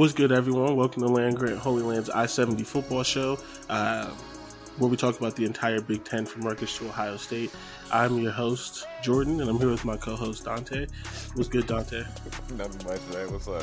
[0.00, 0.76] What's good, everyone?
[0.76, 4.06] Welcome to Land Grant Holy Land's I 70 football show, uh,
[4.78, 7.54] where we talk about the entire Big Ten from Rutgers to Ohio State.
[7.92, 10.86] I'm your host, Jordan, and I'm here with my co host, Dante.
[11.34, 11.98] What's good, Dante?
[12.56, 13.30] Nothing much, man.
[13.30, 13.62] What's up?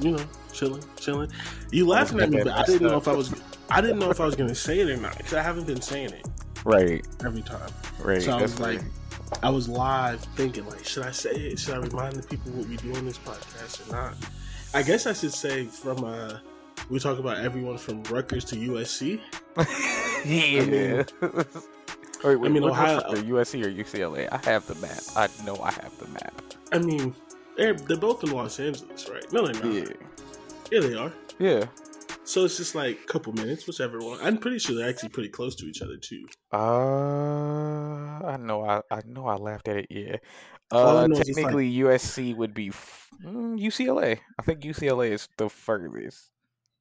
[0.00, 1.30] You know, chilling, chilling.
[1.70, 3.32] You laughing at me, but I didn't know if I was,
[3.70, 5.68] I didn't know if I was going to say it or not because I haven't
[5.68, 6.26] been saying it
[6.64, 7.70] Right, every time.
[8.00, 8.20] right.
[8.20, 8.80] So I was like.
[9.44, 11.60] I was live thinking, like, should I say it?
[11.60, 14.14] Should I remind the people what we do on this podcast or not?
[14.72, 16.38] I guess I should say from uh
[16.88, 19.20] we talk about everyone from Rutgers to USC.
[20.24, 20.64] yeah.
[20.64, 21.04] mean-
[22.24, 24.28] wait, wait, I mean, what Ohio- USC or UCLA?
[24.32, 24.98] I have the map.
[25.16, 26.42] I know I have the map.
[26.72, 27.14] I mean,
[27.56, 29.24] they're they're both in Los Angeles, right?
[29.32, 29.72] No, they're not.
[29.74, 29.94] Yeah,
[30.70, 31.12] Yeah, they are.
[31.38, 31.64] yeah.
[32.24, 34.18] So it's just like a couple minutes, whichever one.
[34.22, 36.26] I'm pretty sure they're actually pretty close to each other too.
[36.52, 38.64] Uh, I know.
[38.64, 39.26] I I know.
[39.26, 39.86] I laughed at it.
[39.90, 40.16] Yeah.
[40.72, 44.18] Uh, know is it's like- technically, USC would be f- mm, UCLA.
[44.38, 46.30] I think UCLA is the furthest.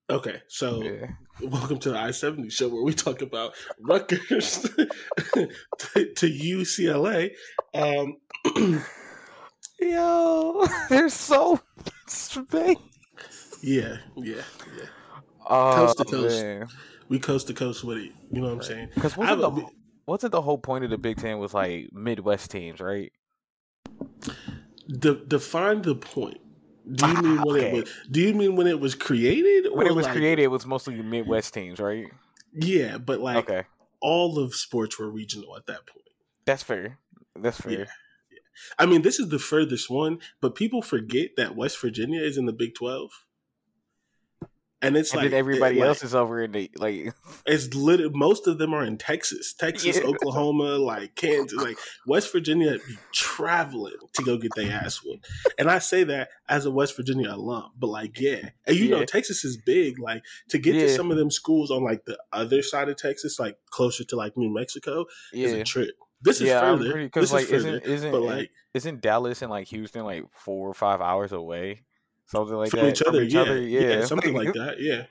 [0.09, 1.07] Okay, so Yeah.
[1.41, 4.59] welcome to the I seventy show where we talk about Rutgers
[5.33, 5.47] to,
[6.13, 7.31] to UCLA.
[7.75, 8.17] Um,
[9.79, 11.59] Yo, they're so
[12.07, 12.75] space.
[13.61, 14.41] yeah, yeah,
[14.77, 14.85] yeah.
[15.47, 16.44] Oh, Coast to coast.
[16.44, 16.67] man.
[17.07, 18.11] We coast to coast with it.
[18.31, 18.89] You know what I'm saying?
[18.94, 19.66] Because wasn't the
[20.06, 23.11] wasn't the whole point of the Big Ten was like Midwest teams, right?
[24.89, 26.39] De- define the point.
[26.91, 27.67] Do you mean when Okay.
[27.69, 27.91] it was?
[28.09, 29.67] Do you mean when it was created?
[29.67, 32.07] Or When it was like- created, it was mostly Midwest teams, right?
[32.53, 33.63] Yeah, but like okay,
[34.01, 36.05] all of sports were regional at that point.
[36.45, 36.97] that's fair.
[37.35, 37.72] That's fair.
[37.81, 37.85] Yeah.
[38.79, 42.45] I mean, this is the furthest one, but people forget that West Virginia is in
[42.47, 43.11] the Big Twelve,
[44.81, 47.13] and it's And like everybody it, like, else is over in the like.
[47.45, 48.13] It's lit.
[48.13, 50.03] Most of them are in Texas, Texas, Yeah.
[50.03, 52.78] Oklahoma, like Kansas, like West Virginia.
[52.79, 56.95] Be traveling to go get their ass whooped, and I say that as a West
[56.95, 57.72] Virginia alum.
[57.78, 60.00] But like, yeah, and you know, Texas is big.
[60.00, 63.39] Like to get to some of them schools on like the other side of Texas,
[63.39, 65.91] like closer to like New Mexico, is a trip.
[66.22, 66.62] This is yeah.
[66.62, 66.84] Further.
[66.85, 67.78] this because like is further.
[67.78, 71.84] isn't isn't but like isn't Dallas and like Houston like four or five hours away,
[72.29, 73.62] something like from that each other, each yeah, other?
[73.62, 75.03] yeah, something like that, yeah.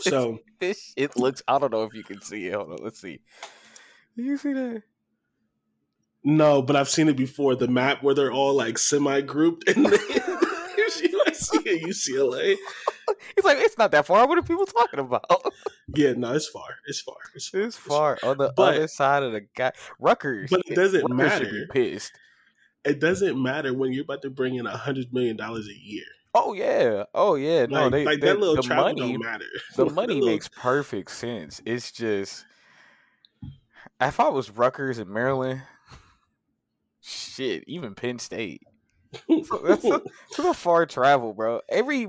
[0.00, 1.42] So this shit looks.
[1.48, 2.54] I don't know if you can see it.
[2.54, 3.20] Hold on, let's see.
[4.16, 4.82] Do you see that?
[6.24, 7.54] no, but I've seen it before.
[7.54, 12.56] The map where they're all like semi-grouped, and then here's USC and UCLA.
[13.36, 14.26] He's like, it's not that far.
[14.26, 15.24] What are people talking about?
[15.94, 16.64] Yeah, no, it's far.
[16.86, 17.16] It's far.
[17.34, 17.60] It's far.
[17.62, 19.72] It's far on the But- other side of the guy.
[20.00, 21.66] Rutgers, But it doesn't Rutgers should matter.
[21.72, 22.12] be pissed.
[22.86, 26.04] It doesn't matter when you're about to bring in a hundred million dollars a year.
[26.34, 27.66] Oh yeah, oh yeah.
[27.66, 29.12] No, Like, they, like they- that little the travel money.
[29.12, 29.44] don't matter.
[29.76, 31.60] The money little- makes perfect sense.
[31.66, 32.44] It's just
[34.00, 35.62] if I was Rutgers in Maryland,
[37.00, 38.62] shit, even Penn State.
[39.28, 39.50] That's
[39.84, 41.62] a, that's a far travel, bro.
[41.68, 42.08] Every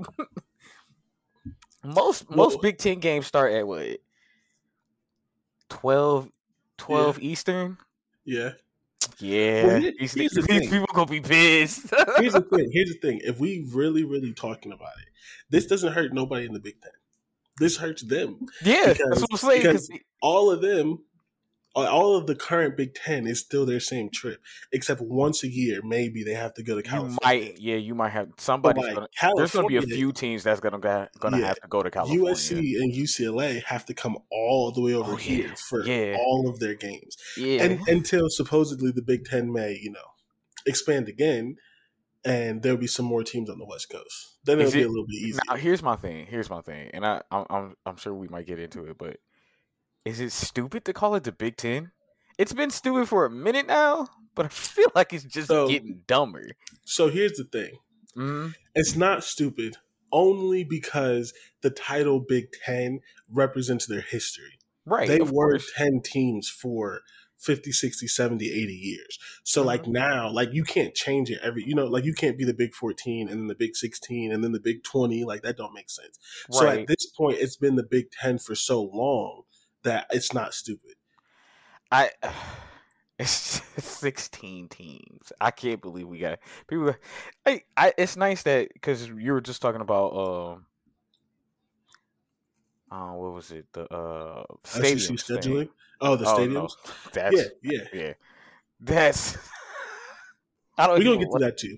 [1.84, 3.98] most most Big Ten games start at what
[5.70, 6.28] 12,
[6.76, 7.78] 12 Eastern.
[8.24, 8.50] yeah.
[9.20, 11.92] Yeah, Well, here- these, here's the people gonna be pissed.
[12.18, 12.70] Here's the thing.
[12.72, 13.20] Here's the thing.
[13.24, 15.08] If we really, really talking about it,
[15.50, 16.92] this doesn't hurt nobody in the Big Ten.
[17.58, 18.46] This hurts them.
[18.62, 19.62] yeah, because- that's what I'm saying.
[19.64, 20.98] 'cause because- All of them,
[21.86, 24.40] all of the current Big Ten is still their same trip,
[24.72, 27.18] except once a year, maybe they have to go to you California.
[27.22, 28.80] might, yeah, you might have somebody.
[28.80, 30.78] like there's gonna be a few teams that's gonna
[31.20, 32.24] gonna have to go to California.
[32.32, 35.54] USC and UCLA have to come all the way over Oh, here yeah.
[35.68, 36.16] for Yeah.
[36.18, 40.00] all of their games, yeah, and until supposedly the Big Ten may, you know,
[40.66, 41.56] expand again.
[42.24, 44.38] and there'll be some more teams on the West Coast.
[44.44, 45.40] Then it'll be a little bit easier.
[45.48, 46.26] Now, here's my thing.
[46.26, 49.18] Here's my thing, and I, I'm, I'm, I'm sure we might get into it, but
[50.08, 51.92] is it stupid to call it the Big Ten?
[52.38, 56.02] It's been stupid for a minute now, but I feel like it's just So- getting
[56.06, 56.50] dumber.
[56.84, 57.78] So here's the thing:
[58.14, 59.76] hmm it's not stupid
[60.12, 61.32] only because
[61.62, 63.00] the title Big Ten
[63.30, 64.58] represents their history.
[64.86, 65.06] Right?
[65.06, 65.70] they were course.
[65.76, 67.02] 10 teams for
[67.36, 69.92] 50 60 70 80 years so like Mm-hmm.
[69.92, 72.74] now like you can't change it every you know like you can't be the big
[72.74, 75.88] 14 and then the big 16 and then the big 20 like that don't make
[75.90, 76.18] sense
[76.50, 79.42] so at this point it's been the big 10 for so long
[79.82, 80.94] that it's not stupid
[81.90, 82.10] I.
[83.20, 83.32] It's
[83.82, 85.32] 16 teams.
[85.40, 86.38] I can't believe we got
[86.68, 86.94] people.
[87.44, 90.66] I, I it's nice that because you were just talking about um.
[92.90, 93.66] Uh, what was it?
[93.72, 95.68] The uh stadium scheduling
[96.00, 96.92] oh the Oh, stadiums no.
[97.12, 98.12] That's yeah yeah Yeah,
[98.80, 99.36] that's.
[100.78, 100.98] I don't.
[100.98, 101.76] we're gonna get to that too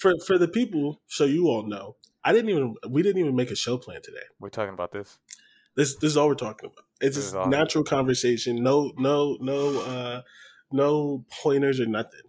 [0.00, 1.94] for for the people so you all know
[2.24, 5.18] i didn't even we didn't even make a show plan today We're talking about this.
[5.76, 6.84] This this is all we're talking about.
[7.00, 8.62] It's This just is all- natural conversation.
[8.62, 10.22] No no no uh
[10.72, 12.20] no pointers or nothing.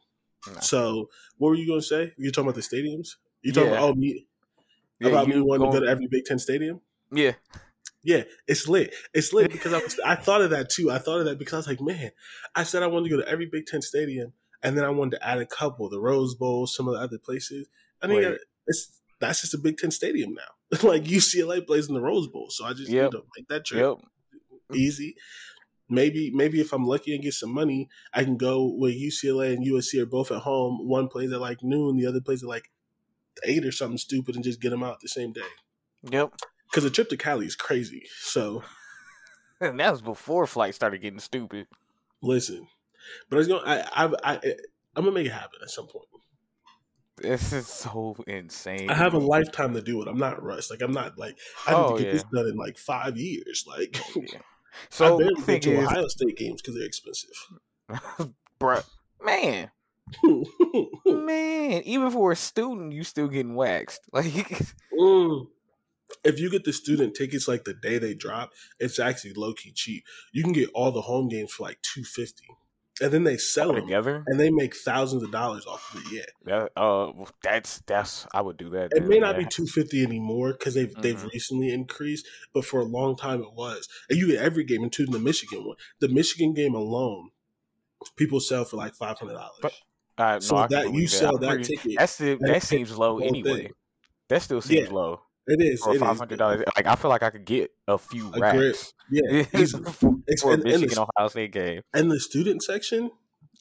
[0.53, 0.59] Nah.
[0.59, 2.13] So what were you gonna say?
[2.17, 3.15] You talking about the stadiums?
[3.41, 3.77] You talking Yeah.
[3.77, 4.27] about oh me
[4.99, 6.81] Yeah, about me you wanting to go to every Big Ten stadium?
[7.11, 7.33] Yeah,
[8.03, 8.93] Yeah, it's lit.
[9.13, 10.91] It's lit because I was I thought of that too.
[10.91, 12.11] I thought of that because I was like, man,
[12.55, 15.17] I said I wanted to go to every Big Ten stadium, and then I wanted
[15.17, 17.67] to add a couple, the Rose Bowl, some of the other places.
[18.01, 18.37] I mean, Wait.
[18.67, 20.41] it's that's just a Big Ten stadium now.
[20.83, 23.11] like UCLA plays in the Rose Bowl, so I just Yep.
[23.13, 23.97] need to make that trip yep.
[24.73, 25.15] easy.
[25.89, 29.65] Maybe maybe if I'm lucky and get some money, I can go where UCLA and
[29.65, 30.87] USC are both at home.
[30.87, 32.69] One plays at like noon, the other plays at like
[33.45, 35.41] eight or something stupid, and just get them out the same day.
[36.11, 36.33] Yep.
[36.69, 38.03] Because the trip to Cali is crazy.
[38.19, 38.63] So
[39.61, 41.67] And that was before flights started getting stupid.
[42.21, 42.67] listen,
[43.29, 43.63] but I was going.
[43.65, 44.35] I I I
[44.95, 46.05] I'm gonna make it happen at some point.
[47.21, 48.89] This is so insane.
[48.89, 50.07] I have a lifetime to do it.
[50.07, 50.69] I'm not rushed.
[50.69, 53.65] Like I'm not like I need Oh, to get this done in like five years.
[53.67, 54.23] Like Yeah.
[54.39, 54.41] I
[54.89, 57.31] So barely the go to is, Ohio State games because they're expensive.
[58.59, 58.83] bruh,
[59.23, 59.71] man,
[61.05, 64.01] man, even for a student, you still getting waxed.
[64.11, 64.25] Like,
[64.99, 65.47] Mm.
[66.23, 69.71] If you get the student tickets like the day they drop, it's actually low key
[69.73, 70.05] cheap.
[70.31, 72.47] You can get all the home games for like two fifty,
[73.01, 74.23] and then they sell them together.
[74.27, 76.11] and they make thousands of dollars off of it.
[76.11, 77.11] Yeah, That, uh,
[77.43, 78.91] that's that's I would do that.
[78.93, 81.31] it dude, may not be two fifty anymore because they've they've Mhm.
[81.33, 83.87] recently increased, but for a long time it was.
[84.09, 85.77] And you get every game, including the Michigan one.
[85.99, 87.29] The Michigan game alone,
[88.15, 89.59] people sell for like five hundred dollars.
[89.61, 89.73] But-
[90.19, 91.95] Uh, no, So can that you sell that pretty- ticket.
[91.99, 93.63] That's the, that that seems low anyway.
[93.65, 93.71] thing.
[94.29, 96.63] That still seems Yeah, low It is for five hundred dollars.
[96.75, 98.75] Like I feel like I could get a few A grip.
[99.09, 102.61] Yeah, for, Ex- for a and- and the- Michigan Ohio State game and the student
[102.63, 103.11] section.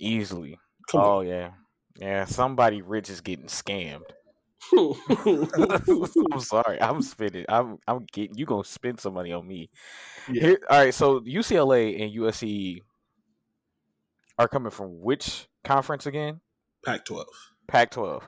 [0.00, 0.58] easily.
[0.90, 1.50] Come oh yeah,
[1.98, 2.24] yeah.
[2.24, 4.02] Somebody rich is getting scammed.
[4.72, 6.80] I'm sorry.
[6.80, 7.44] I'm spending.
[7.48, 7.78] I'm.
[7.86, 8.36] I'm getting.
[8.36, 9.70] You gonna spend some money on me?
[10.30, 10.42] Yeah.
[10.42, 10.94] Here, all right.
[10.94, 12.80] So UCLA and USC
[14.38, 16.40] are coming from which conference again?
[16.84, 17.24] Pac-12.
[17.68, 18.22] Pac-12.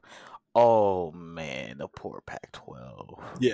[0.60, 3.22] Oh man, the poor Pac-12.
[3.38, 3.52] Yeah,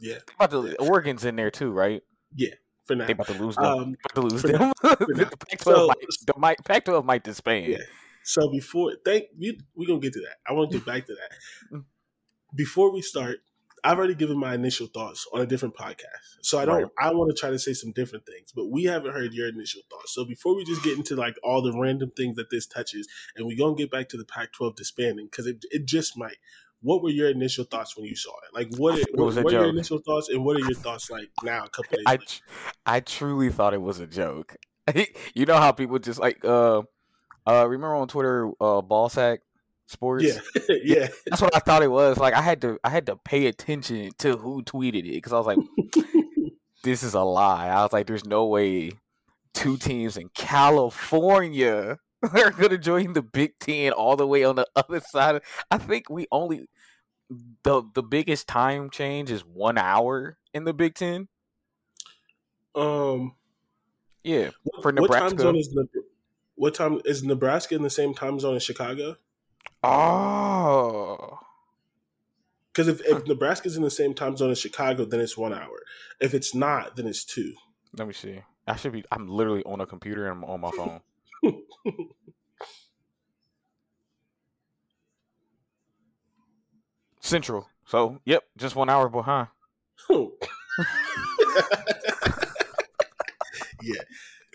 [0.00, 2.02] yeah, About to, Oregon's in there too, right?
[2.34, 2.54] Yeah,
[2.86, 3.06] for now.
[3.06, 3.64] They about to lose them.
[3.64, 4.72] Um, to lose them.
[4.82, 7.66] the Pac-12 So- might, the might, Pac-12 might disband.
[7.66, 7.78] Yeah.
[8.24, 10.36] so before thank you, we're gonna get to that.
[10.48, 11.30] I want to get back to that.
[11.72, 11.84] Mm.
[12.56, 13.38] Before we start,
[13.84, 16.82] I've already given my initial thoughts on a different podcast, so I don't.
[16.82, 16.90] Right.
[16.98, 19.82] I want to try to say some different things, but we haven't heard your initial
[19.90, 20.14] thoughts.
[20.14, 23.46] So before we just get into like all the random things that this touches, and
[23.46, 26.36] we're gonna get back to the Pac-12 disbanding because it it just might.
[26.82, 28.54] What were your initial thoughts when you saw it?
[28.54, 31.64] Like, what, It what are your initial thoughts, and what are your thoughts like now?
[31.64, 32.24] A couple days I, later?
[32.26, 32.42] tr-
[32.86, 34.56] I truly thought it was a joke.
[35.34, 36.82] you know how people just like uh
[37.46, 39.40] uh remember on Twitter uh ball sack
[39.90, 40.24] sports?
[40.24, 40.40] Yeah,
[40.82, 41.08] yeah.
[41.26, 42.16] That's what I thought it was.
[42.18, 45.38] Like I had to I had to pay attention to who tweeted it because I
[45.38, 45.58] was like,
[46.84, 47.68] this is a lie.
[47.68, 48.92] I was like, there's no way
[49.52, 54.66] two teams in California are gonna join the Big Ten all the way on the
[54.76, 55.42] other side.
[55.70, 56.66] I think we only
[57.62, 61.28] the the biggest time change is one hour in the Big Ten.
[62.74, 63.34] Um,
[64.22, 65.38] Yeah, what, For what time Nebraska.
[65.42, 66.04] zone is Neb-
[66.54, 69.16] what time is Nebraska in the same time zone as Chicago?
[69.82, 71.38] Oh,
[72.72, 75.82] Because if, if Nebraska's in the same time zone as Chicago, then it's one hour.
[76.20, 77.54] If it's not, then it's two.
[77.96, 78.40] let me see.
[78.66, 79.04] I should be.
[79.10, 81.00] I'm literally on a computer and I'm on my phone.
[87.20, 87.68] Central.
[87.86, 89.48] So, yep, just one hour behind.
[93.82, 94.00] yeah,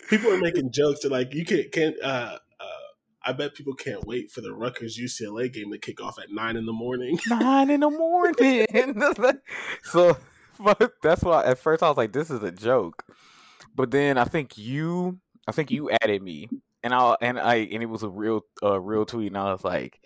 [0.08, 1.00] people are making jokes.
[1.02, 1.96] They're like, you can't can't.
[2.02, 2.38] Uh,
[3.26, 6.56] I bet people can't wait for the Rutgers UCLA game to kick off at nine
[6.56, 7.18] in the morning.
[7.26, 8.66] Nine in the morning.
[9.82, 10.16] so,
[10.60, 13.04] but that's why at first I was like, "This is a joke,"
[13.74, 15.18] but then I think you,
[15.48, 16.48] I think you added me,
[16.84, 19.64] and I and I and it was a real, uh, real tweet, and I was
[19.64, 20.00] like,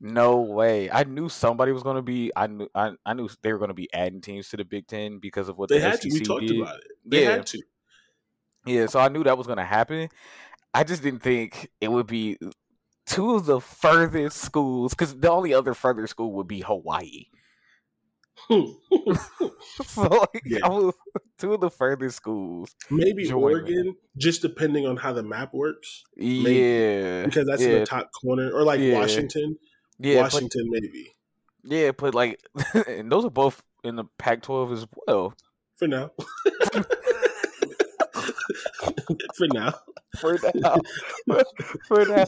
[0.00, 2.32] "No way!" I knew somebody was going to be.
[2.34, 2.68] I knew.
[2.74, 5.50] I, I knew they were going to be adding teams to the Big Ten because
[5.50, 6.14] of what they the had SEC to.
[6.14, 6.60] We talked did.
[6.60, 6.84] about it.
[7.04, 7.30] They Yeah.
[7.32, 7.62] had to.
[8.66, 10.08] Yeah, so I knew that was going to happen.
[10.74, 12.38] I just didn't think it would be
[13.06, 17.26] two of the furthest schools because the only other further school would be Hawaii.
[18.36, 18.72] Hmm.
[19.84, 20.68] So like, Yeah.
[20.68, 20.94] Was
[21.38, 22.74] two of the furthest schools.
[22.90, 28.10] Maybe Oregon, just depending on how the map works, Yeah, because that's in the top
[28.12, 28.94] corner, or like Yeah.
[28.94, 29.58] Washington.
[29.98, 31.12] yeah, Washington, maybe
[31.64, 32.40] yeah, but like,
[32.88, 35.34] and those are both in the Pac-12 as well.
[35.76, 36.10] for now.
[39.36, 39.74] for now,
[40.20, 40.76] For now,
[41.86, 42.24] for now,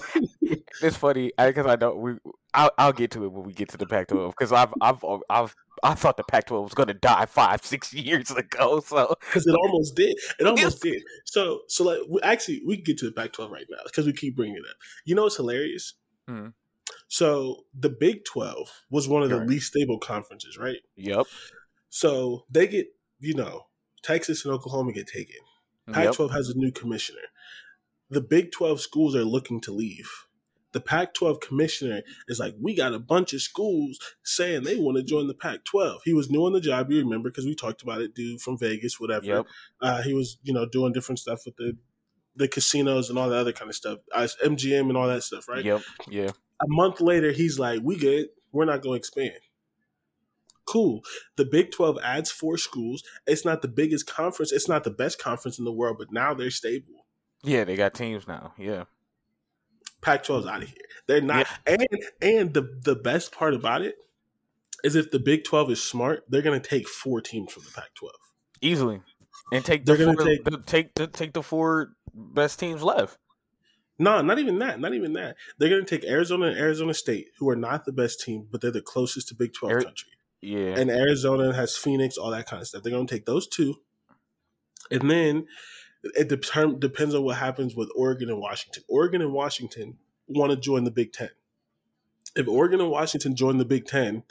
[0.83, 2.13] it's funny because I know we.
[2.53, 5.55] I'll, I'll get to it when we get to the Pac-12 because I've, I've, I've,
[5.85, 8.81] I thought the Pac-12 was going to die five, six years ago.
[8.81, 10.17] So because it almost did.
[10.41, 11.01] It almost did.
[11.27, 14.13] So, so like, we, actually, we can get to the Pac-12 right now because we
[14.13, 14.77] keep bringing it up.
[15.05, 15.95] You know it's hilarious?
[16.27, 16.49] Hmm.
[17.07, 19.49] So the Big 12 was one of the Right.
[19.49, 20.79] least stable conferences, right?
[20.97, 21.27] Yep.
[21.89, 22.87] So they get,
[23.21, 23.67] you know,
[24.03, 25.37] Texas and Oklahoma get taken.
[25.93, 26.15] Pac Yep.
[26.15, 27.21] 12 has a new commissioner.
[28.11, 30.11] The Big 12 schools are looking to leave.
[30.73, 34.99] The Pac 12 commissioner is like, we got a bunch of schools saying they want
[34.99, 36.03] to join the Pac 12.
[36.05, 38.57] He was new on the job, you remember, because we talked about it, dude from
[38.57, 39.27] Vegas, whatever.
[39.27, 39.47] Yep.
[39.81, 41.77] Uh, he was, you know, doing different stuff with the
[42.37, 45.49] the casinos and all the other kind of stuff, uh, MGM and all that stuff,
[45.49, 45.65] right?
[45.65, 45.83] Yep.
[46.09, 46.31] Yeah.
[46.63, 48.29] A month later, he's like, we good.
[48.53, 49.41] We're not going to expand.
[50.67, 51.03] Cool.
[51.37, 53.03] The Big 12 adds four schools.
[53.27, 54.53] It's not the biggest conference.
[54.53, 57.00] It's not the best conference in the world, but now they're stable.
[57.43, 57.65] Yeah.
[57.65, 58.55] They got teams now.
[58.59, 58.85] Yeah.
[60.01, 60.77] Pac 12's out of here.
[61.07, 61.47] They're not.
[61.67, 61.87] And
[62.23, 63.97] and the, the best part about it
[64.83, 67.71] is if the Big 12 is smart, they're going to take four teams from the
[67.71, 68.15] Pac 12.
[68.63, 69.01] Easily.
[69.53, 72.83] And take the They're gonna four, take- the, take the take the four best teams
[72.83, 73.19] left.
[73.99, 74.81] No, not even that.
[74.81, 75.37] Not even that.
[75.59, 78.61] They're going to take Arizona and Arizona State, who are not the best team, but
[78.63, 80.11] they're the closest to Big 12 Ari- country.
[80.41, 80.79] Yeah.
[80.79, 82.83] and Arizona has Phoenix, all that kind of stuff.
[82.83, 83.75] They're going to take those two,
[84.91, 85.47] and then
[86.03, 88.83] it dep- depends on what happens with Oregon and Washington.
[88.89, 91.31] Oregon and Washington want to join the Big Ten.
[92.37, 94.23] If Oregon and Washington join the Big Ten,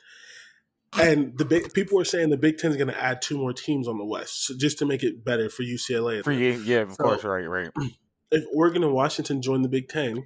[0.99, 3.53] and the big people are saying the Big Ten is going to add two more
[3.53, 6.23] teams on the West, so just to make it better for UCLA.
[6.23, 7.69] For you, yeah, of So- course, right, right.
[8.31, 10.23] If Oregon and Washington join the Big Ten,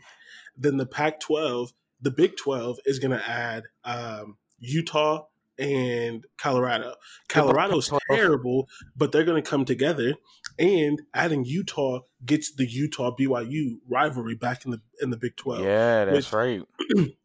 [0.57, 1.69] then the Pac-12,
[2.01, 6.95] the Big 12 is going to add um, Utah and Colorado.
[7.29, 10.15] Colorado's Pac-12 terrible, but they're going to come together.
[10.59, 15.61] And adding Utah gets the Utah BYU rivalry back in the in the Big 12.
[15.63, 16.61] yeah, that's which- right.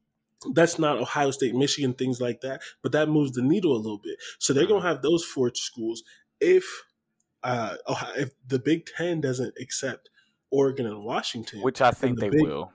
[0.54, 3.98] That's not Ohio State, Michigan, things like that, but that moves the needle a little
[3.98, 4.18] bit.
[4.38, 6.04] So they're going to have those four schools.
[6.40, 6.64] If
[7.42, 10.10] uh, Ohio, if the Big Ten doesn't accept
[10.52, 12.70] Oregon and Washington, Which I think the they big- will.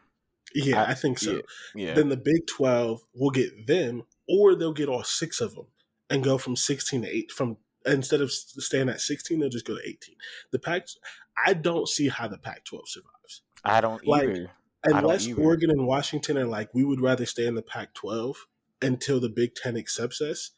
[0.53, 1.35] yeah, I- I, think so.
[1.35, 1.41] yeah,
[1.87, 1.93] Yeah.
[1.93, 5.67] Then the Big Twelve will get them, or they'll get all six of them
[6.09, 7.31] and go from sixteen to eight.
[7.31, 7.55] From
[7.85, 10.15] instead of staying at sixteen, they'll just go to eighteen.
[10.51, 10.87] The Pac,
[11.45, 14.51] I don't see how the Pac twelve survives I don't like, either.
[14.83, 15.41] don't unless either.
[15.41, 18.37] Oregon and Washington are like, we would rather stay in the Pac twelve
[18.81, 20.51] until the Big Ten accepts us.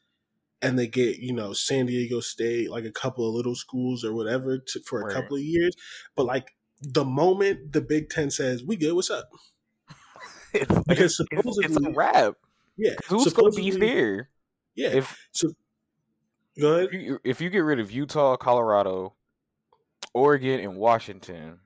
[0.61, 4.13] And they get, you know, San Diego State, like a couple of little schools or
[4.13, 5.13] whatever to, for a Right.
[5.13, 5.75] couple of years.
[6.15, 9.29] But like the moment the Big Ten says, we good, what's up?
[10.53, 12.35] It's, Because it's, it's a wrap.
[12.77, 12.93] Yeah.
[13.09, 14.29] Who's going to be supposedly- there?
[14.73, 14.89] Yeah.
[14.89, 15.49] If so
[16.59, 16.85] go ahead.
[16.85, 19.13] if you, if you get rid of Utah, Colorado,
[20.13, 21.59] Oregon, and Washington,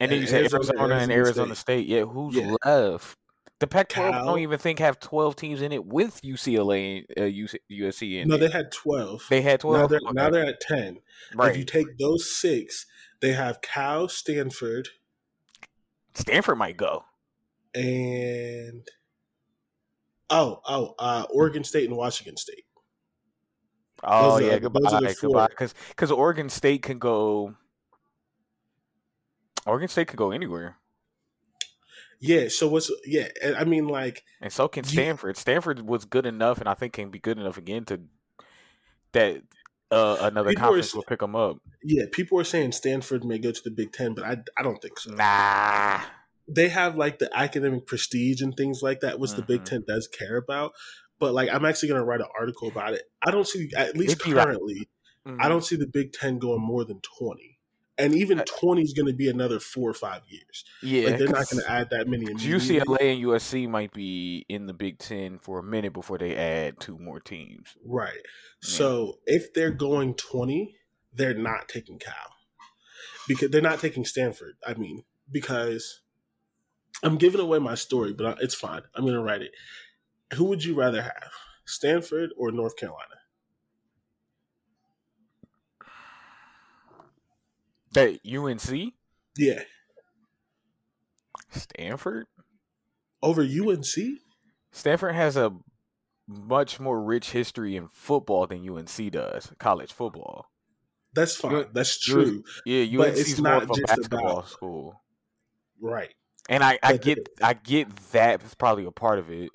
[0.00, 2.54] and then you say Arizona, Arizona, and Arizona Arizona State, yeah, who's Yeah.
[2.64, 3.16] left?
[3.60, 7.28] The Pac-12 I don't even think have 12 teams in it with UCLA, and uh,
[7.28, 8.38] UC, USC in No, it.
[8.38, 9.26] they had twelve.
[9.28, 9.90] They had now 12.
[9.90, 10.12] they're Okay.
[10.14, 11.00] now they're at ten.
[11.34, 11.50] right.
[11.50, 12.86] If you take those six,
[13.20, 14.88] they have Cal, Stanford,
[16.14, 17.04] Stanford might go.
[17.74, 18.88] and
[20.30, 22.64] oh oh uh, Oregon State and Washington State.
[24.02, 25.46] Oh Those yeah, are goodbye, goodbye.
[25.48, 27.54] Because because Oregon State can go.
[29.66, 30.76] Oregon State could go anywhere,
[32.18, 32.48] Yeah.
[32.48, 33.28] So what's yeah?
[33.56, 35.36] I mean, like and so can You- Stanford.
[35.36, 38.00] Stanford was good enough, and I think can be good enough again to
[39.12, 39.42] that
[39.90, 41.58] uh, another People are conference will pick them up.
[41.82, 44.80] yeah, people are saying Stanford may go to the Big Ten, but I I don't
[44.80, 45.10] think so.
[45.12, 46.00] Nah,
[46.48, 49.64] They have like the academic prestige and things like that, which the Big Mhm.
[49.66, 50.72] Ten does care about.
[51.20, 53.02] But like, I'm actually going to write an article about it.
[53.22, 54.88] I don't see, at least It'd be like- currently,
[55.26, 55.48] I Mhm.
[55.50, 57.58] don't see the Big Ten going more than 20.
[57.98, 60.64] and even twenty is going to be another four or five years.
[60.82, 62.24] Yeah, like they're not going to add that many.
[62.32, 66.80] UCLA and USC might be in the Big Ten for a minute before they add
[66.80, 67.76] two more teams.
[67.84, 68.14] Right.
[68.14, 68.20] Yeah.
[68.62, 70.76] So if they're going twenty,
[71.12, 72.14] they're not taking Cal
[73.28, 74.54] because they're not taking Stanford.
[74.66, 76.00] I mean, because
[77.02, 78.80] I'm giving away my story, but it's fine.
[78.94, 79.52] I'm going to write it.
[80.34, 81.32] Who would you rather have,
[81.64, 83.06] Stanford or North Carolina?
[87.92, 88.94] Hey, UNC?
[89.36, 89.62] Yeah.
[91.50, 92.26] Stanford?
[93.22, 93.84] Over UNC?
[94.70, 95.52] Stanford has a
[96.28, 100.46] much more rich history in football than UNC does, college football.
[101.12, 101.66] That's fine.
[101.72, 102.44] That's true.
[102.64, 105.02] Yeah, UNC is more of a basketball about, school.
[105.80, 106.14] Right.
[106.48, 109.50] And I, I get I get that it's probably a part of it.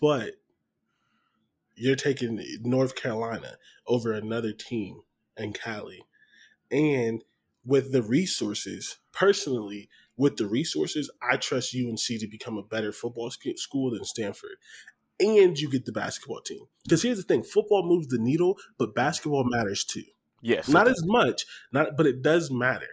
[0.00, 0.34] But
[1.74, 5.02] you're taking North Carolina over another team
[5.36, 6.06] in Cali
[6.70, 7.22] and
[7.64, 13.30] with the resources, personally, with the resources, I trust UNC to become a better football
[13.30, 14.56] school than Stanford.
[15.18, 16.66] And you get the basketball team.
[16.84, 20.04] Because here's the thing football moves the needle, but basketball matters too.
[20.42, 20.68] Yes.
[20.68, 22.88] Not as much, not but it does matter.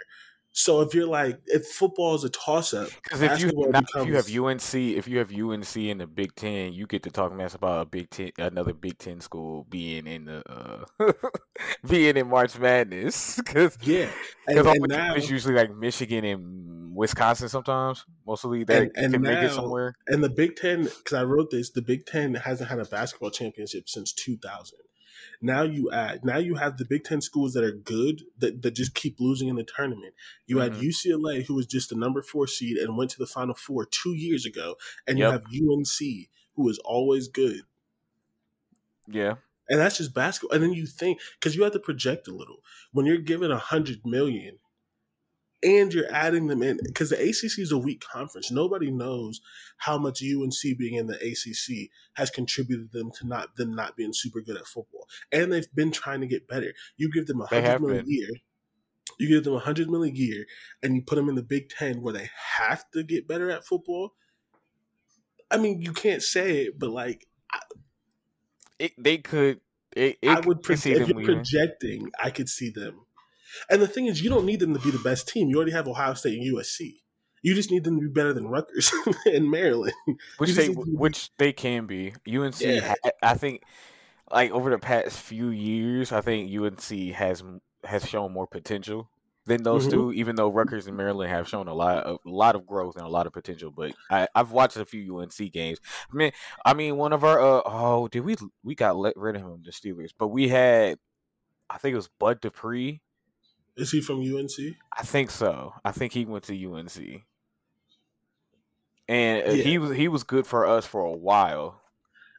[0.56, 3.88] So if you're like, if football is a toss up, because if you becomes...
[3.96, 7.10] if you have UNC, if you have UNC in the Big Ten, you get to
[7.10, 11.12] talk mess about a Big Ten, another Big Ten school being in the uh,
[11.88, 13.42] being in March Madness.
[13.42, 14.10] Cause, yeah,
[14.46, 14.76] because
[15.18, 17.50] it's usually like Michigan and Wisconsin.
[17.50, 19.96] Sometimes, mostly that and, and can now, make it somewhere.
[20.06, 23.32] And the Big Ten, because I wrote this, the Big Ten hasn't had a basketball
[23.32, 24.78] championship since 2000.
[25.44, 28.72] Now you add, now you have the Big Ten schools that are good that, that
[28.72, 30.14] just keep losing in the tournament.
[30.48, 30.74] You mm-hmm.
[30.74, 33.86] had UCLA, who was just the number four seed and went to the Final Four
[33.86, 35.26] two years ago, and yep.
[35.26, 37.64] you have UNC, who is always good.
[39.06, 39.36] Yeah.
[39.68, 40.56] And that's just basketball.
[40.56, 42.58] And then you think because you have to project a little
[42.94, 44.60] when you're given a hundred million
[45.64, 48.52] and you're adding them in because the ACC is a weak conference.
[48.52, 49.42] Nobody knows
[49.78, 54.14] how much UNC being in the ACC has contributed them to not them not being
[54.14, 56.74] super good at football, and they've been trying to get better.
[56.98, 58.30] You give them a hundred million a year,
[59.20, 60.46] you give them a hundred million a year,
[60.82, 63.66] and you put them in the Big Ten where they have to get better at
[63.66, 64.14] football.
[65.50, 67.60] I mean, you can't say it, but like, I,
[68.80, 69.62] it, they could.
[69.96, 73.03] It, I would if you're projecting, I could see them
[73.70, 75.50] and the thing is, you don't need them to be the best team.
[75.50, 76.96] You already have Ohio State and USC.
[77.42, 78.92] You just need them to be better than Rutgers
[79.26, 79.94] and Maryland,
[80.38, 82.14] which they which they can be.
[82.28, 82.96] UNC, yeah.
[83.22, 83.64] I think,
[84.32, 87.44] like over the past few years, I think UNC has
[87.84, 89.10] has shown more potential
[89.46, 89.92] than those mm-hmm.
[89.92, 90.14] two.
[90.14, 93.06] Even though Rutgers and Maryland have shown a lot of a lot of growth and
[93.06, 95.80] a lot of potential, but I, have watched a few UNC games.
[96.14, 96.32] I mean,
[96.66, 99.64] I mean, one of our uh, oh, did we we got let rid of him
[99.66, 100.98] the Steelers, but we had
[101.70, 103.02] I think it was Bud Dupree
[103.76, 104.76] is he from UNC?
[104.98, 105.74] I think so.
[105.84, 107.24] I think he went to UNC,
[109.08, 109.64] and uh, yeah.
[109.64, 111.82] he was he was good for us for a while.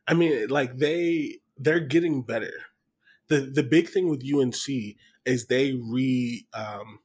[0.06, 2.52] I mean, like they they're getting better.
[3.28, 7.00] the The big thing with UNC is they re um,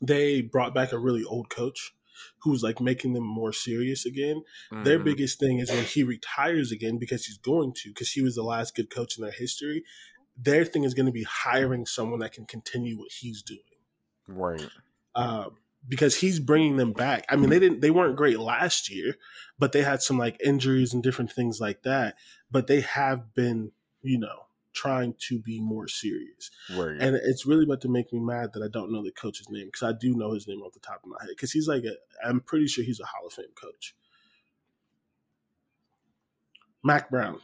[0.00, 1.94] they brought back a really old coach
[2.42, 4.42] who was like making them more serious again.
[4.72, 4.84] Mm-hmm.
[4.84, 8.34] Their biggest thing is when he retires again because he's going to because he was
[8.34, 9.84] the last good coach in their history
[10.40, 13.60] their thing is going to be hiring someone that can continue what he's doing.
[14.26, 14.68] Right.
[15.14, 17.24] Um, because he's bringing them back.
[17.28, 19.16] I mean, they didn't, they weren't great last year,
[19.58, 22.16] but they had some like injuries and different things like that.
[22.50, 23.72] But they have been,
[24.02, 26.50] you know, trying to be more serious.
[26.74, 26.96] Right.
[27.00, 29.66] And it's really about to make me mad that I don't know the coach's name
[29.66, 31.84] because I do know his name off the top of my head because he's like,
[31.84, 33.96] a, I'm pretty sure he's a Hall of Fame coach.
[36.84, 37.40] Mack Brown.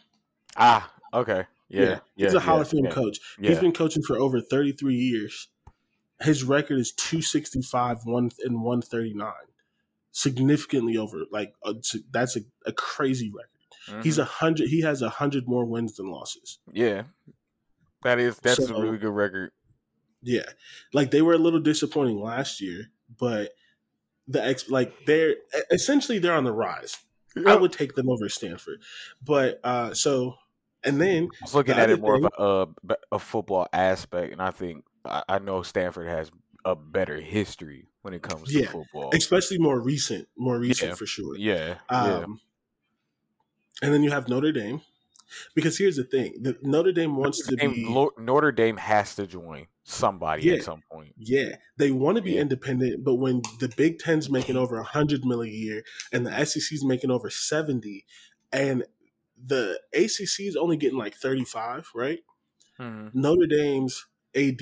[0.57, 1.47] Ah, okay.
[1.69, 3.19] Yeah, yeah he's a Hall yeah, of Fame yeah, coach.
[3.41, 5.49] He's been coaching for over 33 years.
[6.21, 9.33] His record is 265 one and 139,
[10.13, 11.25] significantly over.
[11.31, 11.75] Like uh,
[12.11, 13.49] that's a, a crazy record.
[13.89, 14.03] Mm-hmm.
[14.03, 14.69] He's a hundred.
[14.69, 16.59] He has a hundred more wins than losses.
[16.73, 17.03] Yeah,
[18.03, 19.51] that is that's so, a really good record.
[20.23, 20.49] Yeah,
[20.93, 23.53] like they were a little disappointing last year, but
[24.27, 25.35] the ex like they're
[25.71, 26.97] essentially they're on the rise.
[27.47, 28.81] I would take them over Stanford,
[29.23, 30.37] but uh so
[30.85, 33.69] and then I was looking the at it more thing, of a, a, a football
[33.73, 36.31] aspect, and I think I, know Stanford has
[36.65, 41.07] a better history when it comes to football, especially more recent, more recent yeah, for
[41.07, 41.37] sure.
[41.37, 42.27] Yeah, um, yeah.
[43.83, 44.81] And then you have Notre Dame,
[45.55, 49.15] because here's the thing: the, Notre Dame wants Notre to Dame, be Notre Dame has
[49.17, 51.15] to join somebody yeah, at some point.
[51.19, 52.43] Yeah, they want to be yeah.
[52.43, 56.45] independent, but when the Big Ten's making over a hundred million a year and the
[56.45, 58.05] SEC's making over seventy,
[58.53, 58.85] and
[59.45, 62.21] the ACC is only getting like 35, right?
[62.81, 63.19] Mm-hmm.
[63.21, 64.61] Notre Dame's AD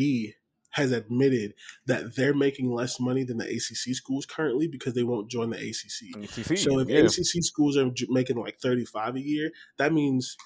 [0.70, 1.54] has admitted
[1.86, 5.56] that they're making less money than the ACC schools currently because they won't join the
[5.56, 6.16] ACC.
[6.24, 7.00] ACC, So if yeah.
[7.00, 10.36] ACC schools are making like 35 a year, that means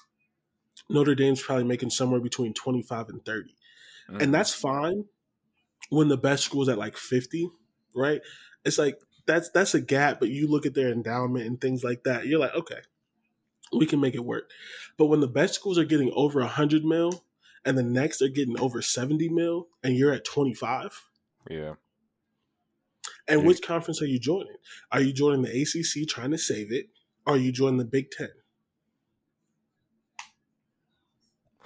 [0.89, 3.55] Notre Dame's probably making somewhere between 25 and 30.
[4.09, 4.21] Mhm.
[4.21, 5.05] And that's fine
[5.89, 7.49] when the best school's at like 50,
[7.95, 8.21] right?
[8.65, 12.03] It's like that's that's a gap, but you look at their endowment and things like
[12.03, 12.79] that, you're like, okay,
[13.73, 14.49] we can make it work.
[14.97, 17.23] But when the best schools are getting over 100 mil
[17.65, 21.03] and the next are getting over 70 mil and you're at 25,
[21.49, 21.73] yeah.
[23.27, 23.47] and Yeah.
[23.47, 24.55] which conference are you joining?
[24.91, 26.89] Are you joining the ACC trying to save it?
[27.25, 28.29] Or are you joining the Big Ten?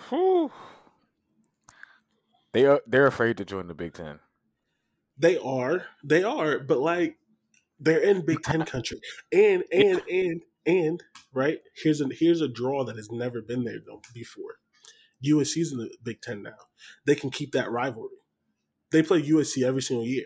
[0.09, 0.51] Whew.
[2.53, 4.19] They are they're afraid to join the Big Ten.
[5.17, 7.17] They are, they are, but like
[7.79, 8.99] they're in Big Ten country,
[9.31, 13.79] and and and and right here's a here's a draw that has never been there
[13.85, 14.55] though before.
[15.25, 16.55] USC's in the Big Ten now.
[17.05, 18.09] They can keep that rivalry.
[18.91, 20.25] They play USC every single year.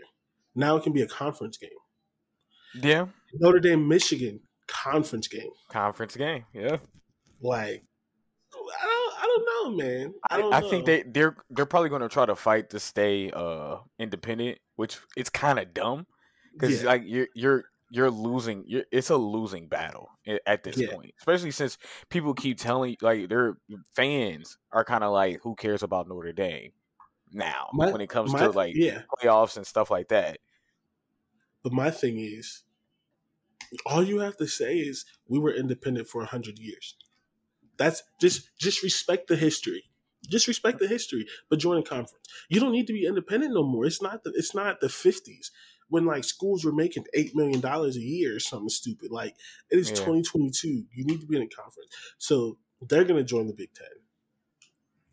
[0.55, 1.69] Now it can be a conference game.
[2.73, 3.07] Yeah.
[3.33, 5.49] Notre Dame, Michigan, conference game.
[5.69, 6.45] Conference game.
[6.53, 6.77] Yeah.
[7.41, 7.83] Like,
[8.53, 10.13] I don't, I don't know, man.
[10.29, 10.53] I I, don't.
[10.53, 10.69] I know.
[10.69, 14.97] think they they're they're probably going to try to fight to stay uh independent, which
[15.17, 16.07] it's kind of dumb
[16.53, 16.87] because Yeah.
[16.87, 18.63] like you're you're you're losing.
[18.67, 20.09] You're, it's a losing battle
[20.45, 20.91] at this Yeah.
[20.93, 21.77] point, especially since
[22.09, 26.33] people keep telling like their mm, fans are kind of like, who cares about Notre
[26.33, 26.71] Dame
[27.31, 29.03] now My- when it comes my- to like yeah.
[29.21, 30.39] playoffs and stuff like that.
[31.63, 32.63] But my thing is,
[33.85, 36.95] all you have to say is we were independent for hundred years.
[37.77, 39.85] That's just just respect the history.
[40.27, 42.27] Just respect the history, but join a conference.
[42.49, 43.85] You don't need to be independent no more.
[43.85, 45.51] It's not the it's not the fifties
[45.89, 49.11] when like schools were making eight million dollars a year or something stupid.
[49.11, 49.35] Like
[49.69, 49.97] it is Yeah.
[49.97, 50.85] twenty twenty two.
[50.93, 51.89] You need to be in a conference.
[52.17, 53.87] So they're gonna join the Big Ten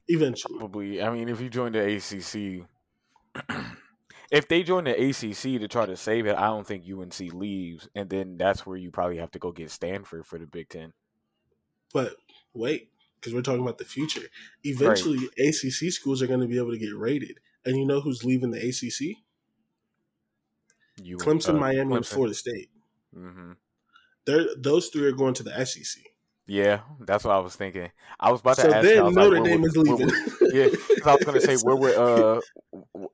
[0.09, 0.59] eventually.
[0.59, 1.03] Probably.
[1.03, 2.67] I mean, if you join the ACC,
[4.31, 7.89] if they join the ACC to try to save it, I don't think UNC leaves,
[7.95, 10.93] and then that's where you probably have to go get Stanford for the Big Ten.
[11.93, 12.17] But
[12.55, 14.29] wait, because we're talking about the future.
[14.65, 17.39] Eventually, ACC schools are going to be able to get rated.
[17.65, 19.22] And you know who's leaving the ACC?
[21.01, 22.71] You, Clemson, Miami, and Florida State.
[23.15, 23.53] hmm
[24.27, 26.03] They're those three are going to the SEC.
[26.47, 27.91] Yeah, that's what I was thinking.
[28.19, 28.85] I was about to ask.
[28.89, 30.07] you, then like, Notre where Dame is leaving.
[30.07, 32.41] would- yeah, 'cause I was gonna say where would uh,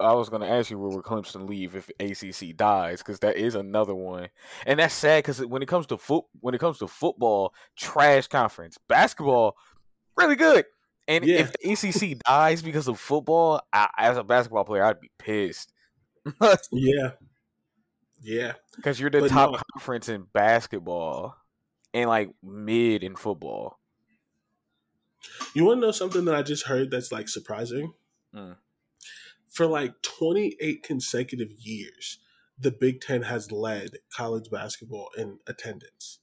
[0.00, 3.54] I was gonna ask you where would Clemson leave if ACC dies because that is
[3.54, 4.30] another one,
[4.66, 8.26] and that's sad because when it comes to foot when it comes to football, trash
[8.28, 9.56] conference, basketball,
[10.16, 10.64] really good,
[11.06, 11.40] and Yeah.
[11.40, 15.72] if the ACC dies because of football, I, as a basketball player, I'd be pissed
[16.72, 17.10] yeah,
[18.22, 18.52] yeah.
[18.76, 19.60] because you're the But top no.
[19.74, 21.36] conference in basketball
[21.94, 23.78] and like mid in football.
[25.54, 27.92] You want to know something that I just heard that's like surprising?
[28.34, 28.56] Mm.
[29.48, 32.18] For like 28 consecutive years,
[32.58, 36.18] the Big Ten has led college basketball in attendance.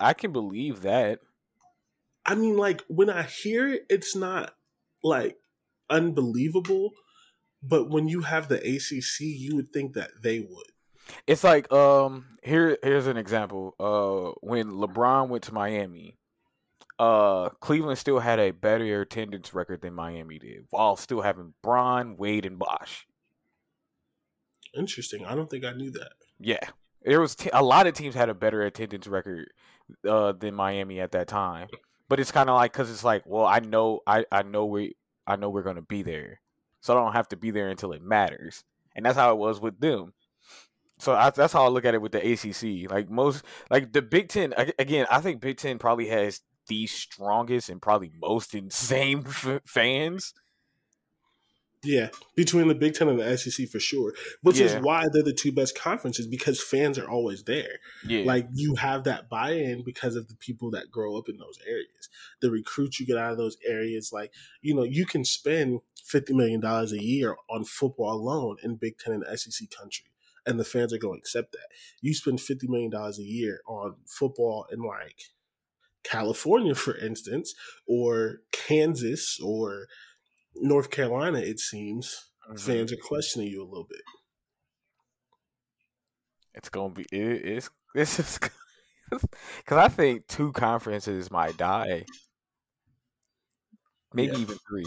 [0.00, 1.20] I can believe that.
[2.24, 4.54] I mean, like when I hear it, it's not
[5.02, 5.36] like
[5.90, 6.92] unbelievable,
[7.62, 10.66] but when you have the ACC, you would think that they would.
[11.26, 13.74] It's like um here here's an example.
[13.78, 16.16] Uh when LeBron went to Miami,
[16.98, 22.16] uh Cleveland still had a better attendance record than Miami did, while still having Bron,
[22.16, 23.06] Wade, and Bosh.
[24.74, 25.24] Interesting.
[25.24, 26.12] I don't think I knew that.
[26.38, 26.60] Yeah.
[27.04, 29.52] There was te- a lot of teams had a better attendance record
[30.08, 31.68] uh than Miami at that time.
[32.08, 34.96] But it's kind of like cuz it's like, well, I know I I know we
[35.26, 36.40] I know we're going to be there.
[36.82, 38.64] So I don't have to be there until it matters.
[38.94, 40.12] And that's how it was with them.
[40.98, 42.90] So I, that's how I look at it with the ACC.
[42.90, 44.52] Like most, like the Big Ten.
[44.78, 50.34] Again, I think Big Ten probably has the strongest and probably most insane f- fans.
[51.84, 55.32] Yeah, between the Big Ten and the SEC for sure, which is why they're the
[55.32, 57.80] two best conferences because fans are always there.
[58.06, 61.58] Yeah, Like you have that buy-in because of the people that grow up in those
[61.66, 62.08] areas,
[62.40, 64.12] the recruits you get out of those areas.
[64.12, 68.76] Like you know, you can spend fifty million dollars a year on football alone in
[68.76, 70.06] Big Ten and SEC country,
[70.46, 71.66] and the fans are going to accept that.
[72.00, 75.32] You spend fifty million dollars a year on football in like
[76.04, 77.54] California, for instance,
[77.86, 79.86] or Kansas, or
[80.54, 81.38] North Carolina.
[81.38, 82.60] It seems Mhm.
[82.60, 84.02] fans are questioning you a little bit.
[86.54, 87.06] it's gonna be.
[87.10, 88.38] It, it's this is
[89.10, 92.04] because I think two conferences might die,
[94.12, 94.38] maybe Yeah.
[94.42, 94.86] even three.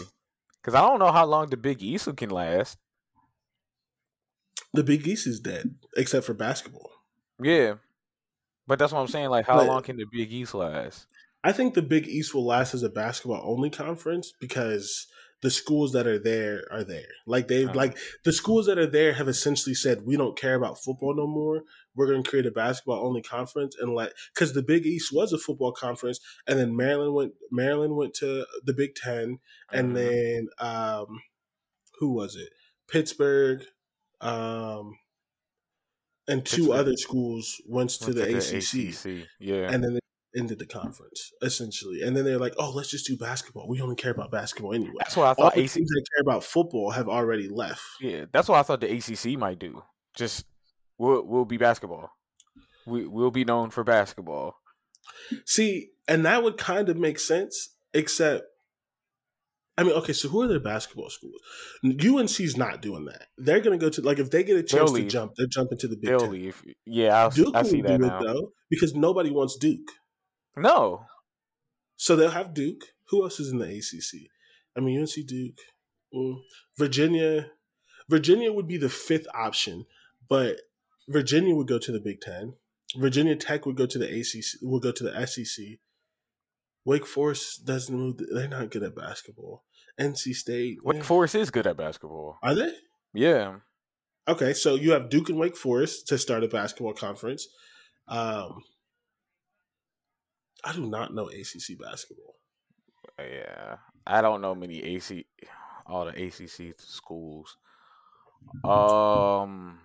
[0.60, 2.78] Because I don't know how long the Big East can last.
[4.72, 6.90] The Big East is dead, except for basketball.
[7.42, 7.76] Yeah,
[8.66, 9.30] but that's what I'm saying.
[9.30, 11.06] Like, how But- long can the Big East last?
[11.44, 15.06] I think the Big East will last as a basketball only conference because
[15.42, 17.08] the schools that are there are there.
[17.26, 17.74] Like they Uh-huh.
[17.74, 21.26] like the schools that are there have essentially said we don't care about football no
[21.26, 21.62] more.
[21.94, 25.32] We're going to create a basketball only conference and let because the Big East was
[25.32, 29.38] a football conference, and then Maryland went Maryland went to the Big Ten,
[29.70, 29.94] and Mhm.
[29.94, 31.20] then um,
[31.98, 32.50] who was it?
[32.88, 33.62] Pittsburgh,
[34.20, 34.98] um,
[36.28, 36.76] and two Pittsburgh.
[36.78, 39.28] other schools went to Went the to ACC, ACC.
[39.38, 39.70] Yeah.
[39.72, 40.00] and then they
[40.36, 42.02] ended the conference essentially.
[42.02, 43.68] And then they're like, "Oh, let's just do basketball.
[43.68, 45.54] We only care about basketball anyway." that's what I thought.
[45.54, 47.82] All the ACC teams that care about football have already left.
[48.00, 49.82] Yeah, that's what I thought the ACC might do.
[50.14, 50.44] Just
[50.98, 52.10] we'll we'll be basketball.
[52.86, 54.56] We we'll be known for basketball.
[55.44, 58.44] See, and that would kind of make sense, except.
[59.78, 61.38] I mean, okay, so who are their basketball schools?
[61.84, 63.26] UNC's not doing that.
[63.36, 65.76] They're going to go to like if they get a chance to jump, they're jumping
[65.78, 66.30] to the Big They'll Ten.
[66.30, 66.64] leave.
[66.86, 68.18] Yeah, I, Duke I see that do now.
[68.18, 69.90] it though because nobody wants Duke.
[70.56, 71.04] No,
[71.96, 72.82] So they'll have Duke.
[73.08, 74.28] Who else is in the ACC?
[74.76, 75.58] I mean, UNC, Duke,
[76.14, 76.36] mm,
[76.78, 77.50] Virginia.
[78.08, 79.84] Virginia would be the fifth option,
[80.28, 80.60] but
[81.08, 82.54] Virginia would go to the Big Ten.
[82.96, 84.60] Virginia Tech would go to the ACC.
[84.62, 85.78] Will go to the SEC.
[86.84, 88.20] Wake Forest doesn't move.
[88.32, 89.64] They're not good at basketball.
[90.00, 90.78] NC State.
[90.84, 92.38] Wake Forest is good at basketball.
[92.42, 92.72] Are they?
[93.12, 93.56] Yeah,
[94.28, 97.46] Okay, so you have Duke and Wake Forest to start a basketball conference.
[98.08, 98.64] Um,
[100.66, 102.34] I do not know ACC basketball.
[103.18, 103.76] yeah.
[104.06, 105.26] I don't know many AC,
[105.86, 107.56] all the ACC schools.
[108.64, 109.80] Um,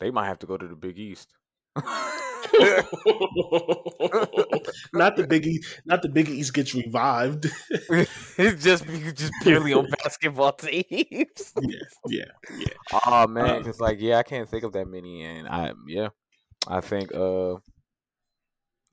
[0.00, 1.34] they might have to go to the Big East.
[4.92, 5.80] not the Big East.
[5.84, 7.46] Not the Big East gets revived.
[8.38, 11.52] it's just just purely on basketball teams.
[11.60, 12.24] yeah, yeah,
[12.56, 12.66] yeah.
[13.06, 16.08] Oh man, Uh, it's like yeah, I can't think of that many, and I yeah,
[16.68, 17.56] I think uh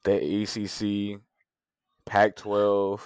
[0.04, 1.22] the ACC,
[2.06, 3.00] Pac-12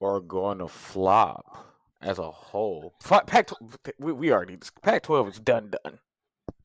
[0.00, 2.94] are going to flop as a whole.
[3.04, 3.50] Pac
[3.98, 5.98] we, we already Pac-12 is done done.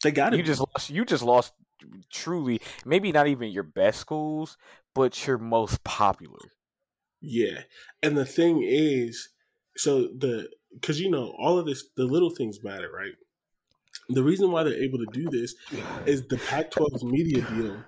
[0.04, 0.38] They got it.
[0.38, 0.90] You just lost.
[0.90, 1.54] You just lost.
[2.12, 4.56] Truly, maybe not even your best schools,
[4.94, 6.38] but your most popular.
[7.22, 7.62] Yeah,
[8.04, 9.30] and the thing is,
[9.78, 13.14] so the because you know all of this, the little things matter, right?
[14.10, 15.56] The reason why they're able to do this
[16.06, 17.84] is the Pac-12's media deal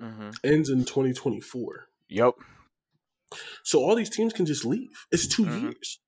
[0.00, 0.30] Mm-hmm.
[0.42, 1.86] ends in 2024.
[2.08, 2.34] Yep.
[3.62, 4.90] So all these teams can just leave.
[5.12, 5.62] It's 2 Mhm.
[5.62, 6.00] years.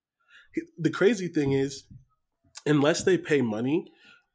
[0.77, 1.85] The crazy thing is,
[2.67, 3.87] unless they pay money,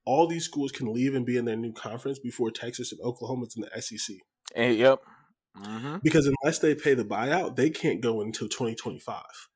[0.05, 3.55] all these schools can leave and be in their new conference before Texas and Oklahoma's
[3.57, 4.21] in the SEC.
[4.55, 4.99] And, yep.
[5.57, 5.97] Mm-hmm.
[6.01, 9.49] Because unless they pay the buyout, they can't go until 2025.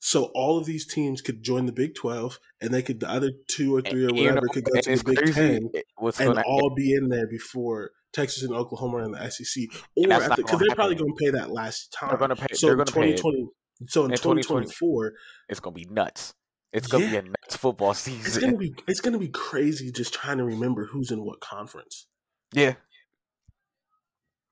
[0.00, 3.30] So all of these teams could join the Big 12, and they could the other
[3.48, 5.70] two or three or You know, whatever could go to the Big Ten
[6.20, 9.64] and all be in there before Texas and Oklahoma are in the SEC,
[9.96, 12.10] or because gonna they're probably going to pay that last time.
[12.10, 12.86] They're gonna pay- So in it.
[12.86, 13.48] 2020,
[13.88, 14.42] so in, In 2020.
[14.42, 15.12] 2024,
[15.48, 16.32] it's gonna be nuts.
[16.72, 17.10] It's gonna Yeah.
[17.10, 18.40] be a nuts football it's season.
[18.42, 22.06] gonna be it's gonna be crazy just trying to remember who's in what conference.
[22.52, 22.74] Yeah.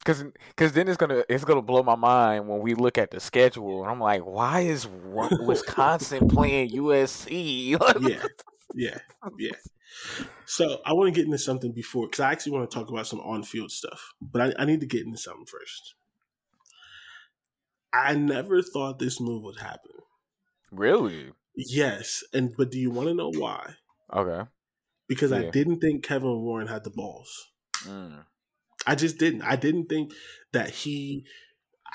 [0.07, 0.25] Cause,
[0.57, 3.83] cause then it's gonna it's gonna blow my mind when we look at the schedule
[3.83, 7.77] and I'm like, why is Wisconsin playing USC?
[8.75, 8.99] Yeah, yeah,
[9.39, 9.57] yeah.
[10.45, 13.09] So I want to get into something before because I actually want to talk about
[13.09, 15.95] some on-field stuff, but I, I need to get into something first.
[17.93, 19.93] I never thought this move would happen.
[20.71, 21.33] really?
[21.57, 23.75] Yes, and but do you want to know why?
[24.13, 24.49] Okay.
[25.09, 27.49] Because I didn't think Kevin Warren had the balls.
[27.85, 28.25] Mm.
[28.87, 29.43] I just didn't.
[29.43, 30.13] I didn't think
[30.53, 31.25] that he.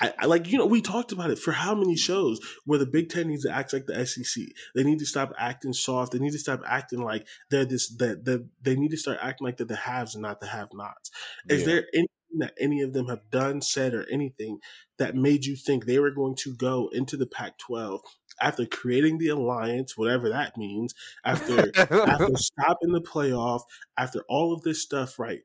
[0.00, 2.86] I, I like you know we talked about it for how many shows where the
[2.86, 4.44] Big Ten needs to act like the SEC.
[4.74, 6.12] They need to stop acting soft.
[6.12, 7.94] They need to stop acting like they're this.
[7.96, 11.10] That the, they need to start acting like they're the haves and not the have-nots.
[11.48, 11.66] Is Yeah.
[11.66, 14.58] there anything that any of them have done, said, or anything
[14.98, 18.00] that made you think they were going to go into the Pac-12
[18.40, 21.72] after creating the alliance, whatever that means, after
[22.06, 23.60] after stopping the playoff,
[23.98, 25.40] after all of this stuff, right?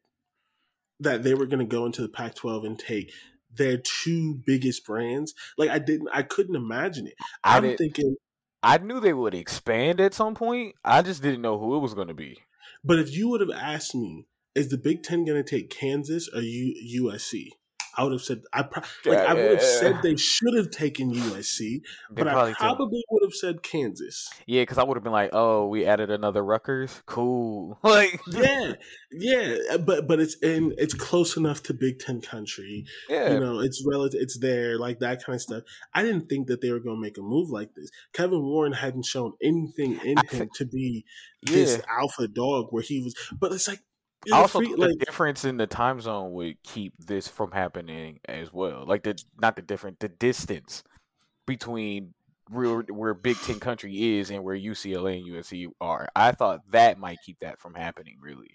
[1.00, 3.12] That they were going to go into the Pac 12 and take
[3.54, 5.34] their two biggest brands.
[5.58, 7.14] Like, I didn't, I couldn't imagine it.
[7.44, 8.16] I I'm did- thinking,
[8.64, 10.76] I knew they would expand at some point.
[10.84, 12.38] I just didn't know who it was gonna be.
[12.84, 16.28] but if you would have asked me, is the Big Ten going to take Kansas
[16.34, 17.50] or U- USC?
[17.98, 21.12] I would have said I pro- like I would have said they should have taken
[21.12, 21.82] USC,
[22.12, 22.58] but I probably didn't.
[22.60, 24.30] probably would have said Kansas.
[24.46, 27.02] Yeah, because I would have been like, "Oh, we added another Rutgers.
[27.06, 28.74] Cool." Like, Yeah,
[29.12, 32.86] yeah, but but it's in it's close enough to Big Ten country.
[33.10, 35.64] yeah, you know, it's relative, it's there, like that kind of stuff.
[35.94, 37.90] I didn't think that they were going to make a move like this.
[38.14, 41.06] Kevin Warren hadn't shown anything in I him think- to be
[41.44, 43.80] this alpha dog where he was, but it's like
[44.28, 48.20] Yeah, also, free- like- the difference in the time zone would keep this from happening
[48.26, 48.86] as well.
[48.86, 50.84] Like the not the different, the distance
[51.46, 52.14] between
[52.50, 56.08] where where Big Ten country is and where UCLA and USC are.
[56.16, 58.18] I thought that might keep that from happening.
[58.22, 58.52] Really,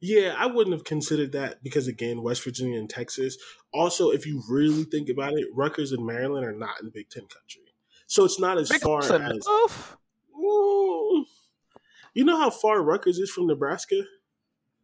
[0.00, 3.36] Yeah, I wouldn't have considered that because again, West Virginia and Texas.
[3.72, 7.22] Also, if you really think about it, Rutgers and Maryland are not in Big Ten
[7.22, 7.74] country,
[8.06, 9.10] so it's not as far as.
[9.10, 9.96] enough.
[12.14, 14.02] You know how far Rutgers is from Nebraska?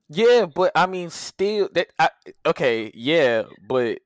[0.09, 1.89] Yeah, but I mean, still that.
[1.99, 2.11] I,
[2.47, 3.99] okay, yeah, but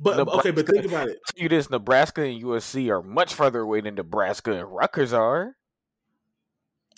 [0.00, 1.18] But okay, but think about it.
[1.36, 5.56] you this: Nebraska and USC are much further away than Nebraska and Rutgers are.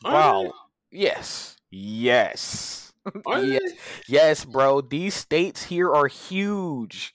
[0.05, 0.43] Are Wow.
[0.91, 0.99] they?
[0.99, 1.57] Yes.
[1.71, 2.79] Yes.
[3.27, 3.73] Yes.
[4.07, 4.81] Yes, bro.
[4.81, 7.13] These states here are huge.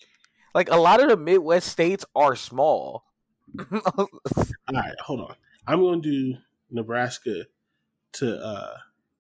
[0.54, 3.06] Like a lot of the Midwest states are small.
[3.72, 4.08] All
[4.74, 5.36] right, hold on.
[5.66, 6.38] I'm going to do
[6.72, 7.46] Nebraska
[8.14, 8.78] to uh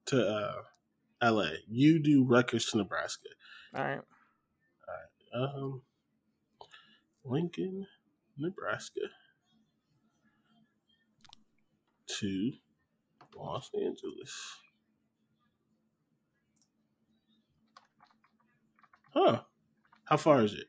[0.07, 0.61] to uh
[1.21, 1.51] L.A.
[1.67, 3.29] You do Rutgers to Nebraska.
[3.75, 3.99] All right.
[5.33, 5.81] Um,
[7.23, 7.85] Lincoln,
[8.37, 9.01] Nebraska
[12.07, 12.51] to
[13.35, 14.33] Los Angeles.
[19.13, 19.41] Huh.
[20.05, 20.67] How far is it?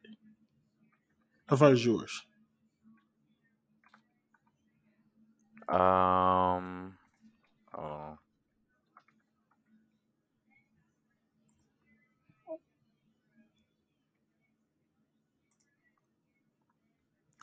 [1.46, 2.22] How far is yours?
[5.68, 6.94] Um.
[7.76, 8.18] Oh.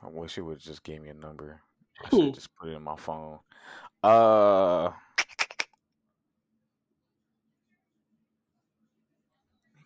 [0.06, 1.62] I wish it would just give me a number.
[2.04, 3.40] I should just put it in my phone.
[4.04, 4.92] Uh.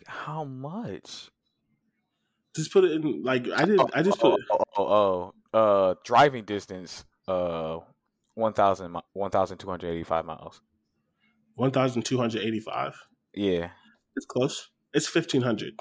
[0.05, 1.29] How much?
[2.55, 3.91] Just put it in like I didn't.
[3.93, 4.39] I just put.
[4.51, 7.77] oh, oh, oh, oh, uh, driving distance, uh,
[8.35, 10.61] 1,000, 1,285 miles.
[11.55, 12.95] 1,285.
[13.35, 13.69] Yeah.
[14.15, 14.69] It's close.
[14.93, 15.79] It's 1,500.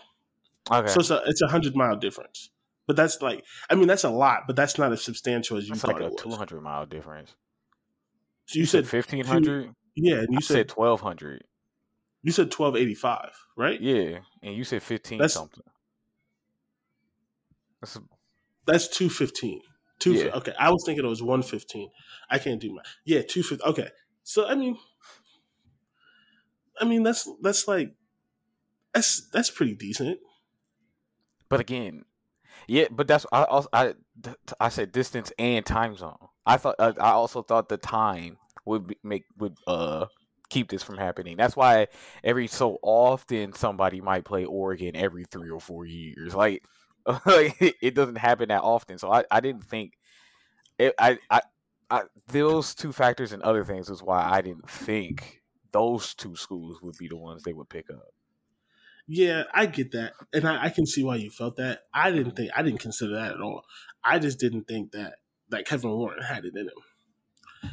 [0.70, 0.88] Okay.
[0.88, 2.50] So it's a, it's a 100 mile difference.
[2.88, 5.74] But that's like, I mean, that's a lot, but that's not as substantial as you
[5.74, 7.34] That's thought like a 200 mile difference.
[8.46, 9.74] So you said, 1,500?
[9.94, 11.44] yeah, and you I said, said 1,200.
[12.22, 13.80] you said 1285, right?
[13.80, 14.20] Yeah.
[14.42, 15.62] And you said 15 That's- something.
[17.80, 18.00] That's a,
[18.66, 19.60] That's 215.
[20.00, 20.30] Two, Yeah.
[20.36, 21.90] Okay, I was thinking it was 115.
[22.30, 23.62] I can't do my Yeah, 250.
[23.64, 23.90] Okay.
[24.22, 24.78] So, I mean,
[26.80, 27.94] I mean, that's, that's like,
[28.94, 30.18] that's, that's pretty decent.
[31.50, 32.04] but again,
[32.68, 33.94] yeah, but that's I also I
[34.60, 36.18] I said distance and time zone.
[36.46, 40.06] I thought uh, I also thought the time would be, make would uh
[40.50, 41.36] keep this from happening.
[41.36, 41.88] That's why
[42.22, 46.34] every so often somebody might play Oregon every three or four years.
[46.34, 46.62] Like,
[47.26, 48.98] like it, doesn't happen that often.
[48.98, 49.94] So I, I didn't think
[50.78, 51.40] it, I, I
[51.90, 56.80] I those two factors and other things is why I didn't think those two schools
[56.82, 58.12] would be the ones they would pick up.
[59.10, 61.84] Yeah, I get that, and I, I can see why you felt that.
[61.94, 63.64] I didn't think I didn't consider that at all.
[64.04, 65.14] I just didn't think that
[65.48, 67.72] that Kevin Warren had it in him.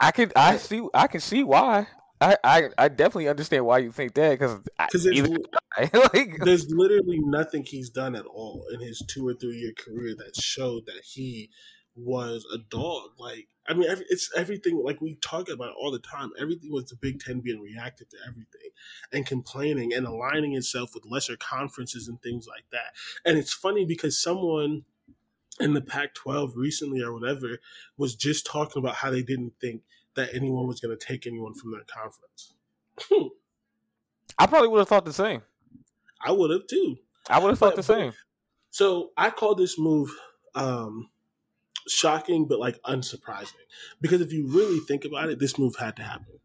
[0.00, 1.86] I could I see I can see why.
[2.22, 4.58] I, I, I definitely understand why you think that because
[6.12, 10.14] like There's literally nothing he's done at all in his two or three year career
[10.18, 11.48] that showed that he
[12.04, 13.10] was a dog.
[13.18, 14.82] Like, I mean, it's everything.
[14.84, 16.30] Like we talk about all the time.
[16.38, 18.70] Everything was the Big Ten being reactive to everything
[19.12, 22.94] and complaining and aligning itself with lesser conferences and things like that.
[23.24, 24.84] And it's funny because someone
[25.60, 27.58] in the Pac-12 recently or whatever
[27.98, 29.82] was just talking about how they didn't think
[30.14, 32.54] that anyone was going to take anyone from their conference.
[34.38, 35.42] I probably would have thought the same.
[36.22, 36.96] I would have too.
[37.28, 38.12] I would have thought But- the but- same.
[38.72, 40.10] So I call this move
[40.54, 41.10] um,
[41.88, 43.54] shocking, but like unsurprising.
[44.00, 46.40] Because if you really think about it, this move had to happen.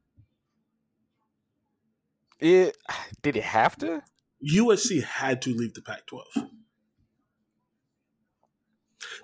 [2.39, 2.77] It
[3.21, 4.03] did it have to?
[4.47, 6.25] USC had to leave the Pac 12.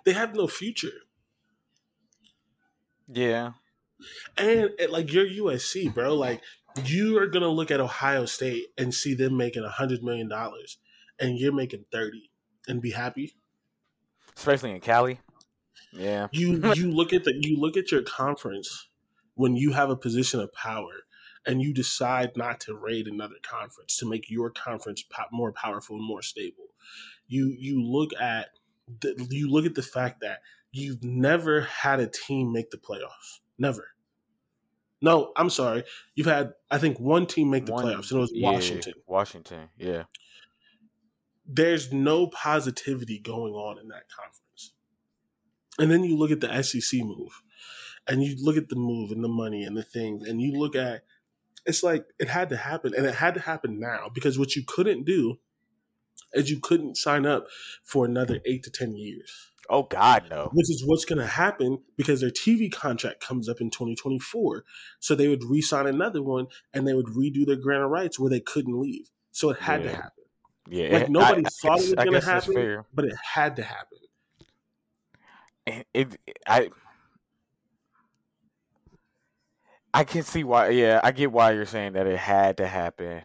[0.05, 1.01] They have no future.
[3.07, 3.51] Yeah.
[4.37, 6.15] And eh, like you're USC, bro.
[6.15, 6.41] Like
[6.85, 10.77] you are gonna look at Ohio State and see them making a hundred million dollars,
[11.19, 12.31] and you're making thirty,
[12.67, 13.35] and be happy.
[14.35, 15.19] Especially in Cali.
[15.93, 16.27] Yeah.
[16.31, 18.87] You you look at the you look at your conference
[19.35, 21.05] when you have a position of power,
[21.45, 25.95] and you decide not to raid another conference to make your conference po- more powerful
[25.95, 26.65] and more stable.
[27.27, 28.49] You you look at
[28.99, 33.39] the, you look at the fact that you've never had a team make the playoffs.
[33.57, 33.87] Never.
[35.01, 35.83] No, I'm sorry.
[36.15, 38.93] You've had I think one team make the One- playoffs, and it was yeah, Washington.
[39.07, 39.69] Washington.
[39.77, 40.03] Yeah.
[41.53, 44.41] There's no positivity going on in that conference.
[45.79, 47.41] And then you look at the SEC move,
[48.07, 50.75] and you look at the move and the money and the things, and you look
[50.75, 51.03] at
[51.65, 54.63] it's like it had to happen, and it had to happen now because what you
[54.65, 55.39] couldn't do
[56.33, 57.45] is you couldn't sign up
[57.83, 59.51] for another eight to ten years.
[59.69, 60.49] Oh God, no.
[60.53, 64.65] Which is what's going to happen because their TV contract comes up in 2024.
[64.99, 68.29] So they would re-sign another one, and they would redo their grant of rights where
[68.29, 69.09] they couldn't leave.
[69.31, 69.89] So it had Yeah.
[69.91, 70.23] to happen.
[70.69, 72.85] Yeah, Like nobody I- I thought guess- it was going to happen, fair.
[72.93, 73.99] but it had to happen.
[75.93, 76.17] It,
[76.47, 76.69] I
[79.93, 83.23] I can see why yeah, I get why you're saying that it had to happen.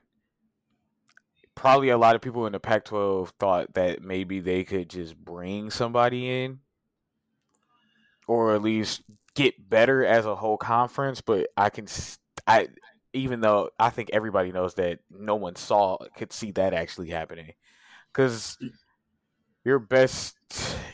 [1.54, 5.70] Probably a lot of people in the Pac-12 thought that maybe they could just bring
[5.70, 6.60] somebody in
[8.28, 9.02] or at least
[9.34, 11.86] get better as a whole conference, but I can
[12.46, 12.68] I
[13.12, 17.52] even though I think everybody knows that no one saw could see that actually happening
[18.12, 18.58] cuz
[19.66, 20.36] your best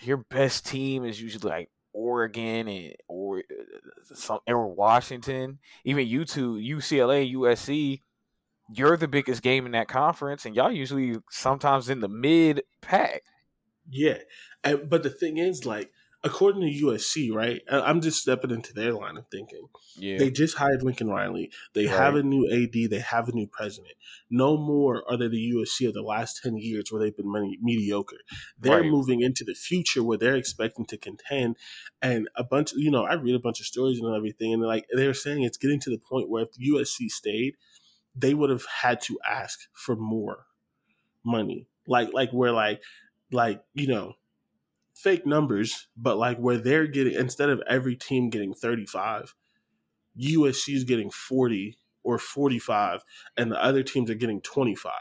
[0.00, 6.56] your best team is usually like Oregon and or uh, some or Washington, even Utah,
[6.56, 8.00] UCLA, USC.
[8.74, 13.24] You're the biggest game in that conference, and y'all usually sometimes in the mid pack.
[13.90, 14.18] Yeah,
[14.64, 15.92] and, but the thing is, like,
[16.24, 17.62] according to USC, right?
[17.68, 19.66] I'm just stepping into their line of thinking.
[19.96, 21.50] Yeah, They just hired Lincoln Riley.
[21.74, 22.90] They have a new AD.
[22.90, 23.94] They have a new president.
[24.30, 27.58] No more are they the USC of the last 10 years where they've been medi-
[27.60, 28.18] mediocre.
[28.58, 28.90] They're Right.
[28.90, 31.56] moving into the future where they're expecting to contend.
[32.00, 34.86] And a bunch, you know, I read a bunch of stories and everything, and like
[34.94, 37.56] they're saying it's getting to the point where if USC stayed,
[38.14, 40.46] they would have had to ask for more
[41.24, 41.66] money.
[41.86, 42.80] Like, like where like,
[43.32, 44.14] like, you know,
[45.02, 49.34] fake numbers, but like where they're getting, instead of every team getting 35,
[50.20, 53.02] USC is getting 40 or 45
[53.36, 54.92] and the other teams are getting 25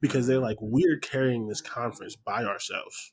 [0.00, 3.12] because they're like we're carrying this conference by ourselves.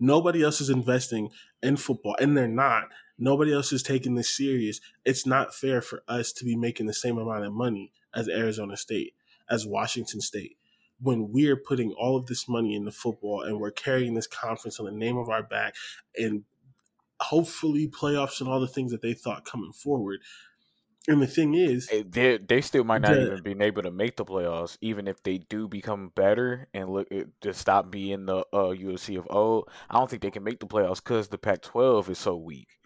[0.00, 1.30] Nobody else is investing
[1.62, 2.84] in football and they're not.
[3.18, 4.80] Nobody else is taking this serious.
[5.04, 8.76] It's not fair for us to be making the same amount of money as Arizona
[8.76, 9.14] State,
[9.50, 10.57] as Washington State
[11.00, 14.86] when we're putting all of this money into football and we're carrying this conference on
[14.86, 15.74] the name of our back
[16.16, 16.44] and
[17.20, 20.20] hopefully playoffs and all the things that they thought coming forward.
[21.06, 24.16] And the thing is, they they still might not The- even be able to make
[24.16, 27.08] the playoffs, even if they do become better and look
[27.40, 29.70] to stop being the uh, USC of old.
[29.88, 32.77] I don't think they can make the playoffs because the Pac-12 is so weak.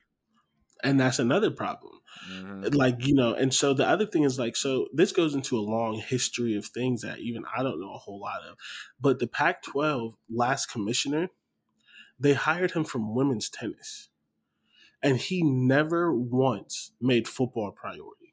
[0.83, 2.01] And that's another problem.
[2.31, 2.75] Mhm.
[2.75, 5.61] Like, you know, and so the other thing is like, so this goes into a
[5.61, 8.57] long history of things that even I don't know a whole lot of.
[9.01, 11.31] But the Pac 12 last commissioner,
[12.21, 14.09] they hired him from women's tennis.
[15.03, 18.31] And he never once made football a priority,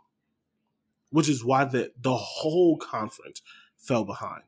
[1.09, 3.41] which is why the, the whole conference
[3.77, 4.43] fell behind.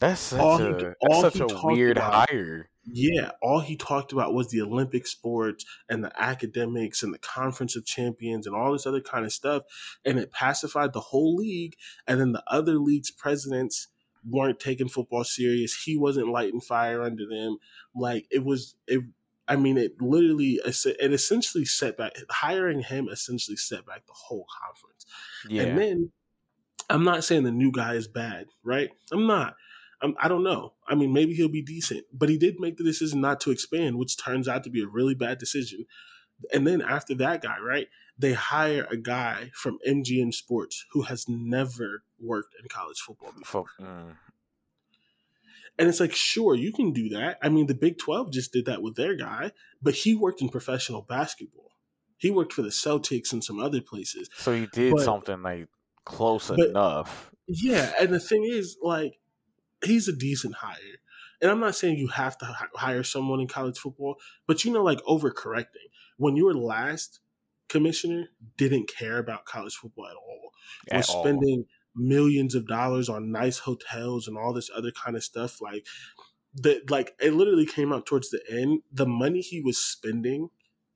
[0.00, 2.70] That's such all he- a that's such a weird about- hire.
[2.86, 7.76] Yeah, all he talked about was the Olympic sports and the academics and the conference
[7.76, 9.62] of champions and all this other kind of stuff.
[10.04, 11.76] And it pacified the whole league.
[12.06, 13.88] And then the other league's presidents
[14.28, 15.82] weren't taking football serious.
[15.84, 17.58] He wasn't lighting fire under them.
[17.94, 19.02] Like it was, it,
[19.48, 24.46] I mean, it literally, it essentially set back, hiring him essentially set back the whole
[24.62, 25.06] conference.
[25.48, 26.12] Yeah, And then
[26.90, 28.90] I'm not saying the new guy is bad, right?
[29.12, 29.56] I'm not.
[30.02, 30.74] I'm, I don't know.
[30.88, 33.96] I mean, maybe he'll be decent, but he did make the decision not to expand,
[33.96, 35.86] which turns out to be a really bad decision.
[36.52, 37.88] And then after that guy, right,
[38.18, 43.64] they hire a guy from MGM Sports who has never worked in college football before.
[43.78, 44.16] Fo- mm.
[45.78, 47.38] And it's like, sure, you can do that.
[47.42, 49.50] I mean, the Big 12 just did that with their guy,
[49.82, 51.70] but he worked in professional basketball.
[52.16, 54.30] He worked for the Celtics and some other places.
[54.36, 55.68] So he did But- something like
[56.04, 57.30] close but- enough.
[57.46, 59.18] Yeah, and the thing is, like,
[59.84, 60.98] he's a decent hire.
[61.40, 64.16] And I'm not saying you have to hire someone in college football,
[64.46, 65.90] but you know, like overcorrecting.
[66.16, 67.20] When your last
[67.68, 70.50] commissioner didn't care about college football at all,
[70.92, 71.22] was At all.
[71.22, 71.66] spending
[71.96, 75.86] millions of dollars on nice hotels and all this other kind of stuff, like
[76.56, 78.82] that, like it literally came out towards the end.
[78.92, 80.50] The money he was spending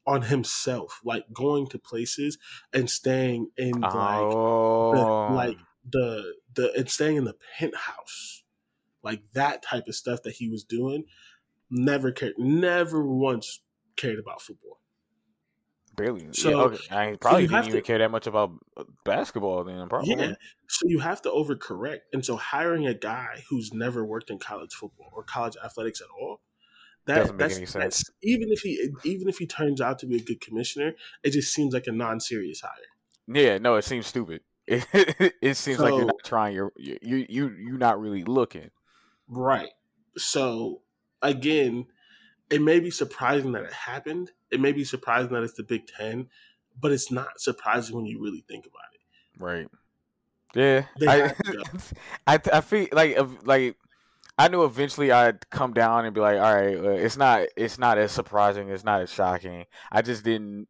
[0.06, 2.38] on himself, like going to places
[2.72, 5.64] and staying in like oh, the, like oh.
[5.90, 8.37] the the and staying in the penthouse,
[9.02, 11.04] like that type of stuff that he was doing.
[11.70, 13.60] Never cared, never once
[13.96, 14.80] cared about football.
[15.96, 16.28] barely.
[16.32, 16.76] so- yeah, okay.
[16.90, 19.88] I probably you didn't even to- care that much about uh, basketball then.
[19.88, 20.10] Probably.
[20.10, 20.32] Yeah,
[20.68, 24.72] so you have to overcorrect, and so hiring a guy who's never worked in college
[24.72, 26.40] football or college athletics at all.
[27.06, 28.04] That, Doesn't make that's, any sense.
[28.22, 30.92] even if he even if he turns out to be a good commissioner,
[31.22, 32.72] it just seems like a non-serious hire.
[33.26, 34.42] Yeah, no, it seems stupid.
[34.66, 34.86] It,
[35.42, 36.54] it seems like you're not trying.
[36.54, 38.70] You're you you you you're not really looking.
[39.28, 39.70] Right.
[40.16, 40.82] So
[41.22, 41.86] again,
[42.50, 44.32] it may be surprising that it happened.
[44.50, 46.28] It may be surprising that it's the Big Ten,
[46.80, 49.42] but it's not surprising when you really think about it.
[49.42, 49.68] Right.
[50.54, 50.86] Yeah.
[51.06, 51.62] I, have to go.
[52.26, 53.76] I I feel like like
[54.38, 57.78] I knew eventually I'd come down and be like, all right, uh, it's not it's
[57.78, 59.66] not as surprising, it's not as shocking.
[59.90, 60.68] I just didn't.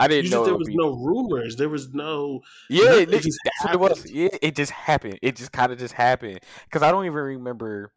[0.00, 1.56] I didn't know just, it there was no rumors.
[1.56, 2.40] There was no.
[2.70, 3.98] Yeah, it, it just that's what it was.
[3.98, 4.14] happened.
[4.14, 5.18] Yeah, it just happened.
[5.22, 7.92] It just kind of just happened because I don't even remember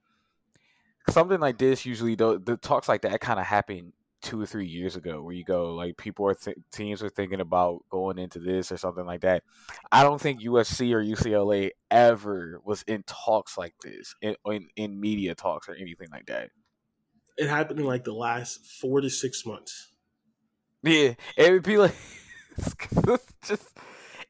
[1.09, 1.85] something like this.
[1.85, 5.33] Usually, the the talks like that kind of happened two or three years ago, where
[5.33, 9.05] you go like people are th- teams are thinking about going into this or something
[9.05, 9.43] like that.
[9.91, 14.99] I don't think USC or UCLA ever was in talks like this in in, in
[14.99, 16.49] media talks or anything like that.
[17.37, 19.92] It happened in like the last four to six months.
[20.83, 21.95] Yeah, it would be like
[22.57, 22.75] it's
[23.47, 23.69] just.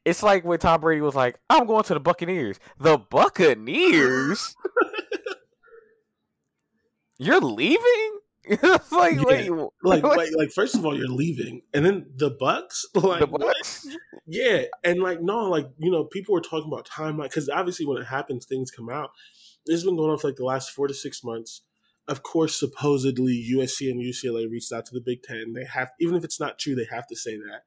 [0.04, 4.54] It's like when Tom Brady was like, "I'm going to the Buccaneers." The Buccaneers.
[7.18, 8.18] You're leaving?
[8.44, 9.22] it's like, Yeah.
[9.24, 9.50] wait,
[9.82, 10.18] Like, what?
[10.18, 13.26] like, like, first of all, you're leaving, and then the Bucs, like, the?
[13.26, 13.86] Bucs?
[14.26, 17.96] Yeah, and like no, like you know, people were talking about timeline because obviously when
[17.96, 19.12] it happens, things come out.
[19.64, 21.62] This has been going on for like the last four to six months.
[22.06, 25.54] Of course, supposedly USC and UCLA reached out to the Big Ten.
[25.54, 27.62] They have, even if it's not true, they have to say that.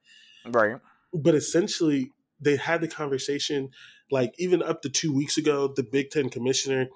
[0.45, 0.79] Right.
[1.13, 3.69] But essentially, they had the conversation.
[4.11, 6.87] Like even up to two weeks ago, the Big Ten commissioner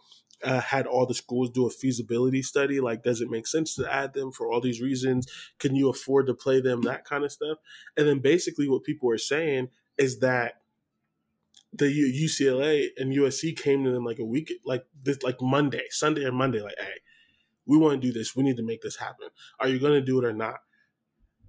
[0.44, 2.80] uh, had all the schools do a feasibility study.
[2.80, 5.28] Like, does it make sense to add them for all these reasons?
[5.60, 6.82] Can you afford to play them?
[6.82, 7.58] That kind of stuff.
[7.98, 10.62] And then basically, what people were saying is that
[11.74, 15.84] the U- UCLA and USC came to them like a week, like this, like Monday,
[15.90, 17.00] Sunday or Monday, like, hey,
[17.66, 18.36] we want to do this.
[18.36, 19.30] We need to make this happen.
[19.60, 20.60] Are you going to do it or not?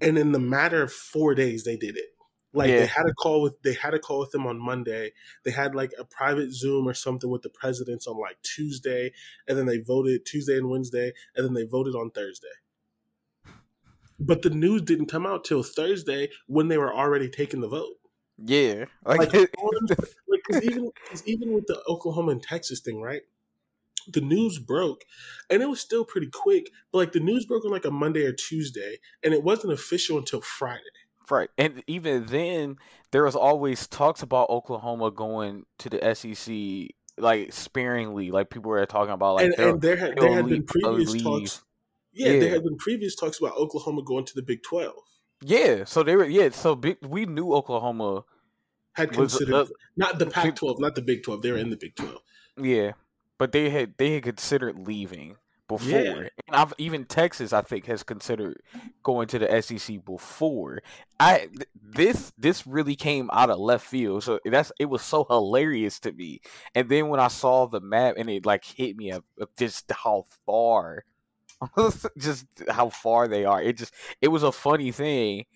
[0.00, 2.06] And in the matter of four days, they did it.
[2.54, 2.80] Like Yeah.
[2.80, 5.12] they had a call with they had a call with them on Monday.
[5.44, 9.12] They had like a private Zoom or something with the presidents on like Tuesday,
[9.48, 12.48] and then they voted Tuesday and Wednesday, and then they voted on Thursday.
[14.18, 17.96] But the news didn't come out till Thursday when they were already taking the vote.
[18.38, 18.84] Yeah.
[19.04, 19.50] Like, Like,
[20.28, 23.22] like even cause even with the Oklahoma and Texas thing, right?
[24.08, 25.04] The news broke,
[25.50, 26.70] and it was still pretty quick.
[26.90, 30.18] But like the news broke on like a Monday or Tuesday, and it wasn't official
[30.18, 30.80] until Friday.
[31.30, 31.48] right.
[31.58, 32.76] And even then,
[33.10, 38.30] there was always talks about Oklahoma going to the SEC, like sparingly.
[38.30, 41.62] Like people were talking about, like and, and there had there had been previous talks.
[42.12, 42.40] Yeah, Yeah.
[42.40, 44.96] there had been previous talks about Oklahoma going to the Big Twelve.
[45.42, 45.84] yeah.
[45.84, 46.50] So they were, yeah.
[46.50, 48.24] So big, we knew Oklahoma.
[48.94, 51.40] Had Was, considered uh, not the Pac twelve, not the Big Twelve.
[51.40, 52.20] They were in the Big Twelve.
[52.60, 52.92] Yeah,
[53.42, 55.34] but they had they had considered leaving
[55.68, 56.28] before, Yeah.
[56.46, 58.60] and I've even Texas I think has considered
[59.02, 60.80] going to the SEC before.
[61.18, 65.24] I th- this this really came out of left field, so that's it was so
[65.28, 66.40] hilarious to me.
[66.76, 69.90] And then when I saw the map and it like hit me of of just
[69.90, 71.04] how far,
[72.16, 73.60] just how far they are.
[73.62, 75.46] It just it was a funny thing,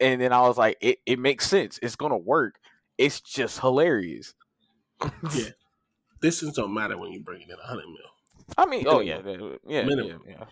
[0.00, 1.78] and then I was like, it it makes sense.
[1.82, 2.54] It's gonna work.
[2.96, 4.32] It's just hilarious.
[5.34, 5.50] Yeah,
[6.24, 8.10] distance don't matter when you're bringing in a hundred mil.
[8.56, 9.20] I mean, oh yeah,
[9.66, 10.22] yeah, Minimum.
[10.26, 10.44] yeah, yeah.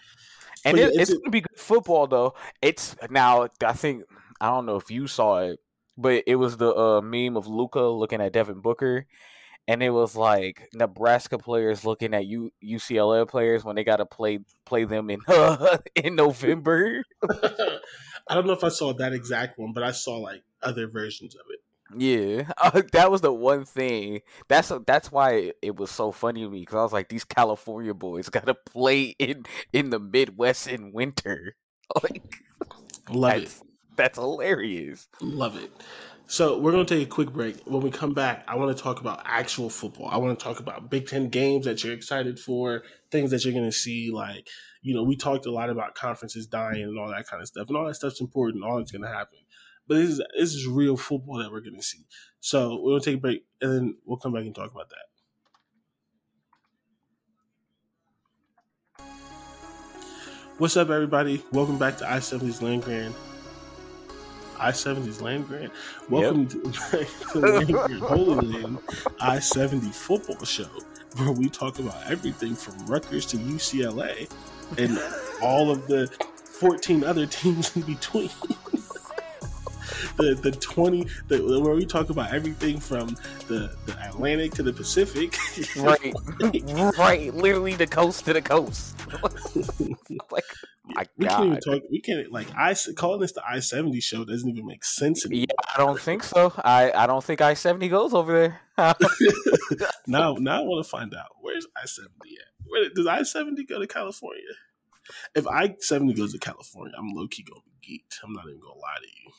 [0.64, 2.34] And it, it's it's a- gonna be good football though.
[2.60, 3.48] It's now.
[3.64, 4.04] I think
[4.40, 5.58] I don't know if you saw it,
[5.96, 9.06] but it was the uh, meme of Luka looking at Devin Booker,
[9.68, 14.06] and it was like Nebraska players looking at U- UCLA players when they got to
[14.06, 15.20] play play them in
[15.96, 17.02] in November.
[18.28, 21.34] I don't know if I saw that exact one, but I saw like other versions
[21.34, 21.60] of it.
[21.96, 24.20] Yeah, uh, that was the one thing.
[24.48, 27.94] That's that's why it was so funny to me because I was like, these California
[27.94, 31.56] boys got to play in in the Midwest in winter.
[32.02, 32.22] Like
[33.10, 33.40] Love it.
[33.40, 33.62] that's,
[33.96, 35.08] that's hilarious.
[35.20, 35.70] Love it.
[36.26, 37.58] So we're going to take a quick break.
[37.66, 40.08] When we come back, I want to talk about actual football.
[40.10, 43.52] I want to talk about Big Ten games that you're excited for, things that you're
[43.52, 44.10] going to see.
[44.10, 44.48] Like,
[44.80, 47.68] you know, we talked a lot about conferences dying and all that kind of stuff,
[47.68, 48.64] and all that stuff's important.
[48.64, 49.40] All that's going to happen.
[49.88, 52.04] But this is this is real football that we're going to see.
[52.40, 54.90] So we're going to take a break, and then we'll come back and talk about
[54.90, 54.96] that.
[60.58, 61.42] What's up, everybody?
[61.50, 63.14] Welcome back to I 70's Land Grant.
[64.58, 65.72] I 70's Land Grant.
[66.08, 66.58] Welcome to,
[66.92, 68.78] back to the Land Grant Holy Land
[69.20, 70.68] I 70 football show,
[71.16, 74.30] where we talk about everything from Rutgers to UCLA
[74.78, 75.00] and
[75.42, 76.06] all of the
[76.44, 78.30] 14 other teams in between.
[80.16, 83.08] the the 20 the, where we talk about everything from
[83.48, 85.36] the, the Atlantic to the Pacific.
[85.76, 86.14] Right,
[86.98, 87.34] right.
[87.34, 88.96] Literally the coast to the coast.
[90.30, 90.44] like,
[90.84, 91.82] my we can't even talk.
[91.90, 95.46] We can't like I calling this the I seventy show doesn't even make sense anymore.
[95.48, 96.52] Yeah, I don't think so.
[96.64, 98.60] I, I don't think I seventy goes over there.
[100.06, 102.66] now, now I want to find out where's I seventy at.
[102.66, 104.42] Where does I seventy go to California?
[105.34, 108.18] If I seventy goes to California, I'm low key gonna be geeked.
[108.24, 109.32] I'm not even gonna lie to you.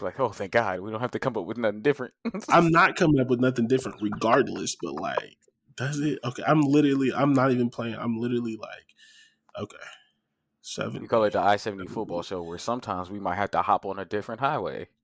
[0.00, 2.14] Like, oh, thank God, we don't have to come up with nothing different.
[2.48, 4.76] I'm not coming up with nothing different, regardless.
[4.80, 5.36] But like,
[5.76, 6.18] does it?
[6.24, 7.12] Okay, I'm literally.
[7.12, 7.96] I'm not even playing.
[7.96, 8.94] I'm literally like,
[9.58, 9.76] okay,
[10.60, 11.00] seven.
[11.00, 13.86] we call it the I seventy football show, where sometimes we might have to hop
[13.86, 14.88] on a different highway.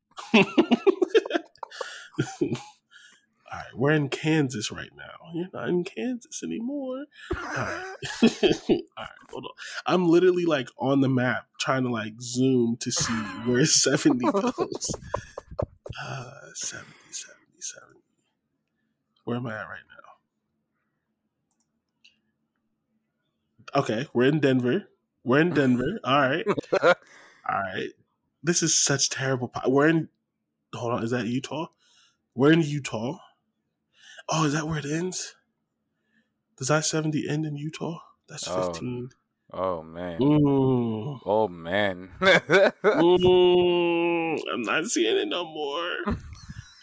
[3.51, 5.33] All right, we're in Kansas right now.
[5.35, 7.05] You're not in Kansas anymore.
[7.35, 7.95] All right.
[8.23, 8.29] All
[8.99, 9.51] right, hold on.
[9.87, 13.13] I'm literally like on the map trying to like zoom to see
[13.47, 14.91] where 70 goes.
[16.03, 18.01] Uh, 70, 70, 70.
[19.25, 19.95] Where am I at right now?
[23.81, 24.89] Okay, we're in Denver.
[25.25, 25.99] We're in Denver.
[26.05, 26.47] All right.
[26.83, 26.95] All
[27.49, 27.89] right.
[28.43, 29.49] This is such terrible.
[29.49, 30.09] Po- we're in.
[30.75, 31.05] Hold on.
[31.05, 31.67] Is that Utah?
[32.35, 33.19] We're in Utah.
[34.29, 35.35] Oh, is that where it ends?
[36.57, 37.99] Does I seventy end in Utah?
[38.29, 38.57] That's Oh.
[38.57, 39.11] fifteen.
[39.53, 40.21] Oh man.
[40.21, 41.21] Mm.
[41.25, 42.11] Oh man.
[42.21, 42.73] Mm.
[44.53, 45.91] I'm not seeing it no more.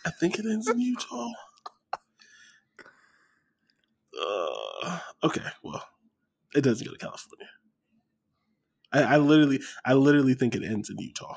[0.05, 1.31] I think it ends in Utah.
[4.19, 5.83] Uh, okay, well,
[6.55, 7.49] it doesn't go to California.
[8.91, 11.35] I, I literally, I literally think it ends in Utah.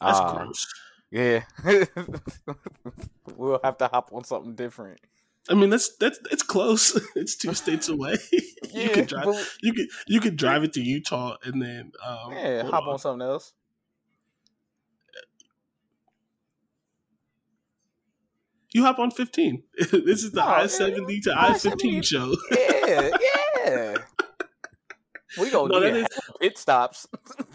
[0.00, 0.66] That's Ah, gross.
[1.14, 1.44] Yeah.
[3.36, 4.98] we'll have to hop on something different.
[5.48, 6.98] I mean, that's that's it's close.
[7.14, 8.16] It's two states away.
[8.32, 8.40] you
[8.72, 9.26] Yeah, could drive.
[9.26, 12.94] but- You could you could drive it to Utah and then um, yeah, hop on.
[12.94, 13.52] on something else.
[18.72, 19.62] You hop on fifteen.
[19.78, 22.34] this is the Oh, I seventy to I fifteen show.
[22.50, 23.10] Yeah,
[23.64, 23.94] yeah.
[25.38, 26.10] We gonna No, get
[26.40, 27.06] pit stops.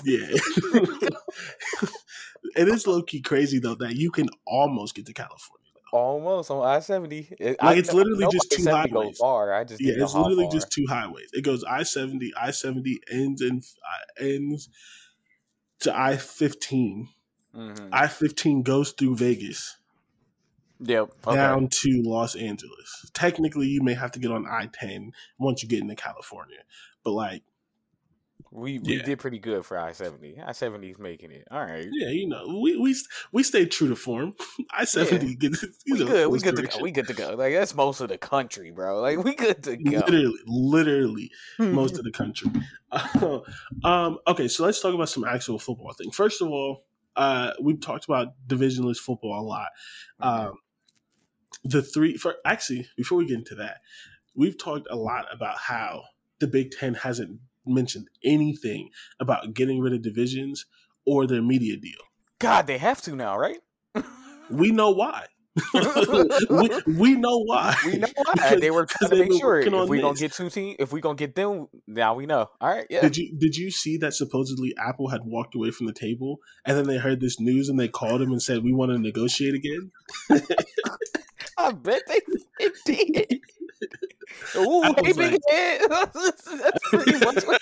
[0.04, 0.28] Yeah.
[2.56, 5.66] It is low key crazy though that you can almost get to California.
[5.92, 7.30] Almost on I seventy.
[7.40, 9.18] Like, it's literally just two highways.
[9.18, 9.54] far.
[9.54, 10.52] I just Yeah, it's literally far.
[10.52, 11.30] just two highways.
[11.34, 14.70] It goes I seventy, I seventy ends in uh, ends
[15.80, 17.10] to I fifteen.
[17.56, 17.90] Mhm.
[17.92, 19.78] I fifteen goes through Vegas
[20.82, 21.10] Yep.
[21.26, 21.36] Okay.
[21.36, 23.10] down to Los Angeles.
[23.14, 26.60] Technically, you may have to get on I ten once you get into California,
[27.04, 27.42] but like,
[28.52, 29.04] We we Yeah.
[29.04, 30.40] did pretty good for I seventy.
[30.44, 31.48] I seventy's making it.
[31.52, 31.88] All right.
[31.92, 32.96] yeah, you know, we we
[33.32, 34.34] we stayed true to form.
[34.72, 35.56] I seventy, get
[35.92, 36.28] We know, good.
[36.30, 36.80] We good to go.
[36.82, 37.36] We good to go.
[37.36, 39.02] Like that's most of the country, bro.
[39.02, 39.92] Like we good to go.
[40.00, 42.50] literally, literally most of the country.
[43.84, 46.12] um, okay, so let's talk about some actual football thing.
[46.12, 46.86] First of all,
[47.16, 49.68] uh, we've talked about divisionless football a lot.
[50.20, 50.54] Um,
[51.64, 53.78] the three, for actually, before we get into that,
[54.36, 56.04] we've talked a lot about how
[56.40, 58.90] the Big Ten hasn't mentioned anything
[59.20, 60.66] about getting rid of divisions
[61.06, 62.02] or their media deal.
[62.40, 63.58] God, they have to now, right?
[64.50, 65.26] We know why.
[65.74, 67.76] we, we know why.
[67.86, 70.32] We know why Because- they were trying to make sure if on we gonna get
[70.32, 72.50] two teams, if we gonna get them, now we know.
[72.62, 73.02] All right, yeah.
[73.02, 76.78] Did you did you see that supposedly Apple had walked away from the table and
[76.78, 79.54] then they heard this news and they called him and said we want to negotiate
[79.56, 79.92] again?
[81.58, 82.20] I bet they,
[82.60, 83.42] they did.
[84.58, 85.82] Ooh, hey, big like- head.
[85.90, 87.62] That's pretty much what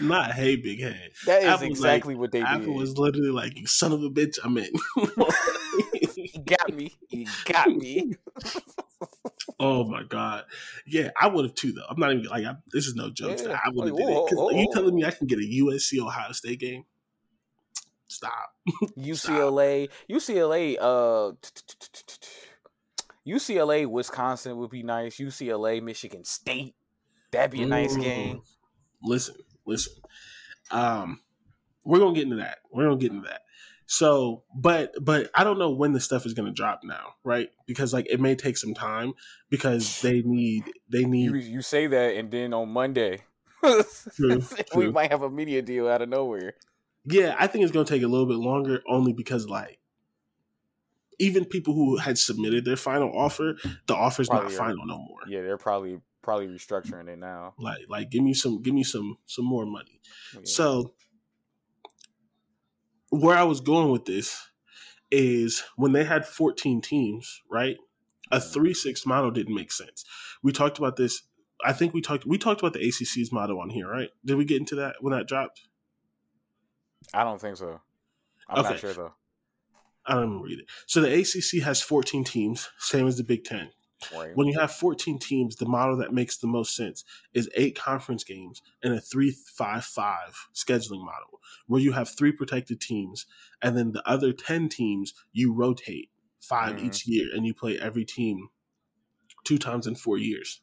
[0.00, 1.10] Not hey big head.
[1.26, 2.76] that is Apple was like- exactly what they Apple did.
[2.76, 4.70] was literally like you son of a bitch I'm in.
[6.14, 6.94] He got me.
[7.08, 8.12] He got me.
[9.60, 10.44] oh my god.
[10.86, 11.84] Yeah, I would have too though.
[11.88, 13.40] I'm not even like I, this is no joke.
[13.42, 13.58] Yeah.
[13.64, 14.14] I would have Like, did it.
[14.14, 16.84] whoa, 'Cause whoa, you telling me I can get a USC Ohio State game?
[18.14, 18.50] Stop.
[18.96, 21.32] UCLA, UCLA, uh,
[23.26, 25.16] UCLA, Wisconsin would be nice.
[25.16, 26.74] UCLA, Michigan State,
[27.30, 28.02] that'd be a nice Mm.
[28.02, 28.42] game.
[29.02, 29.34] Listen,
[29.66, 29.94] listen.
[30.70, 31.20] Um,
[31.84, 32.58] we're gonna get into that.
[32.72, 33.42] We're gonna get into that.
[33.86, 37.50] So, but but I don't know when the stuff is gonna drop now, right?
[37.66, 39.12] Because like it may take some time
[39.50, 43.22] because they need they need You you say that, and then on Monday,
[43.62, 43.82] True,
[44.76, 44.92] we true.
[44.92, 46.54] might have a media deal out of nowhere.
[47.04, 47.36] Yeah.
[47.38, 49.78] I think it's gonna take a little bit longer, only because like
[51.18, 54.98] even people who had submitted their final offer, the offer's Probably not are- final no
[54.98, 55.20] more.
[55.28, 57.54] Yeah, they're probably probably restructuring it now.
[57.58, 60.00] Like like give me some give me some some more money.
[60.34, 60.40] Yeah.
[60.44, 60.94] So,
[63.10, 64.48] where I was going with this
[65.10, 67.76] is when they had 14 teams, right?
[68.32, 68.52] A mm-hmm.
[68.52, 70.04] 3 6 model didn't make sense.
[70.42, 71.22] We talked about this.
[71.64, 74.10] I think we talked we talked about the ACC's model on here, right?
[74.24, 75.62] Did we get into that when that dropped?
[77.12, 77.80] I don't think so.
[78.48, 78.70] I'm Okay.
[78.70, 79.14] not sure though.
[80.06, 80.62] I don't remember either.
[80.86, 83.70] So the ACC has 14 teams, same as the Big Ten.
[84.14, 84.36] Right.
[84.36, 88.22] When you have 14 teams, the model that makes the most sense is eight conference
[88.22, 93.24] games and a 3 5 5 scheduling model, where you have three protected teams,
[93.62, 96.84] and then the other 10 teams you rotate 5 Mhm.
[96.84, 98.50] each year, and you play every team
[99.44, 100.60] two times in four years.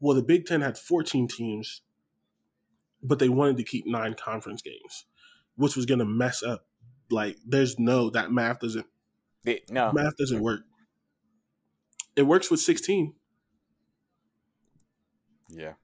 [0.00, 1.80] Well, the Big Ten had 14 teams,
[3.02, 5.06] but they wanted to keep nine conference games,
[5.58, 6.66] which was going to mess up.
[7.10, 8.86] Like, there's no that math doesn't
[9.44, 10.60] It- no, math doesn't work.
[12.16, 13.14] It works with 16,
[15.48, 15.74] yeah,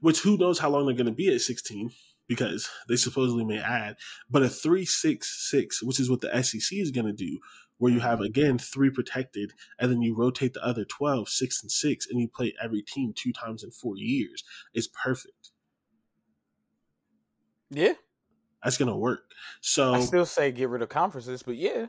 [0.00, 1.90] which who knows how long they're going to be at 16
[2.26, 3.96] because they supposedly may add.
[4.28, 7.38] But a 3 6 6, which is what the SEC is going to do,
[7.78, 8.26] where you have mm-hmm.
[8.26, 12.28] again three protected and then you rotate the other 12, 6 and 6, and you
[12.28, 14.42] play every team two times in four years,
[14.74, 15.50] is perfect.
[17.70, 17.94] yeah.
[18.66, 19.30] That's going to work.
[19.60, 21.86] So, I still say get rid of conferences, but yeah,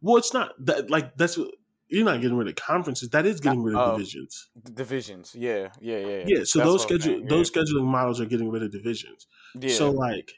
[0.00, 1.48] well, it's not that like that's what
[1.88, 3.08] you're not getting rid of conferences.
[3.10, 3.96] That is getting rid of Oh.
[3.96, 4.48] divisions.
[4.72, 5.34] divisions.
[5.34, 6.24] Yeah, yeah, yeah.
[6.26, 9.26] Yeah, so That's those schedule saying, those scheduling models are getting rid of divisions.
[9.58, 9.74] Yeah.
[9.74, 10.34] So like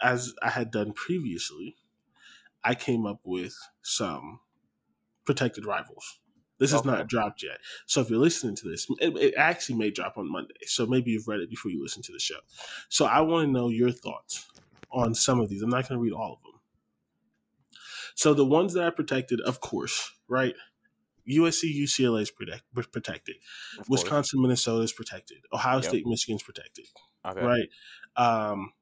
[0.00, 1.76] as I had done previously,
[2.64, 4.40] I came up with some
[5.24, 6.18] protected rivals.
[6.58, 6.90] This is Okay.
[6.90, 7.58] not dropped yet.
[7.86, 10.54] So if you're listening to this, it, it actually may drop on Monday.
[10.66, 12.40] So maybe you've read it before you listen to the show.
[12.88, 14.46] So I want to know your thoughts
[14.90, 15.62] on some of these.
[15.62, 16.60] I'm not going to read all of them.
[18.14, 20.54] So the ones that I protected, of course, right?
[21.28, 23.36] USC, UCLA is protect, protected.
[23.78, 24.02] Of course.
[24.02, 25.38] Wisconsin, Minnesota is protected.
[25.52, 25.84] Ohio Yep.
[25.84, 26.86] State, Michigan's protected
[27.24, 27.40] Okay.
[27.44, 27.68] right?
[28.16, 28.72] Um,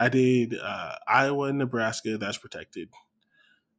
[0.00, 2.18] I did uh, Iowa and Nebraska.
[2.18, 2.90] That's protected.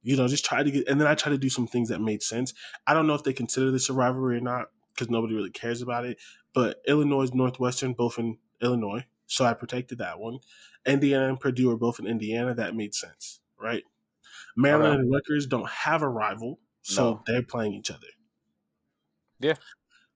[0.05, 1.99] You know, just try to get, and then I try to do some things that
[1.99, 2.53] made sense.
[2.85, 5.81] I don't know if they consider this a rivalry or not because nobody really cares
[5.81, 6.17] about it.
[6.53, 10.39] But Illinois, Northwestern, both in Illinois, so I protected that one.
[10.85, 12.53] Indiana and Purdue are both in Indiana.
[12.53, 13.83] That made sense, right?
[14.55, 17.23] Maryland and Rutgers don't have a rival, so No.
[17.25, 18.07] they're playing each other.
[19.39, 19.55] Yeah.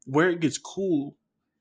[0.05, 1.15] Where it gets cool,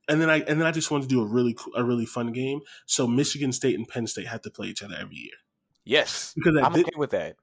[0.09, 2.07] and then I and then I just wanted to do a really cool, a really
[2.07, 2.61] fun game.
[2.87, 5.35] So Michigan State and Penn State have to play each other every year.
[5.85, 7.37] Yes, Because I'm okay with that.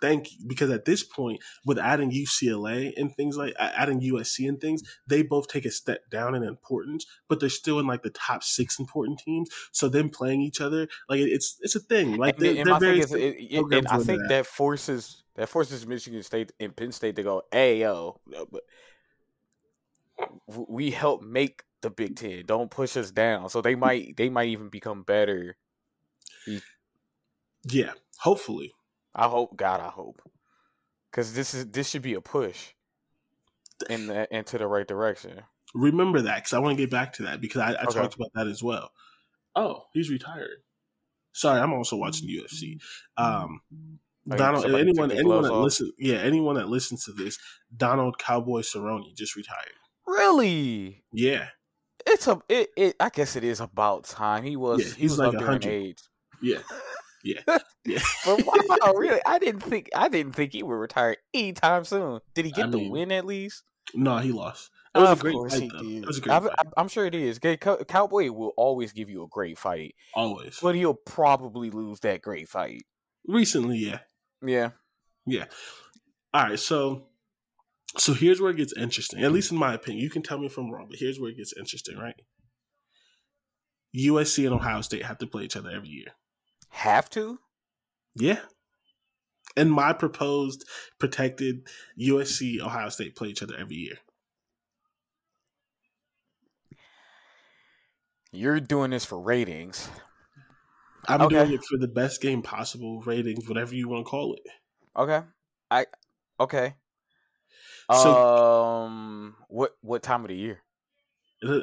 [0.00, 0.38] Thank you.
[0.46, 5.22] Because at this point, with adding UCLA and things like adding USC and things, they
[5.22, 8.78] both take a step down in importance, but they're still in like the top six
[8.78, 9.48] important teams.
[9.72, 12.16] So them playing each other, like it's it's a thing.
[12.16, 14.28] Like they're, and they're very is, it, it- oh, and I think that.
[14.28, 18.20] that forces that forces Michigan State and Penn State to go, "Hey, yo,
[18.50, 18.62] but
[20.46, 22.44] we help make the Big Ten.
[22.46, 25.56] Don't push us down." So they might they might even become better.
[27.64, 27.92] yeah.
[28.20, 28.72] Hopefully,
[29.14, 30.20] I hope, God, I hope,
[31.10, 32.72] because this is this should be a push
[33.88, 35.42] in the into the right direction.
[35.74, 38.00] remember that because I want to get back to that because I, I Okay.
[38.00, 38.90] talked about that as well.
[39.56, 40.62] Oh, he's retired.
[41.32, 42.80] Sorry, I'm also watching UFC.
[43.16, 43.60] Um,
[44.30, 45.64] Oh, Donald, anyone, anyone that off?
[45.64, 47.38] listen, yeah, anyone that listens to this,
[47.76, 49.74] Donald Cowboy Cerrone just retired.
[50.06, 51.48] Really, Yeah,
[52.06, 52.96] it's a it, it.
[53.00, 54.42] I guess it is about time.
[54.44, 55.64] He was Yeah, he he's was like up 100.
[55.70, 56.02] age.
[56.40, 56.58] yeah,
[57.24, 57.40] yeah,
[57.84, 57.98] yeah.
[58.24, 59.20] But wow, really?
[59.26, 62.20] I didn't think I didn't think he would retire anytime soon.
[62.34, 63.62] Did he get I the mean, win at least?
[63.94, 64.70] no, he lost.
[64.94, 65.82] It was of a great course fight, he though.
[65.82, 66.02] did.
[66.02, 66.54] It was a great I've- fight.
[66.58, 67.40] I'm, I'm sure it is.
[67.88, 70.58] Cowboy will always give you a great fight, Always.
[70.62, 72.82] but he'll probably lose that great fight.
[73.26, 73.98] Recently, yeah,
[74.40, 74.70] Yeah.
[75.26, 75.46] yeah.
[76.32, 77.06] All right, so
[77.98, 79.22] so here's where it gets interesting.
[79.24, 81.30] At least in my opinion, you can tell me if I'm wrong, but here's where
[81.30, 82.14] it gets interesting, right?
[83.96, 86.06] USC and Ohio State have to play each other every year.
[86.74, 87.38] Have to?
[88.16, 88.40] Yeah.
[89.56, 90.68] And my proposed
[90.98, 91.68] protected
[91.98, 93.98] USC Ohio State play each other every year.
[98.32, 99.88] You're doing this for ratings.
[101.06, 101.36] I'm Okay.
[101.36, 104.42] doing it for the best game possible, ratings, whatever you want to call it.
[104.96, 105.22] Okay.
[105.70, 105.86] I
[106.40, 106.74] okay.
[107.92, 108.12] So-
[108.86, 110.62] um what what time of the year?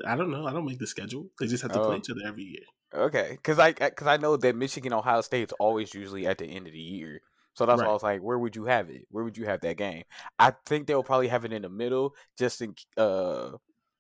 [0.05, 0.45] I don't know.
[0.45, 1.29] I don't make the schedule.
[1.39, 1.97] They just have to play Oh.
[1.97, 2.63] each other every year.
[2.93, 6.67] Okay, because I because I know that Michigan Ohio State's always usually at the end
[6.67, 7.21] of the year,
[7.53, 9.07] so that's why I was like, where would you have it?
[9.11, 10.03] Where would you have that game?
[10.39, 13.51] I think they'll probably have it in the middle, just in uh,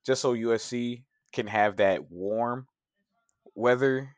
[0.05, 2.67] just so USC can have that warm
[3.55, 4.15] weather.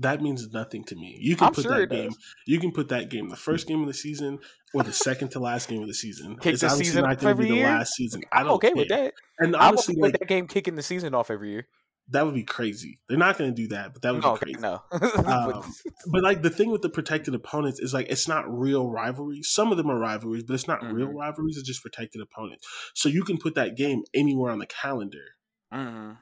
[0.00, 1.16] That means nothing to me.
[1.20, 2.08] You can I'm put sure that game.
[2.08, 2.18] does.
[2.46, 4.38] You can put that game the first game of the season
[4.74, 6.36] or the second to last game of the season.
[6.36, 7.66] Kick it's the obviously season not going to be the year?
[7.66, 8.22] last season.
[8.30, 8.76] I I'm okay care.
[8.76, 9.14] with that.
[9.38, 11.66] And I'm honestly, okay like, with that game kicking the season off every year.
[12.10, 13.00] That would be crazy.
[13.08, 14.60] They're not going to do that, but that would No, be crazy.
[14.60, 14.82] no.
[15.26, 15.74] Um,
[16.12, 19.50] but like the thing with the protected opponents is like it's not real rivalries.
[19.52, 21.18] Some of them are rivalries, but it's not real Mhm.
[21.18, 21.56] rivalries.
[21.56, 22.66] It's just protected opponents.
[22.94, 25.24] So you can put that game anywhere on the calendar.
[25.72, 26.12] hmm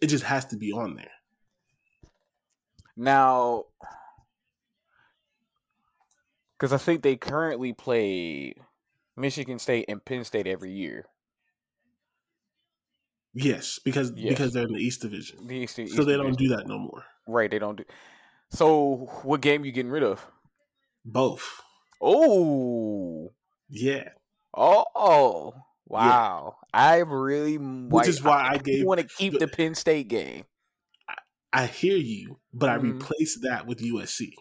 [0.00, 1.10] It just has to be on there.
[2.96, 3.66] Now,
[6.58, 8.54] because I think they currently play
[9.16, 11.06] Michigan State and Penn State every year.
[13.38, 14.30] Yes, because Yes.
[14.30, 16.78] because they're in the East Division, The East, so East they don't do that no
[16.78, 17.04] more.
[17.26, 17.84] Right, they don't do.
[18.50, 20.26] So, what game you getting rid of?
[21.04, 21.60] Both.
[22.00, 23.34] Oh,
[23.68, 24.08] Yeah.
[24.54, 25.52] oh,
[25.88, 26.80] Wow, yeah.
[26.80, 30.08] I really, which is why I, I gave want to keep the, the Penn State
[30.08, 30.44] game.
[31.08, 31.14] I,
[31.52, 32.86] I hear you, but mm-hmm.
[32.86, 34.32] I replace that with USC.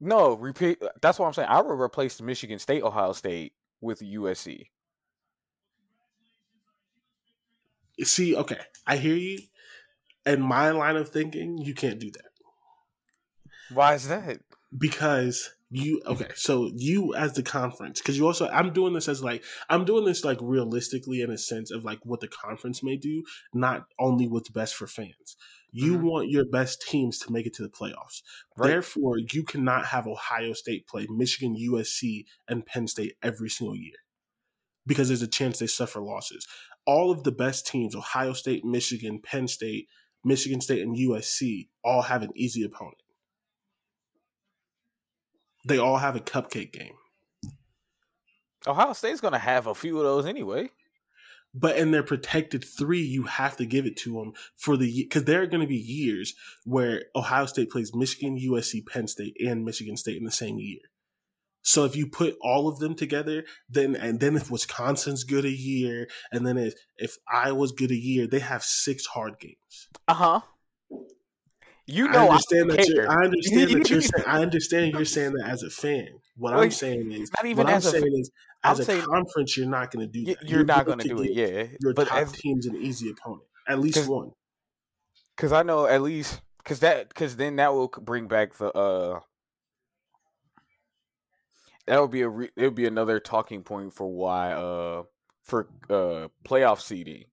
[0.00, 0.80] No, repeat.
[1.00, 1.48] That's what I'm saying.
[1.50, 4.68] I would replace Michigan State, Ohio State with USC.
[8.04, 9.38] See, okay, I hear you.
[10.24, 12.30] In my line of thinking, you can't do that.
[13.74, 14.40] Why is that?
[14.76, 19.24] Because you okay so you as the conference because you also i'm doing this as
[19.24, 22.94] like i'm doing this like realistically in a sense of like what the conference may
[22.94, 23.22] do
[23.54, 25.36] not only what's best for fans
[25.72, 26.06] you mm-hmm.
[26.06, 28.20] want your best teams to make it to the playoffs
[28.58, 28.68] right.
[28.68, 33.96] therefore you cannot have ohio state play michigan usc and penn state every single year
[34.86, 36.46] because there's a chance they suffer losses
[36.86, 39.86] all of the best teams ohio state michigan penn state
[40.24, 43.02] michigan state and usc all have an easy opponent
[45.64, 46.94] they all have a cupcake game.
[48.66, 50.70] Ohio State's going to have a few of those anyway.
[51.54, 55.24] But in their protected three, you have to give it to them for the because
[55.24, 59.64] there are going to be years where Ohio State plays Michigan, USC, Penn State, and
[59.64, 60.80] Michigan State in the same year.
[61.62, 65.50] So if you put all of them together, then and then if Wisconsin's good a
[65.50, 69.88] year, and then if if Iowa's good a year, they have six hard games.
[70.08, 70.40] Uh huh.
[71.86, 72.88] You know, I understand that.
[72.88, 74.24] You're, I understand that you're saying.
[74.26, 76.08] I understand you're saying that as a fan.
[76.36, 78.30] What I'm saying is, not even what I'm saying is,
[78.64, 80.42] as I'm a saying, conference, you're not going to do that.
[80.42, 81.32] You're, you're not going to do it.
[81.32, 84.30] Yeah, your but top as, team's an easy opponent, at least one.
[85.36, 89.20] Because I know at least because that because then that will bring back the uh
[91.86, 95.02] that would be a re- it would be another talking point for why uh
[95.42, 97.24] for uh playoff seeding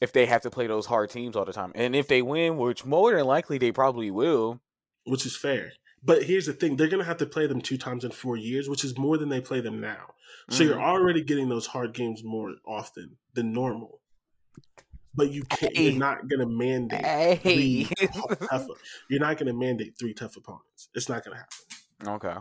[0.00, 1.72] if they have to play those hard teams all the time.
[1.74, 4.60] And if they win, which more than likely they probably will,
[5.04, 5.72] which is fair.
[6.02, 8.36] But here's the thing: they're going to have to play them two times in four
[8.36, 10.14] years, which is more than they play them now.
[10.50, 10.72] So mm-hmm.
[10.72, 14.00] you're already getting those hard games more often than normal.
[15.14, 15.76] But you can't.
[15.76, 15.90] Hey.
[15.90, 17.04] You're not going to mandate.
[17.04, 17.84] Hey.
[18.50, 18.66] tough,
[19.08, 20.88] you're not going to mandate three tough opponents.
[20.94, 22.28] It's not going to happen.
[22.28, 22.40] Okay.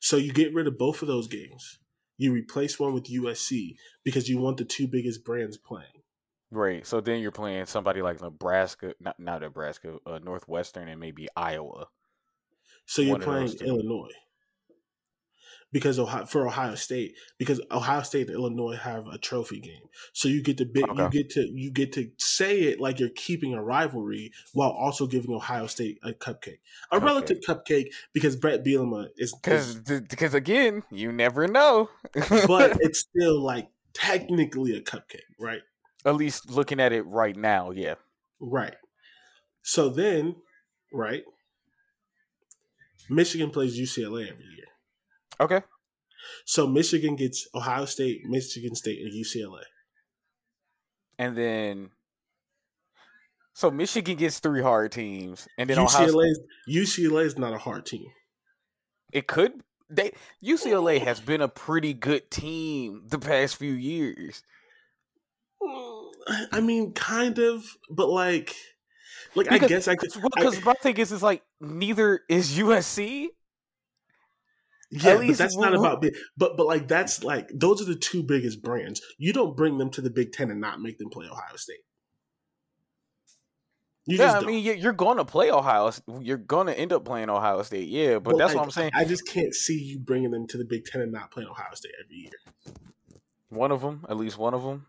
[0.00, 1.78] So you get rid of both of those games.
[2.16, 6.02] You replace one with USC because you want the two biggest brands playing.
[6.50, 6.86] Right.
[6.86, 11.86] So then you're playing somebody like Nebraska, not not Nebraska, uh, Northwestern, and maybe Iowa.
[12.86, 14.14] So you're playing Illinois
[15.72, 19.82] because Ohio, for Ohio State because Ohio State and Illinois have a trophy game.
[20.12, 21.02] So you get to bit, okay.
[21.02, 25.06] you get to you get to say it like you're keeping a rivalry while also
[25.06, 26.60] giving Ohio State a cupcake,
[26.90, 27.04] a okay.
[27.04, 33.40] relative cupcake because Brett Bielema is because because again you never know, but it's still
[33.40, 35.60] like technically a cupcake, right?
[36.04, 37.94] At least looking at it right now, yeah.
[38.40, 38.76] Right.
[39.62, 40.36] So then,
[40.92, 41.24] right,
[43.10, 44.66] Michigan plays UCLA every year.
[45.40, 45.62] Okay.
[46.44, 49.62] So Michigan gets Ohio State, Michigan State, and UCLA.
[51.18, 51.90] And then
[53.54, 56.32] so Michigan gets three hard teams, and then UCLA
[56.68, 58.06] UCLA is not a hard team.
[59.12, 60.12] It could they
[60.44, 64.42] UCLA has been a pretty good team the past few years.
[65.60, 66.10] Mm,
[66.52, 68.54] I mean, kind of, but like,
[69.34, 70.10] like because, I guess I could.
[70.36, 73.28] Because my thing is, is like neither is USC.
[74.90, 76.16] Yeah, but that's not about big.
[76.36, 79.02] But but like that's like those are the two biggest brands.
[79.18, 81.80] You don't bring them to the Big Ten and not make them play Ohio State.
[84.06, 85.92] You yeah, I mean, you're going to play Ohio.
[86.22, 87.88] You're going to end up playing Ohio State.
[87.88, 88.90] Yeah, but, but that's like, what I'm saying.
[88.94, 91.74] I just can't see you bringing them to the Big Ten and not playing Ohio
[91.74, 92.76] State every year.
[93.50, 94.86] One of them, at least one of them.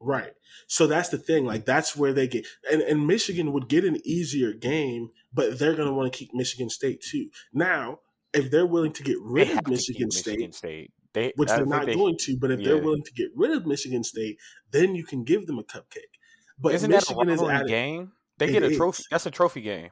[0.00, 0.32] Right.
[0.66, 1.46] So that's the thing.
[1.46, 5.74] Like that's where they get and, and Michigan would get an easier game, but they're
[5.74, 7.30] gonna want to keep Michigan State too.
[7.54, 8.00] Now,
[8.34, 10.92] if they're willing to get rid of Michigan State, Michigan State.
[11.14, 12.68] They, which they're not they, going to, but if yeah.
[12.68, 14.38] they're willing to get rid of Michigan State,
[14.70, 16.18] then you can give them a cupcake.
[16.58, 18.12] But isn't Michigan that a rivalry game?
[18.38, 19.02] They get a trophy.
[19.02, 19.08] Is.
[19.10, 19.90] That's a trophy game.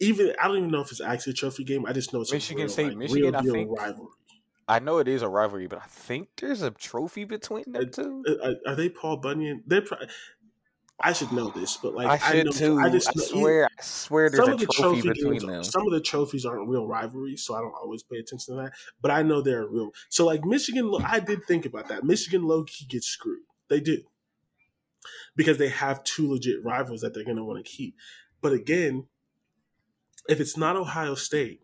[0.00, 1.84] Even I don't even know if it's actually a trophy game.
[1.86, 3.34] I just know it's a Michigan real, State, like, Michigan.
[3.34, 4.08] I think rivalry.
[4.68, 8.24] I know it is a rivalry, but I think there's a trophy between them two.
[8.26, 9.62] Uh, are, are they Paul Bunyan?
[9.66, 9.82] They're.
[9.82, 9.98] Pro-
[11.02, 12.78] I should know this, but like I should I know, too.
[12.78, 15.64] I, just, I swear, I swear, there's a the trophy, trophy between them.
[15.64, 18.72] Some of the trophies aren't real rivalries, so I don't always pay attention to that.
[19.00, 19.90] But I know they're real.
[20.08, 22.04] So like Michigan, I did think about that.
[22.04, 23.42] Michigan low key gets screwed.
[23.68, 24.02] They do
[25.36, 27.96] because they have two legit rivals that they're going to want to keep.
[28.40, 29.06] But again,
[30.28, 31.62] if it's not Ohio State,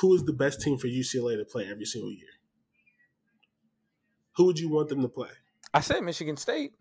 [0.00, 2.28] who is the best team for UCLA to play every single year?
[4.36, 5.30] Who would you want them to play?
[5.72, 6.72] I said Michigan State.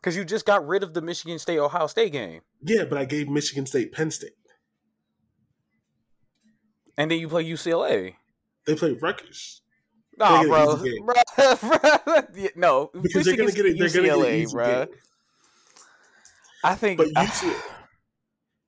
[0.00, 2.40] Because you just got rid of the Michigan State Ohio State game.
[2.62, 4.32] Yeah, but I gave Michigan State Penn State.
[6.96, 8.14] And then you play UCLA.
[8.66, 9.62] They play Rutgers.
[10.16, 12.48] Nah, They get an bro, bro, bro.
[12.56, 13.78] No, Because they're gonna get it.
[13.78, 14.84] They're gonna get UCLA, bro.
[14.86, 14.94] game.
[16.62, 17.62] I think, But UCLA,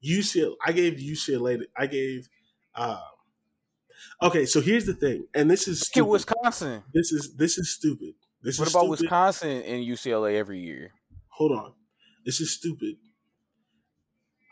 [0.03, 1.63] UCLA, I gave UCLA.
[1.77, 2.29] I gave.
[2.75, 2.99] Um,
[4.23, 6.09] okay, so here's the thing, and this is stupid.
[6.09, 6.83] Wisconsin.
[6.95, 8.15] This is this is stupid.
[8.43, 9.01] This What about stupid.
[9.03, 10.93] Wisconsin and UCLA every year?
[11.43, 11.73] Hold on,
[12.25, 12.99] this is stupid.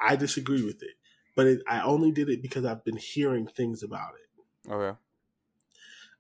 [0.01, 0.97] I disagree with it,
[1.36, 4.72] but it, I only did it because I've been hearing things about it.
[4.72, 4.99] Okay.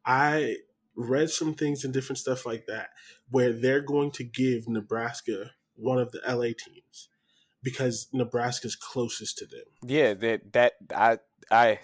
[0.04, 0.58] I
[0.94, 2.90] read some things and different stuff like that
[3.30, 7.08] where they're going to give Nebraska one of the LA teams
[7.64, 9.64] because Nebraska's closest to them.
[9.84, 11.18] Yeah, that that I
[11.50, 11.80] I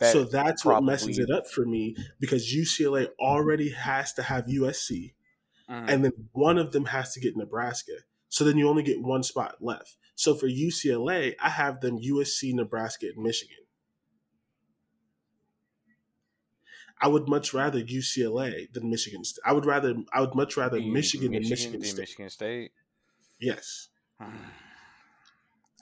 [0.00, 4.46] that so that's what messes it up for me because UCLA already has to have
[4.48, 5.14] USC
[5.70, 5.88] Mhm.
[5.88, 7.92] and then one of them has to get Nebraska.
[8.34, 9.94] So then you only get one spot left.
[10.16, 13.58] So for UCLA, I have them USC, Nebraska, and Michigan.
[17.00, 19.22] I would much rather UCLA than Michigan.
[19.22, 19.40] State.
[19.46, 19.94] I would rather.
[20.12, 21.96] I would much rather You- Michigan, than Michigan State.
[22.00, 22.72] Michigan State.
[23.40, 23.90] Yes.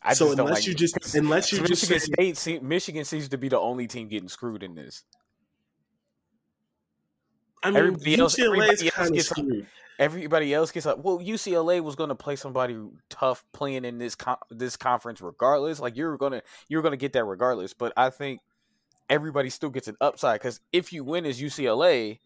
[0.03, 0.77] I So just unless like you it.
[0.79, 4.29] just- unless you just Michigan say- State, Michigan seems to be the only team getting
[4.29, 5.05] screwed in this.
[7.63, 9.67] I mean, Everybody else- UCLA everybody is else kind of gets- screwed.
[10.03, 12.77] Everybody else gets like, well, UCLA was going to play somebody
[13.09, 15.79] tough playing in this con- this conference regardless.
[15.79, 17.73] Like you're gonna you're gonna get that regardless.
[17.73, 18.41] But I think
[19.09, 22.19] everybody still gets an upside because if you win as UCLA,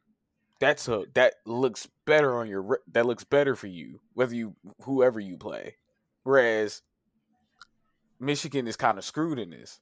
[0.58, 5.20] that's a that looks better on your that looks better for you whether you whoever
[5.20, 5.76] you play.
[6.22, 6.80] Whereas
[8.18, 9.80] Michigan is kind of screwed in this.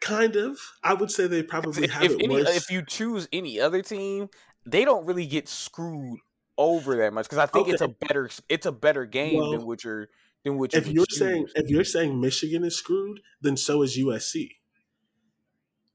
[0.00, 0.58] Kind of.
[0.82, 2.56] I would say they probably have if it any, worse.
[2.56, 4.28] if you choose any other team,
[4.66, 6.18] they don't really get screwed
[6.56, 9.66] over that much because I think it's a better it's a better game Well, than
[9.66, 10.08] what you're
[10.44, 11.18] than what if you're choose.
[11.18, 14.50] saying if you're saying Michigan is screwed, then so is USC.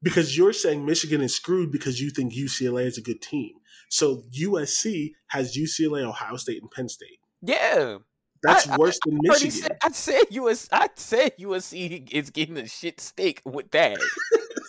[0.01, 3.51] Because you're saying Michigan is screwed because you think UCLA is a good team.
[3.89, 7.19] So USC has UCLA, Ohio State, and Penn State.
[7.41, 7.97] yeah,
[8.41, 9.51] That's I- worse than I Michigan.
[9.51, 13.99] said, I said US I said USC is getting a shit stick with that.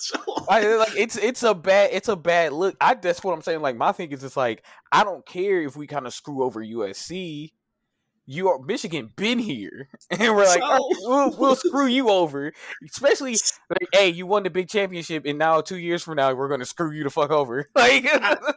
[0.16, 2.76] So- I, like it's it's a bad it's a bad look.
[2.80, 3.60] I that's what I'm saying.
[3.60, 6.60] Like my thing is it's like I don't care if we kind of screw over
[6.64, 7.52] USC.
[8.26, 12.10] You are Michigan been here, and we're like So- "All right, we'll we'll screw you
[12.10, 12.52] over.
[12.88, 16.48] Especially like, hey, you won the big championship, and now two years from now we're
[16.48, 17.66] gonna screw you the fuck over.
[17.74, 18.04] Like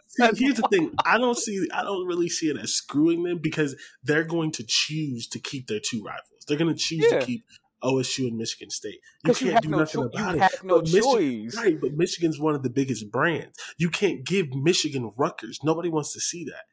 [0.08, 0.92] See, here's the thing.
[1.06, 1.68] I don't see.
[1.74, 5.66] I don't really see it as screwing them because they're going to choose to keep
[5.68, 6.46] their two rivals.
[6.48, 7.20] They're going to choose Yeah.
[7.20, 7.44] to keep
[7.84, 9.00] OSU and Michigan State.
[9.26, 10.42] You can't have do no nothing cho- you about it.
[10.42, 11.56] have no But Michi- choice.
[11.58, 13.58] Right, but Michigan's one of the biggest brands.
[13.78, 15.60] You can't give Michigan Rutgers.
[15.64, 16.66] Nobody wants to see that.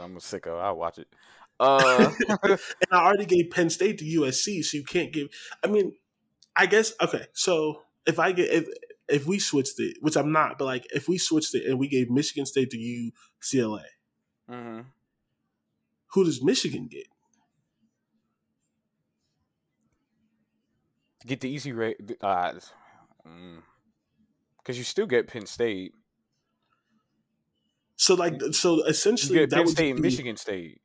[0.00, 0.60] I'm a sicko.
[0.60, 1.08] I'll watch it.
[1.60, 2.58] Uh, And
[2.90, 5.28] I already gave Penn State to USC, so you can't give.
[5.62, 5.92] I mean,
[6.56, 7.26] I guess okay.
[7.32, 8.66] So if I get if
[9.08, 11.88] if we switched it, which I'm not, but like if we switched it and we
[11.88, 13.84] gave Michigan State to UCLA,
[14.50, 14.86] mhm.
[16.12, 17.06] who does Michigan get?
[21.26, 22.52] Get the easy rate uh,
[24.58, 25.94] because you still get Penn State.
[27.96, 30.80] So like so You essentially get that Penn State and Michigan State.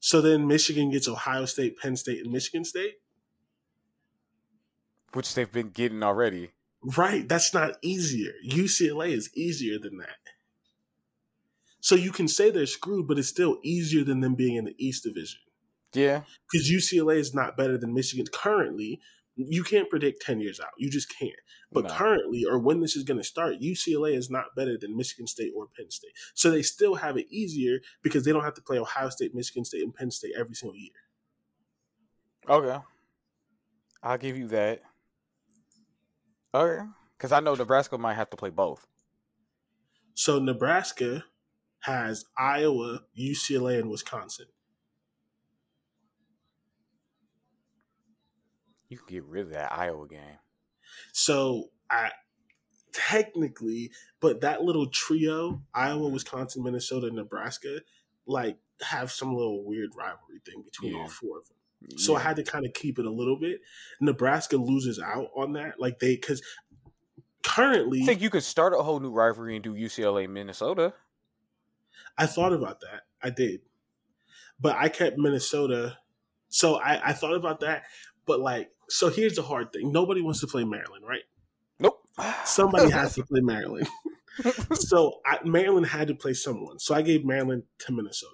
[0.00, 2.94] So then Michigan gets Ohio State, Penn State, and Michigan State.
[5.12, 6.50] which they've been getting already.
[6.82, 8.32] Right, that's not easier.
[8.46, 10.16] UCLA is easier than that.
[11.80, 14.74] So you can say they're screwed, but it's still easier than them being in the
[14.78, 15.40] East Division.
[15.94, 19.00] Yeah, Because UCLA is not better than Michigan currently.
[19.36, 20.70] You can't predict 10 years out.
[20.78, 21.32] You just can't.
[21.72, 21.90] But No.
[21.94, 25.52] currently, or when this is going to start, UCLA is not better than Michigan State
[25.56, 26.12] or Penn State.
[26.34, 29.64] So they still have it easier because they don't have to play Ohio State, Michigan
[29.64, 30.92] State, and Penn State every single year.
[32.48, 32.84] Okay.
[34.02, 34.82] I'll give you that.
[36.54, 36.84] Okay.
[37.16, 38.86] Because I know Nebraska might have to play both.
[40.14, 41.24] So Nebraska
[41.80, 44.46] has Iowa, UCLA, and Wisconsin.
[48.94, 50.38] You can get rid of that Iowa game.
[51.12, 52.10] So I
[52.92, 53.90] technically,
[54.20, 57.80] but that little trio, Iowa, Wisconsin, Minnesota, Nebraska,
[58.26, 61.00] like have some little weird rivalry thing between Yeah.
[61.02, 61.98] all four of them.
[61.98, 63.60] So I had to kind of keep it a little bit.
[64.00, 66.40] Nebraska loses out on that, like they because
[67.42, 70.94] currently I think you could start a whole new rivalry and do UCLA Minnesota.
[72.16, 73.02] I thought about that.
[73.22, 73.62] I did.
[74.60, 75.98] But I kept Minnesota.
[76.48, 77.84] So I, I thought about that.
[78.26, 79.92] But like, so here's the hard thing.
[79.92, 81.22] Nobody wants to play Maryland, right?
[81.78, 82.00] Nope.
[82.44, 83.88] Somebody has to play Maryland.
[84.74, 86.78] so I, Maryland had to play someone.
[86.78, 88.32] So I gave Maryland to Minnesota.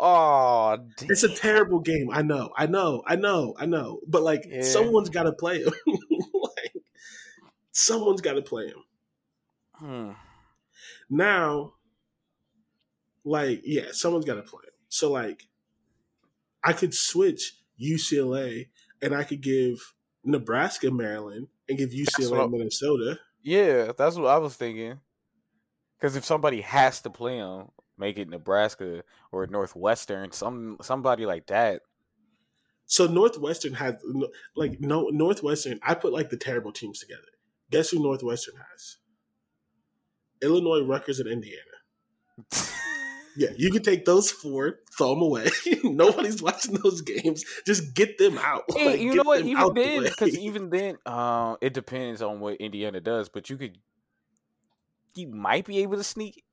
[0.00, 1.10] Oh, damn.
[1.10, 2.08] It's a terrible game.
[2.12, 2.50] I know.
[2.56, 3.02] I know.
[3.06, 3.54] I know.
[3.58, 4.00] I know.
[4.08, 4.62] But like, Yeah.
[4.62, 5.72] someone's got to play him.
[5.86, 6.72] like,
[7.70, 8.84] Someone's got to play him.
[9.74, 10.10] Hmm.
[11.08, 11.74] Now,
[13.24, 14.72] like, yeah, someone's got to play him.
[14.88, 15.46] So, like,
[16.64, 18.68] I could switch UCLA
[19.02, 19.94] and I could give
[20.24, 23.18] Nebraska Maryland and give UCLA Minnesota.
[23.42, 25.00] Yeah, that's what I was thinking.
[25.98, 31.46] Because if somebody has to play them, make it Nebraska or Northwestern, some somebody like
[31.46, 31.82] that.
[32.86, 33.96] So Northwestern has
[34.56, 35.80] like no Northwestern.
[35.82, 37.22] I put like the terrible teams together.
[37.70, 38.98] Guess who Northwestern has?
[40.42, 41.60] Illinois, Rutgers, and Indiana.
[43.36, 45.48] Yeah, you can take those four, throw them away.
[45.84, 47.44] Nobody's watching those games.
[47.66, 48.64] Just get them out.
[48.74, 49.40] Hey, Like, you know what?
[49.40, 53.28] Even then, because even then, uh, it depends on what Indiana does.
[53.28, 53.78] But you could,
[55.14, 56.44] you might be able to sneak.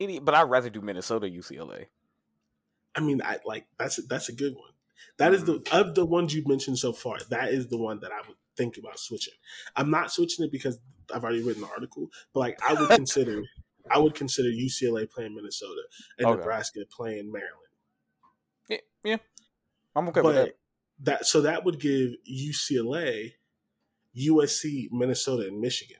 [0.00, 1.86] Any, but I'd rather do Minnesota, UCLA.
[2.96, 4.70] I mean, I like that's that's a good one.
[5.18, 5.80] That is the Mm.
[5.80, 7.18] of the ones you've mentioned so far.
[7.30, 9.34] That is the one that I would think about switching.
[9.76, 10.78] I'm not switching it because
[11.14, 13.42] I've already written the article, but like I would consider,
[13.90, 15.82] I would consider UCLA playing Minnesota
[16.18, 16.38] and Okay.
[16.38, 17.54] Nebraska playing Maryland.
[18.68, 19.16] Yeah, yeah.
[19.94, 20.54] I'm okay with that.
[21.00, 23.32] that so that would give UCLA,
[24.16, 25.96] USC, Minnesota, and Michigan.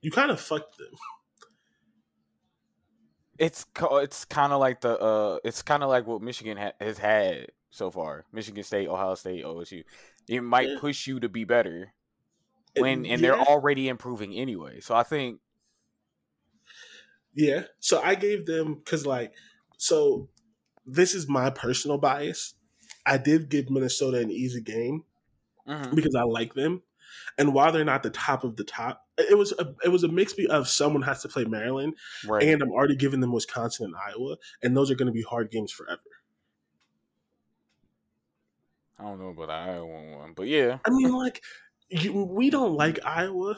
[0.00, 0.88] You kind of fucked them.
[3.38, 6.98] It's it's kind of like the uh, it's kind of like what Michigan ha- has
[6.98, 8.24] had so far.
[8.30, 9.82] Michigan State, Ohio State, OSU.
[10.28, 10.76] It might Yeah.
[10.78, 11.92] push you to be better
[12.76, 14.80] when, and they're already improving anyway.
[14.80, 15.40] So I think
[17.34, 17.64] Yeah.
[17.80, 19.32] So I gave them because like
[19.76, 20.28] so
[20.86, 22.54] this is my personal bias.
[23.04, 25.04] I did give Minnesota an easy game
[25.68, 26.82] mhm, because I like them,
[27.38, 30.08] and while they're not the top of the top, it was a, it was a
[30.08, 31.94] mix of someone has to play Maryland,
[32.26, 32.42] right.
[32.42, 35.50] and I'm already giving them Wisconsin and Iowa, and those are going to be hard
[35.50, 36.00] games forever.
[38.98, 41.42] I don't know about the Iowa one, but yeah, I mean, like
[41.92, 43.56] you, we don't like Iowa.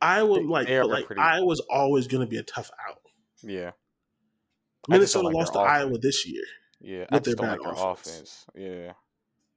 [0.00, 3.00] Iowa, They- like, they like pretty- Iowa's always going to be a tough out.
[3.42, 6.44] yeah, I Minnesota like lost to their Iowa this year,
[6.80, 7.06] yeah.
[7.10, 8.08] I with just their don't like their offense.
[8.08, 8.46] offense.
[8.54, 8.92] Yeah,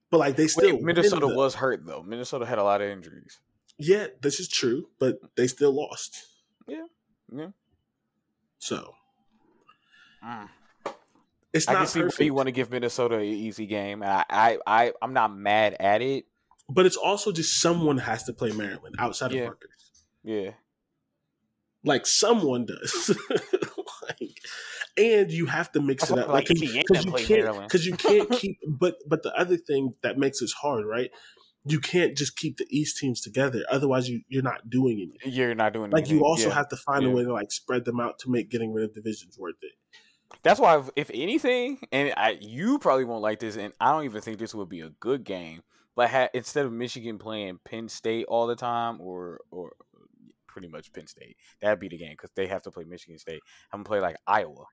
[0.10, 2.04] but like they still Wait, Minnesota the- was hurt though.
[2.04, 3.40] Minnesota had a lot of injuries.
[3.78, 6.26] Yeah, this is true, but they still lost.
[6.68, 6.86] Yeah,
[7.34, 7.48] yeah.
[8.60, 8.94] So
[10.24, 10.50] Mm.
[11.54, 14.04] it's I not can see perfect, why you want to give Minnesota an easy game.
[14.04, 16.26] I, I, I, I'm not mad at it.
[16.70, 19.42] But it's also just someone has to play Maryland outside Yeah.
[19.44, 20.06] of Rutgers.
[20.24, 20.52] Yeah,
[21.84, 23.18] Like someone does.
[24.10, 24.40] like,
[24.98, 28.30] and you have to mix That's it up, like, because you can't because you can't
[28.32, 28.58] keep.
[28.68, 31.10] But but the other thing that makes this hard, right?
[31.66, 33.64] You can't just keep the East teams together.
[33.70, 35.34] Otherwise, you you're not doing anything.
[35.34, 35.94] you're not doing it.
[35.94, 36.56] Like you also Yeah.
[36.56, 38.94] have to find a way to like spread them out to make getting rid of
[38.94, 39.72] divisions worth it.
[40.44, 44.06] That's why, if, if anything, and I, you probably won't like this, and I don't
[44.06, 45.64] even think this would be a good game.
[46.00, 49.74] But ha- instead of Michigan playing Penn State all the time, or or
[50.48, 53.42] pretty much Penn State, that'd be the game because they have to play Michigan State.
[53.74, 54.64] I'm gonna play like Iowa.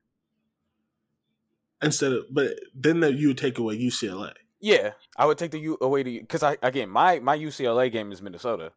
[1.81, 4.31] Instead of, but then the, you would take away UCLA.
[4.61, 8.13] Yeah, I would take the U away to because I again my my UCLA game
[8.13, 8.71] is Minnesota.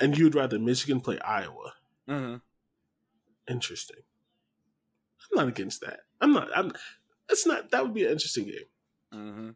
[0.00, 1.72] and you'd rather Michigan play Iowa.
[2.06, 2.34] hmm
[3.48, 4.02] Interesting.
[5.32, 6.00] I'm not against that.
[6.20, 6.48] I'm not.
[6.54, 6.72] I'm.
[7.26, 7.70] That's not.
[7.70, 8.68] That would be an interesting game.
[9.10, 9.50] hmm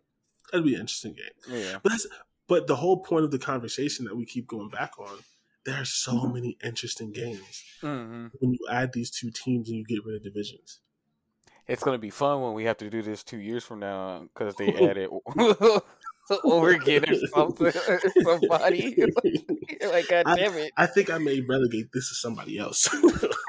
[0.53, 1.32] That'd be an interesting game.
[1.46, 2.07] Yeah, But that's.
[2.46, 5.18] But the whole point of the conversation that we keep going back on,
[5.66, 6.32] there are so Mm-hmm.
[6.32, 10.22] many interesting games hmm when you add these two teams and you get rid of
[10.22, 10.80] divisions.
[11.66, 14.55] it's gonna be fun when we have to do this two years from now because
[14.57, 15.09] they added
[16.45, 17.72] Oregon or something.
[18.22, 18.97] Somebody
[19.83, 20.72] like, God I- damn it.
[20.76, 22.88] I think I may relegate this to somebody else.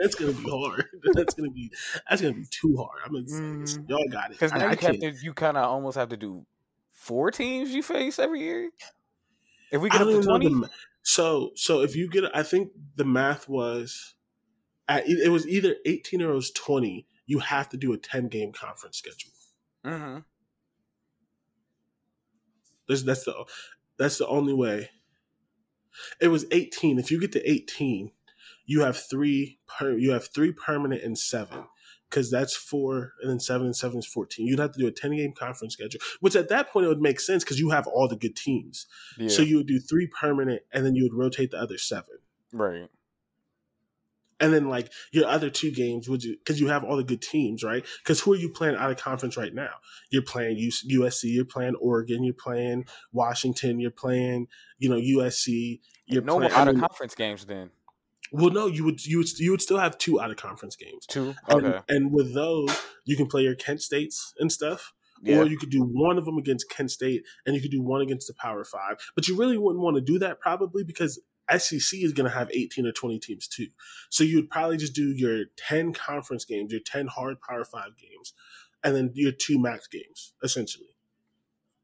[0.00, 0.86] that's gonna be hard.
[1.14, 1.70] That's gonna be.
[2.08, 3.00] That's gonna be too hard.
[3.04, 3.24] I'm gonna.
[3.24, 3.88] Mm.
[3.88, 4.32] y'all got it.
[4.32, 4.76] Because now I you
[5.12, 6.46] to, you kind of almost have to do
[6.92, 8.70] four teams you face every year.
[9.70, 10.70] If we get up to twenty, the
[11.02, 14.14] so so if you get I think the math was
[14.88, 18.28] at, it was either 18 or it was 20 you have to do a 10
[18.28, 19.32] game conference schedule
[19.84, 20.18] hmm
[22.86, 23.44] There's, that's the
[23.98, 24.90] that's the only way.
[26.20, 28.10] It was 18 if you get to 18
[28.66, 31.64] you have three per you have three permanent and seven
[32.10, 34.92] because that's four and then seven and seven is 14 you'd have to do a
[34.92, 37.86] 10 game conference schedule which at that point it would make sense because you have
[37.86, 38.86] all the good teams.
[39.18, 42.18] Yeah, so you would do three permanent and then you would rotate the other seven.
[42.52, 42.88] Right,
[44.38, 47.22] And then like your other two games, would you because you have all the good
[47.22, 47.84] teams, right?
[48.02, 49.70] Because who are you playing out of conference right now?
[50.10, 54.48] You're playing USC, you're playing Oregon, you're playing Washington, you're playing
[54.78, 55.80] you know USC.
[56.06, 57.46] You're no playing, out I of conference games.
[57.46, 57.70] Then
[58.30, 61.06] Well, no, you would you would you would still have two out of conference games.
[61.06, 61.34] two.
[61.48, 62.70] And, Okay, and with those,
[63.04, 64.92] you can play your Kent States and stuff,
[65.22, 65.38] Yeah.
[65.38, 68.02] Or you could do one of them against Kent State, and you could do one
[68.02, 68.98] against the Power Five.
[69.14, 71.18] But you really wouldn't want to do that probably because
[71.50, 73.68] SEC is going to have 18 or 20 teams too.
[74.10, 77.96] So you would probably just do your 10 conference games, your 10 hard Power Five
[77.96, 78.32] games,
[78.82, 80.88] and then your two max games, essentially.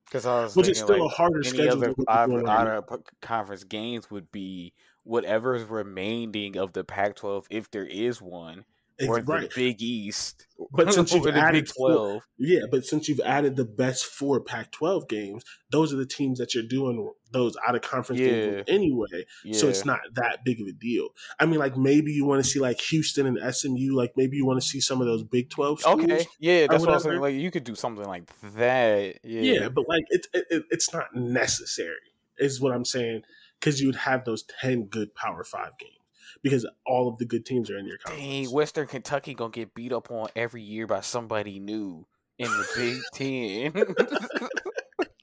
[0.06, 2.47] Because I was Which is still like, a harder any schedule other five we're doing
[2.47, 4.74] right out of conference games would be
[5.05, 8.64] whatever's remaining of the Pac-12, if there is one,
[9.08, 9.54] Or the right.
[9.54, 13.64] Big East, But since you've added Big four- Twelve, Yeah, but since you've added the
[13.64, 18.20] best four Pac-12 games, those are the teams that you're doing those out of conference
[18.20, 18.56] games Yeah.
[18.58, 19.24] with anyway.
[19.44, 21.08] yeah, So it's not that big of a deal.
[21.40, 24.44] I mean, like maybe you want to see like Houston and SMU, like maybe you
[24.46, 26.02] want to see some of those Big Twelve schools.
[26.04, 27.20] okay, yeah, that's what I was saying.
[27.20, 28.24] Like you could do something like
[28.54, 29.18] that.
[29.24, 31.96] Yeah, Yeah, but like it's it, it- it's not necessary,
[32.38, 33.22] is what I'm saying,
[33.58, 35.96] because you would have those ten good Power Five games
[36.42, 38.50] because all of the good teams are in your Dang, conference.
[38.52, 42.06] Western Kentucky gonna get beat up on every year by somebody new
[42.38, 43.00] in the Big
[43.72, 43.72] Ten.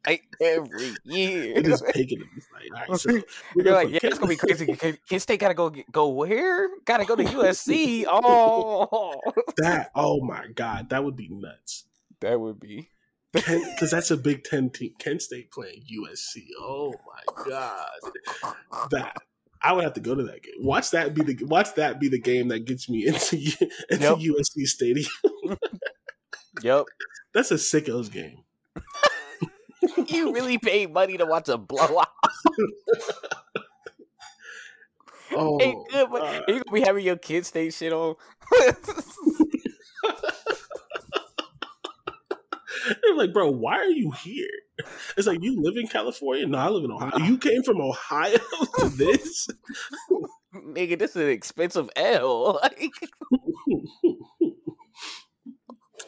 [0.08, 1.54] like every year.
[1.58, 2.30] It is picking them.
[2.36, 3.12] It's like, right, so
[3.56, 4.66] You're like, yeah, Kent- it's gonna be crazy.
[4.76, 6.70] Kent Kent State gotta go get, go where?
[6.86, 8.06] Gotta go to USC.
[8.08, 9.14] Oh,
[9.58, 9.92] that.
[9.96, 11.86] Oh my god, that would be nuts.
[12.22, 12.90] that would be.
[13.32, 14.94] because that's a Big Ten team.
[14.98, 16.46] Kent State playing USC.
[16.60, 17.90] Oh my god,
[18.90, 19.16] that
[19.62, 20.54] I would have to go to that game.
[20.62, 23.36] Watch that be the watch that be the game that gets me into
[23.90, 24.18] into Yep.
[24.18, 25.10] USC Stadium.
[26.64, 26.86] Yep.
[27.34, 28.44] That's a sickos game.
[30.08, 32.08] You really paid money to watch a blowout.
[35.32, 36.44] Oh, Ain't good, but God.
[36.50, 38.16] you gonna be having your Kent State shit on.
[43.04, 44.50] They're like, bro, why are you here?
[45.18, 46.48] It's like you live in California.
[46.48, 47.18] No, I live in Ohio.
[47.26, 48.38] You came from Ohio
[48.80, 49.48] to this.
[50.54, 52.60] Nigga, this is an expensive L.
[52.80, 52.92] Like,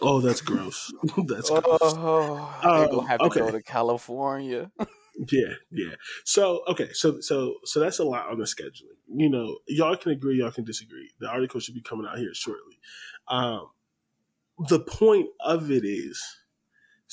[0.02, 0.92] oh, that's gross.
[1.28, 1.64] that's gross.
[1.82, 4.72] oh, Um, gonna have to go to California.
[5.32, 5.94] Yeah, yeah.
[6.26, 8.98] So okay, so so so that's a lot on the scheduling.
[9.16, 11.12] You know, y'all can agree, y'all can disagree.
[11.20, 12.80] The article should be coming out here shortly.
[13.28, 13.68] Um,
[14.70, 16.20] the point of it is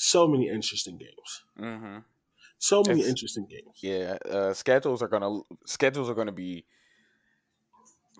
[0.01, 1.43] so many interesting games.
[1.57, 1.97] hmm
[2.57, 3.75] So many It's- interesting games.
[3.81, 6.65] Yeah, uh, schedules are gonna schedules are gonna be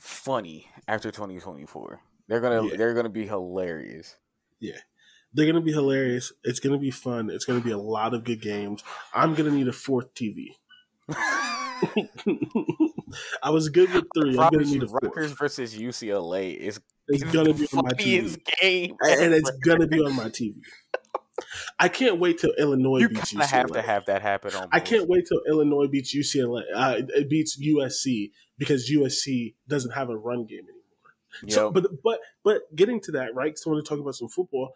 [0.02, 2.02] funny after 2024.
[2.28, 2.76] They're gonna Yeah.
[2.78, 4.16] they're gonna be hilarious.
[4.60, 4.80] Yeah.
[5.34, 6.32] They're gonna be hilarious.
[6.44, 7.30] It's gonna be fun.
[7.30, 8.84] It's gonna be a lot of good games.
[9.14, 10.56] I'm gonna need a fourth TV.
[13.44, 14.38] I was good with three.
[14.38, 15.04] I'm gonna need a fourth.
[15.04, 18.38] Rutgers versus UCLA is It's gonna be on my TV.
[18.62, 20.56] game, and it's gonna be on my TV.
[21.78, 24.70] I can't wait till Illinois you beats kind of have to have that happen on.
[24.72, 26.64] I can't wait till Illinois beats UCLA.
[26.76, 31.54] Uh, it beats USC because USC doesn't have a run game anymore.
[31.54, 33.58] So, but but but getting to that, right?
[33.58, 34.74] So I want to talk about some football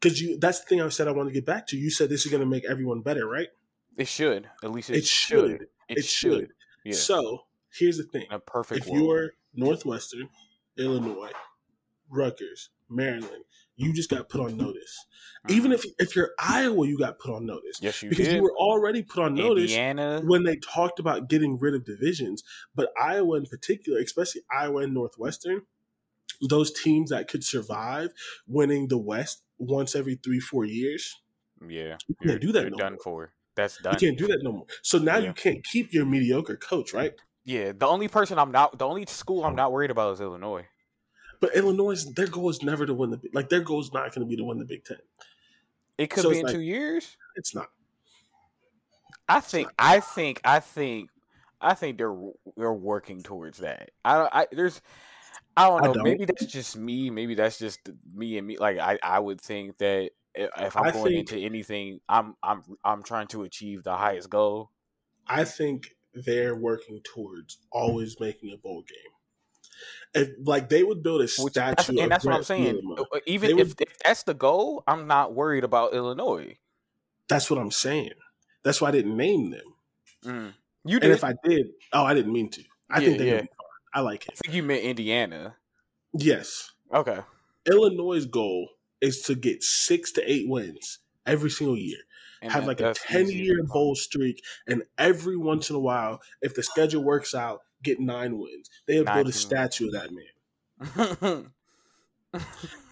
[0.00, 0.38] because you.
[0.38, 1.76] That's the thing I said I want to get back to.
[1.76, 3.48] You said this is going to make everyone better, right?
[3.96, 5.50] it should at least it, It should.
[5.50, 5.62] should.
[5.62, 6.32] It, It should.
[6.40, 6.52] should.
[6.84, 6.92] Yeah.
[6.94, 7.44] So
[7.78, 9.02] here's the thing: In a perfect if world.
[9.04, 10.28] you're Northwestern,
[10.78, 11.30] Illinois,
[12.08, 13.44] Rutgers, Maryland,
[13.80, 15.06] you just got put on notice.
[15.48, 15.74] Even Mhm.
[15.74, 18.36] if if you're Iowa, you got put on notice yes, you because did.
[18.36, 20.20] you were already put on notice Indiana.
[20.24, 22.42] when they talked about getting rid of divisions.
[22.74, 25.62] But Iowa, in particular, especially Iowa and Northwestern,
[26.46, 28.10] those teams that could survive
[28.46, 31.16] winning the West once every three, four years,
[31.66, 33.00] Yeah, You can't do that You're no done more.
[33.02, 33.34] for.
[33.54, 33.92] That's done.
[33.94, 34.66] you can't do that no more.
[34.82, 35.28] So now Yeah.
[35.28, 37.12] you can't keep your mediocre coach, right?
[37.44, 40.66] Yeah, the only person I'm not, the only school I'm not worried about is Illinois.
[41.40, 43.48] But Illinois, their goal is never to win the like.
[43.48, 44.98] Their goal is not going to be to win the Big Ten.
[45.98, 47.16] It could So be in like- two years.
[47.36, 47.68] It's not.
[49.28, 51.08] I think, I think, I think,
[51.60, 52.16] I think they're
[52.56, 53.90] they're working towards that.
[54.04, 54.80] I, don't- I there's,
[55.56, 55.94] I don't I know.
[55.94, 56.04] don't.
[56.04, 57.10] Maybe that's just me.
[57.10, 57.78] Maybe that's just
[58.14, 58.58] me and me.
[58.58, 62.62] Like I, I would think that if I'm I going think- into anything, I'm, I'm,
[62.84, 64.70] I'm trying to achieve the highest goal.
[65.26, 69.12] I think they're working towards always making a bowl game.
[70.14, 72.80] If like they would build a Which, that's, statue, and that's what I'm saying.
[72.98, 76.56] Uh, Even They if, if that's the goal, I'm not worried about Illinois.
[77.28, 78.12] That's what I'm saying.
[78.64, 79.74] That's why I didn't name them.
[80.24, 80.54] Mm.
[80.84, 82.62] You And if I did, oh, I didn't mean to.
[82.90, 83.32] I Yeah, think they're yeah.
[83.32, 83.66] gonna be fine.
[83.94, 85.56] I like I think you meant Indiana.
[86.12, 87.20] Yes, Okay.
[87.66, 88.68] Illinois' goal
[89.00, 91.98] is to get six to eight wins every single year.
[92.42, 93.34] And have like a ten easy.
[93.36, 98.00] year bowl streak, and every once in a while, if the schedule works out, get
[98.00, 98.68] nine wins.
[98.86, 101.52] They would Nine build a statue of that man.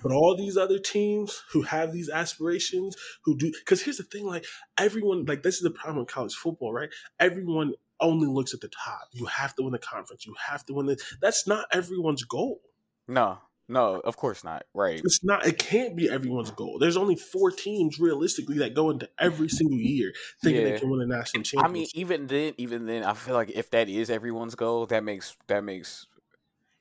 [0.02, 4.26] But all these other teams who have these aspirations, who do, because here's the thing:
[4.26, 4.44] like
[4.78, 6.88] everyone, like this is the problem in college football, right?
[7.18, 9.08] Everyone only looks at the top.
[9.12, 10.26] You have to win the conference.
[10.26, 11.00] You have to win the.
[11.20, 12.60] That's not everyone's goal.
[13.06, 13.38] no.
[13.68, 14.64] No, of course not.
[14.72, 15.00] Right.
[15.04, 15.46] It's not.
[15.46, 16.78] It can't be everyone's goal.
[16.78, 20.12] There's only four teams realistically that go into every single year
[20.42, 20.72] thinking Yeah.
[20.72, 21.64] they can win a national championship.
[21.68, 25.04] I mean, even then, even then, I feel like if that is everyone's goal, that
[25.04, 26.06] makes that makes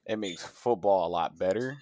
[0.06, 1.80] it makes football a lot better.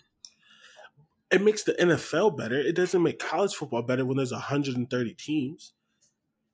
[1.32, 2.56] it makes the NFL better.
[2.58, 5.74] It doesn't make college football better when there's 130 teams.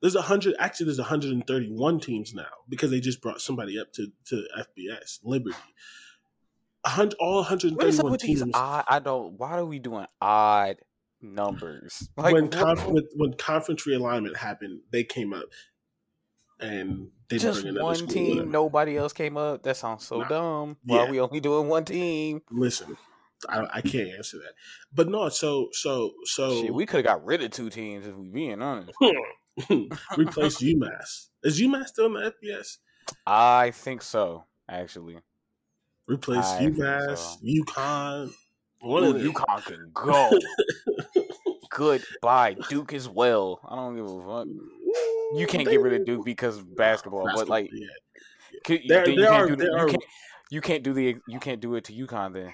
[0.01, 0.55] There's 100.
[0.59, 5.55] Actually, there's 131 teams now because they just brought somebody up to to FBS Liberty.
[6.83, 7.53] Hundred, all What
[7.85, 8.51] is up 131 with these teams.
[8.55, 8.85] odd?
[8.87, 9.33] I don't.
[9.37, 10.77] Why are we doing odd
[11.21, 12.09] numbers?
[12.17, 15.45] Like when conf- when, when conference realignment happened, they came up
[16.59, 19.63] and they didn't just one team, nobody else came up.
[19.63, 20.27] That sounds so Nah.
[20.27, 20.77] dumb.
[20.83, 21.03] Why Yeah.
[21.07, 22.41] are we only doing one team?
[22.51, 22.97] Listen,
[23.47, 24.53] I, I can't answer that.
[24.93, 28.15] But no, so so so Shit, we could have got rid of two teams if
[28.15, 28.91] we being honest.
[30.17, 31.27] replace UMass.
[31.43, 32.77] Is UMass still in the FBS?
[33.25, 35.17] I think so, actually.
[36.11, 37.39] Replace I UMass, so.
[37.45, 38.33] UConn.
[38.81, 39.21] One Ooh, of.
[39.21, 40.29] UConn can go.
[41.69, 43.59] Goodbye, Duke as well.
[43.67, 44.47] I don't give a fuck.
[45.35, 47.87] You can't get rid of Duke because of basketball, but like, yeah.
[48.65, 50.03] could, There- you there can't are- do the- you are- can't
[50.49, 52.53] you can't do the you can't do it to UConn then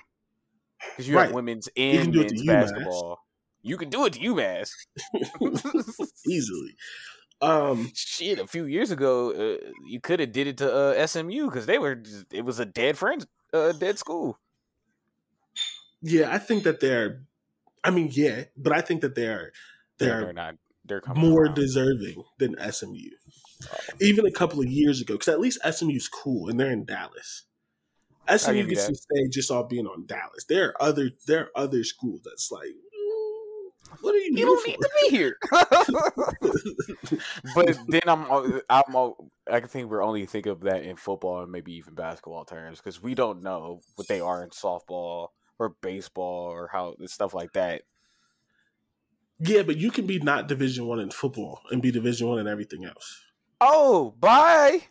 [0.91, 1.25] because you Right.
[1.25, 3.25] have women's and do it to men's basketball.
[3.63, 4.69] You can do it to UMass.
[6.27, 6.75] easily.
[7.39, 11.45] Um, Shit, a few years ago, uh, you could have did it to uh, SMU
[11.45, 14.37] because they were just, it was a dead friend, uh, dead school.
[16.01, 17.21] yeah, I think that they're.
[17.83, 19.51] I mean, yeah, but I think that they're
[19.97, 20.55] They're, they're they're not.
[20.85, 21.55] They're more around.
[21.55, 23.09] deserving than SMU.
[23.71, 23.77] Oh.
[23.99, 27.43] Even a couple of years ago, because at least SMU's cool and they're in Dallas.
[28.29, 28.93] SMU gets that.
[28.93, 30.45] to stay just all being on Dallas.
[30.47, 32.75] There are other there are other schools that's like,
[34.01, 35.37] what are you, You don't need to be here.
[37.55, 38.25] but then I'm,
[38.69, 42.45] I'm, al- I think we're only thinking of that in football and maybe even basketball
[42.45, 45.29] terms because we don't know what they are in softball
[45.59, 47.83] or baseball or how stuff like that.
[49.39, 52.47] Yeah, but you can be not Division One in football and be Division One in
[52.47, 53.21] everything else.
[53.61, 54.81] Oh, bye,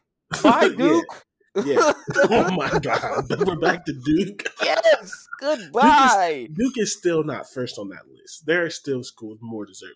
[0.43, 0.77] bye, Yeah.
[0.77, 1.25] Duke.
[1.65, 1.93] Yeah.
[2.31, 4.45] oh my God, we're back to Duke.
[4.63, 5.16] yes,
[5.55, 6.49] goodbye.
[6.53, 8.45] Duke is still not first on that list.
[8.47, 9.95] There are still schools more deserving.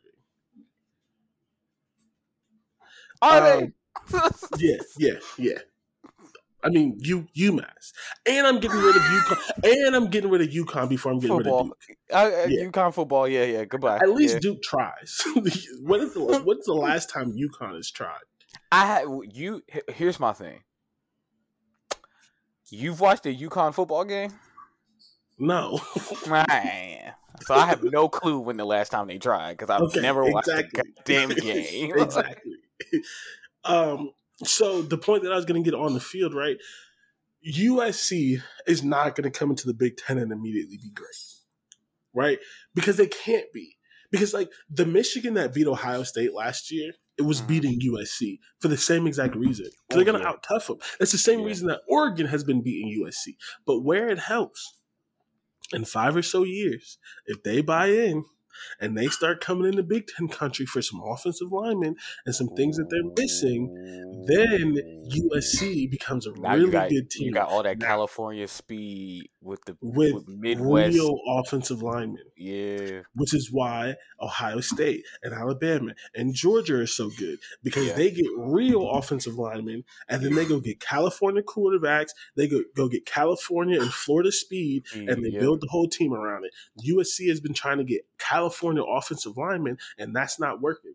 [3.23, 3.75] Are Um,
[4.59, 5.59] Yeah, yeah, yeah.
[6.63, 7.93] I mean, you UMass,
[8.27, 11.29] and I'm getting rid of UConn, and I'm getting rid of UConn before I'm they?
[11.29, 11.77] getting rid of Football.
[11.87, 11.99] Duke.
[12.13, 12.65] Uh, uh, Yeah.
[12.67, 13.29] UConn football.
[13.29, 13.65] Yeah, yeah.
[13.65, 13.97] Goodbye.
[13.97, 14.41] At least Yeah.
[14.41, 15.23] Duke tries.
[15.81, 18.21] when is the when's the last time UConn has tried?
[18.71, 19.63] I had you.
[19.89, 20.61] Here's my thing.
[22.69, 24.33] You've watched a UConn football game?
[25.41, 25.81] No.
[26.29, 27.15] Man.
[27.43, 30.25] So I have no clue when the last time they tried because I've Okay, never
[30.25, 30.81] watched exactly.
[30.81, 31.93] a goddamn game.
[31.97, 32.57] exactly.
[33.65, 34.11] Um.
[34.45, 36.57] So the point that I was going to get on the field, right?
[37.47, 41.09] USC is not going to come into the Big Ten and immediately be great,
[42.15, 42.39] right?
[42.75, 43.77] Because they can't be.
[44.11, 47.47] Because like the Michigan that beat Ohio State last year, it was Mhm.
[47.49, 49.67] beating USC for the same exact reason.
[49.67, 50.79] 'Cause Oh, they're going to out tough them.
[50.99, 51.47] That's the same Yeah.
[51.47, 53.37] reason that Oregon has been beating USC.
[53.67, 54.80] But where it helps,
[55.73, 58.25] in five or so years, if they buy in
[58.81, 61.97] and they start coming into Big Ten country for some offensive linemen
[62.27, 63.69] and some things that they're missing,
[64.27, 64.77] then
[65.11, 69.28] USC becomes a Now really got, good team You got all that Now- California speed
[69.41, 70.95] with the with, with Midwest.
[70.95, 73.03] real offensive linemen, Yeah.
[73.15, 77.95] which is why Ohio State and Alabama and Georgia are so good because Yeah.
[77.95, 82.89] they get real offensive linemen and then they go get California quarterbacks, they go, go
[82.89, 85.41] get California and Florida speed, and they mm, yeah.
[85.41, 86.53] build the whole team around it.
[86.87, 90.95] USC has been trying to get California offensive linemen, and that's not working.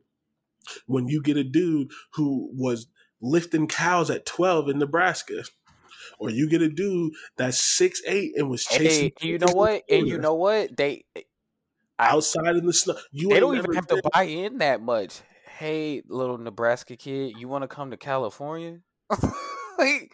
[0.87, 2.87] When you get a dude who was
[3.21, 5.43] lifting cows at 12 in Nebraska,
[6.19, 9.11] or you get a dude that's six eight and was chasing.
[9.19, 9.83] Hey, you know what?
[9.89, 10.75] And you know what?
[10.75, 11.05] They
[11.99, 12.95] outside in the snow.
[13.11, 15.21] You they don't even have to buy in that much.
[15.57, 18.79] Hey, little Nebraska kid, you want to come to California?
[19.77, 20.13] Like,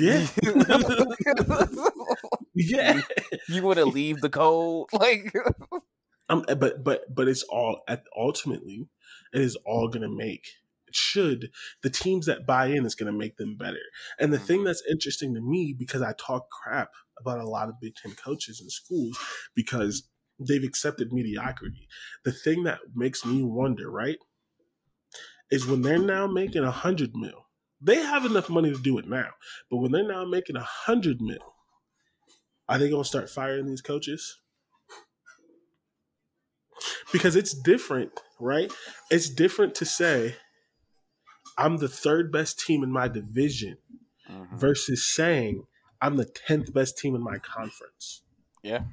[0.00, 0.26] Yeah,
[2.54, 3.00] yeah.
[3.48, 4.90] you want to leave the cold?
[4.98, 5.32] Like,
[6.28, 8.88] Um, but but but it's all at ultimately,
[9.32, 10.46] it is all going to make
[10.86, 11.50] it should
[11.82, 13.78] the teams that buy in is going to make them better.
[14.18, 14.64] And the thing Mhm.
[14.66, 18.60] that's interesting to me because I talk crap about a lot of Big Ten coaches
[18.60, 19.18] and schools
[19.54, 20.08] because
[20.38, 21.88] they've accepted mediocrity.
[22.24, 24.18] The thing that makes me wonder, right,
[25.50, 27.47] is when they're now making a hundred mil.
[27.80, 29.28] They have enough money to do it now,
[29.70, 31.54] but when they're now making a hundred mil,
[32.68, 34.38] are they going to start firing these coaches?
[37.12, 38.72] because it's different, right?
[39.10, 40.36] It's different to say
[41.56, 43.78] I'm the third best team in my division
[44.28, 44.58] Mhm.
[44.58, 45.66] versus saying
[46.00, 48.22] I'm the 10th best team in my conference.
[48.62, 48.84] Yeah,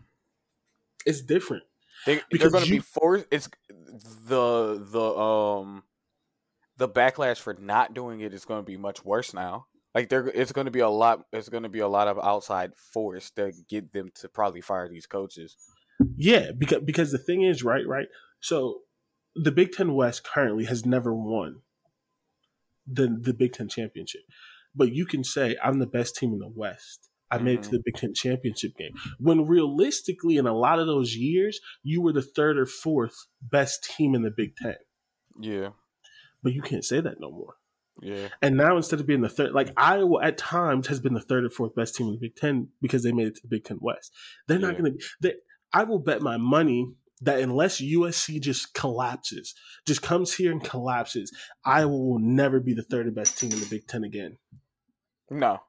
[1.06, 1.64] it's different.
[2.06, 3.28] They, Because they're going to be forced.
[3.32, 5.84] It's the the um
[6.78, 9.66] the backlash for not doing it is going to be much worse now.
[9.94, 11.26] Like there, it's going to be a lot.
[11.32, 14.90] It's going to be a lot of outside force to get them to probably fire
[14.90, 15.56] these coaches.
[16.18, 18.08] Yeah, because because the thing is, right, right.
[18.42, 18.82] So
[19.36, 21.62] the Big Ten West currently has never won
[22.86, 24.22] the the Big Ten championship,
[24.76, 27.10] but you can say I'm the best team in the West.
[27.32, 27.72] I made it to Mhm.
[27.72, 28.92] the Big Ten championship game.
[29.18, 33.84] When realistically, in a lot of those years, you were the third or fourth best
[33.84, 34.76] team in the Big Ten.
[35.40, 35.70] Yeah,
[36.46, 37.56] But you can't say that no more.
[38.02, 41.20] yeah, And now instead of being the third, like Iowa at times has been the
[41.22, 43.48] third or fourth best team in the Big Ten because they made it to the
[43.48, 44.14] Big Ten West.
[44.48, 45.06] They're not going to.
[45.22, 45.34] They,
[45.74, 46.88] I will bet my money
[47.22, 49.56] that unless USC just collapses,
[49.88, 51.32] just comes here and collapses,
[51.66, 54.38] Iowa will never be the third best team in the Big Ten again.
[55.30, 55.60] no.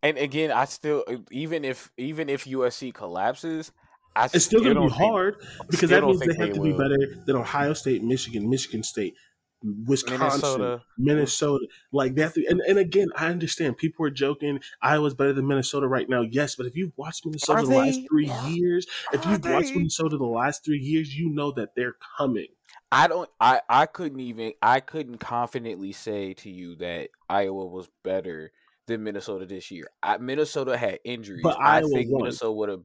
[0.00, 1.02] And again, I still
[1.32, 3.72] even if even if USC collapses,
[4.14, 5.36] I It's still going to be think- hard
[5.68, 8.84] because that means they think have they to be better than Ohio State, Michigan, Michigan
[8.84, 9.14] State,
[9.62, 10.82] Wisconsin, Minnesota.
[10.96, 11.66] Minnesota.
[11.92, 12.36] Like that.
[12.36, 14.60] And, and again, I understand people are joking.
[14.80, 16.22] Iowa's better than Minnesota right now.
[16.22, 19.74] Yes, but if you've watched Minnesota Are the last three years, if are you've watched?
[19.74, 22.46] Minnesota the last three years, you know that they're coming.
[22.90, 23.28] I don't.
[23.40, 24.52] I I couldn't even.
[24.62, 28.52] I couldn't confidently say to you that Iowa was better
[28.86, 29.88] than Minnesota this year.
[30.02, 31.42] I, Minnesota had injuries.
[31.42, 32.22] But I Iowa think won.
[32.22, 32.80] Minnesota would have.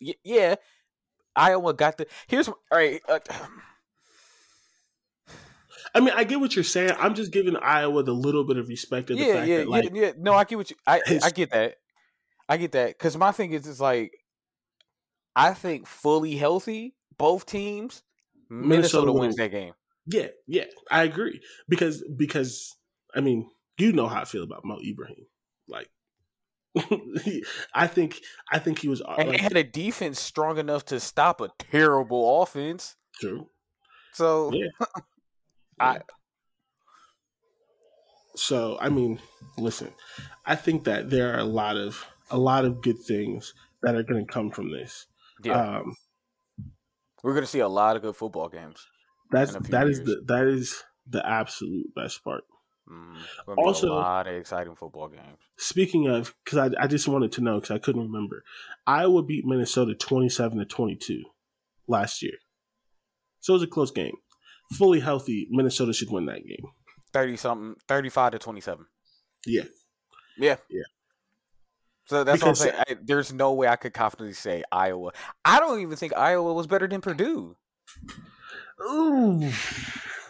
[0.00, 0.54] Y- yeah,
[1.36, 2.06] Iowa got the.
[2.26, 3.00] Here's all right.
[3.08, 3.20] Uh,
[5.94, 6.92] I mean, I get what you're saying.
[6.98, 9.68] I'm just giving Iowa the little bit of respect of the yeah, fact yeah, that,
[9.68, 10.12] like, yeah, yeah.
[10.18, 10.76] No, I get what you.
[10.86, 11.76] I I get that.
[12.48, 14.12] I get that because my thing is, is like,
[15.36, 18.02] I think fully healthy, both teams,
[18.48, 19.74] Minnesota Minnesota, wins that game.
[20.06, 22.76] yeah, yeah, I agree because because
[23.14, 23.48] I mean,
[23.78, 25.26] you know how I feel about Mo Ibrahim.
[25.68, 25.90] Like,
[27.74, 28.20] I think
[28.52, 31.40] I think he was uh, And like, they had a defense strong enough to stop
[31.40, 32.96] a terrible offense.
[33.14, 33.48] true.
[34.12, 34.68] So Yeah.
[35.80, 36.00] I-
[38.36, 39.20] so I mean,
[39.58, 39.92] listen,
[40.46, 44.02] I think that there are a lot of a lot of good things that are
[44.02, 45.06] going to come from this.
[45.42, 45.96] yeah, Um,
[47.22, 48.86] we're gonna see a lot of good football games.
[49.30, 52.44] that's in a few that is the that is the absolute best part.
[52.88, 53.16] Mm,
[53.58, 55.38] Also- a lot of exciting football games.
[55.56, 58.44] Speaking of, because I, I just wanted to know because I couldn't remember,
[58.86, 61.24] Iowa beat Minnesota twenty-seven to twenty-two
[61.88, 62.38] last year,
[63.40, 64.16] so it was a close game.
[64.76, 66.64] Fully healthy, Minnesota should win that game.
[67.12, 68.86] Thirty something, thirty-five to twenty-seven.
[69.46, 69.64] Yeah,
[70.38, 70.82] Yeah, Yeah.
[72.06, 72.98] So that's Because- what I'm saying.
[72.98, 75.12] I, there's no way I could confidently say Iowa.
[75.44, 77.56] I don't even think Iowa was better than Purdue,
[78.82, 79.50] Ooh.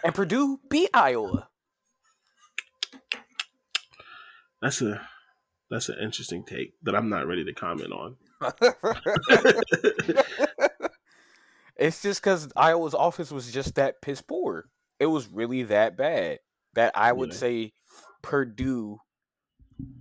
[0.05, 1.49] and Purdue beat Iowa.
[4.63, 5.01] That's a
[5.71, 8.17] that's an interesting take that I'm not ready to comment on.
[11.81, 14.67] it's just because Iowa's offense was just that piss poor.
[15.01, 16.41] It was really that bad
[16.75, 17.39] that I would Yeah.
[17.39, 17.73] say
[18.23, 19.01] Purdue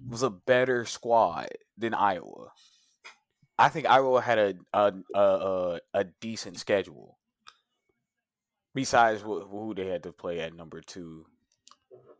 [0.06, 1.48] was a better squad
[1.78, 2.52] than Iowa.
[3.58, 7.18] I think Iowa had a a a, a, decent schedule.
[8.74, 11.26] Besides who, who they had to play at number two,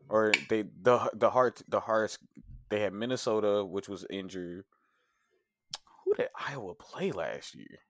[0.08, 2.18] or they the the hard the hardest
[2.70, 4.64] they had Minnesota, which was injured.
[6.04, 7.80] Who did Iowa play last year?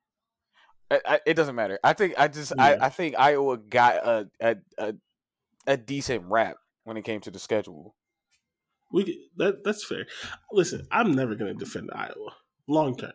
[0.91, 1.79] I, I, it doesn't matter.
[1.85, 2.63] I think I just Yeah.
[2.65, 4.95] I, I think Iowa got a, a a
[5.67, 7.95] a decent rap when it came to the schedule.
[8.93, 10.07] We that that's fair.
[10.53, 12.35] Listen, I'm never going to defend Iowa
[12.67, 13.13] long term.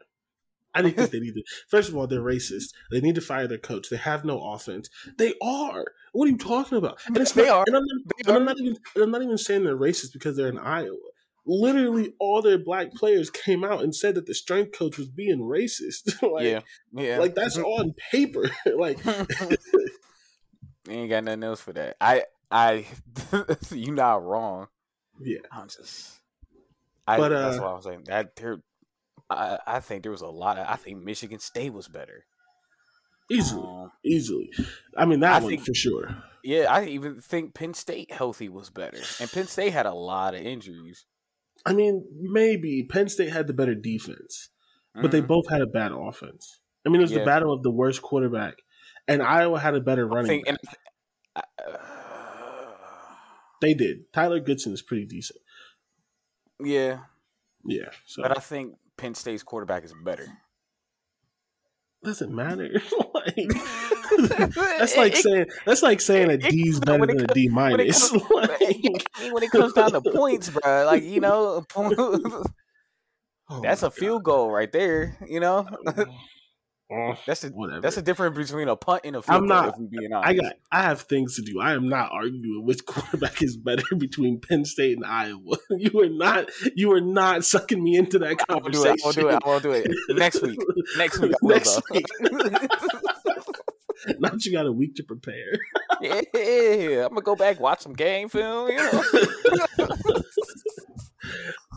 [0.73, 1.43] I think that they need to.
[1.69, 2.73] First of all, they're racist.
[2.91, 3.89] They need to fire their coach.
[3.89, 4.89] They have no offense.
[5.17, 5.85] They are.
[6.13, 6.99] What are you talking about?
[7.07, 7.63] And it's They not, are.
[7.67, 8.77] And I'm, not, and I'm not even.
[8.95, 10.95] And I'm not even saying they're racist because they're in Iowa.
[11.47, 15.39] Literally, all their black players came out and said that the strength coach was being
[15.41, 16.21] racist.
[16.31, 16.59] like, yeah,
[16.91, 17.19] yeah.
[17.19, 18.49] like that's on paper.
[18.77, 18.97] like,
[20.89, 21.95] ain't got nothing else for that.
[22.01, 22.85] I I
[23.71, 24.67] you not wrong.
[25.21, 25.39] yeah.
[25.51, 26.19] I'm just
[27.07, 28.03] I But, that's uh, what I was saying.
[28.05, 28.57] That there
[29.29, 32.25] I, I think there was a lot of I think Michigan State was better.
[33.31, 34.51] Easily, Um, easily.
[34.95, 36.15] I mean, that I one think- for sure.
[36.43, 38.99] yeah, I even think Penn State healthy was better.
[39.19, 41.05] And Penn State had a lot of injuries.
[41.65, 44.49] I mean, maybe Penn State had the better defense.
[45.01, 45.27] but they Mhm.
[45.27, 46.61] both had a bad offense.
[46.85, 47.19] I mean, it was Yeah.
[47.19, 48.61] the battle of the worst quarterback,
[49.09, 50.45] and Iowa had a better running.
[50.45, 50.45] think
[51.35, 51.49] back.
[51.67, 52.67] uh,
[53.61, 54.11] They did.
[54.13, 55.39] Tyler Goodson is pretty decent.
[56.63, 57.05] yeah,
[57.65, 60.27] Yeah, so but I think Penn State's quarterback is better.
[62.05, 62.81] Doesn't matter.
[63.13, 63.35] like,
[64.79, 67.79] that's like saying that's like saying a it- D's better than a D when it
[67.79, 68.09] minus.
[68.11, 71.65] comes- Like, when it comes down to points, bro, like you know,
[73.47, 75.17] Oh That's a field goal right there.
[75.27, 76.05] You know, Oh,
[77.25, 77.81] that's the whatever.
[77.81, 79.57] that's the difference between a punt and a field I'm goal.
[79.57, 80.53] not- If we being honest, I got.
[80.71, 81.59] I have things to do.
[81.59, 85.57] I am not arguing which quarterback is better between Penn State and Iowa.
[85.77, 86.49] You are not.
[86.75, 88.97] You are not sucking me into that conversation.
[89.03, 89.41] I won't do it.
[89.41, 89.43] conversation.
[89.45, 89.83] I won't do it.
[89.83, 90.17] I won't do it.
[90.19, 90.59] Next week.
[90.97, 91.31] Next week.
[91.31, 91.81] I will, Next though.
[91.95, 92.05] week.
[94.19, 95.53] Not you got a week to prepare.
[96.01, 96.21] yeah,
[97.05, 98.69] I'm gonna go back watch some game film.
[98.69, 99.03] You know.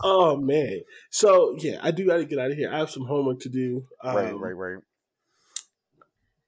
[0.03, 0.81] Oh man.
[1.09, 2.71] So yeah, I do got to get out of here.
[2.71, 3.83] I have some homework to do.
[4.03, 4.83] Um, right, right, right.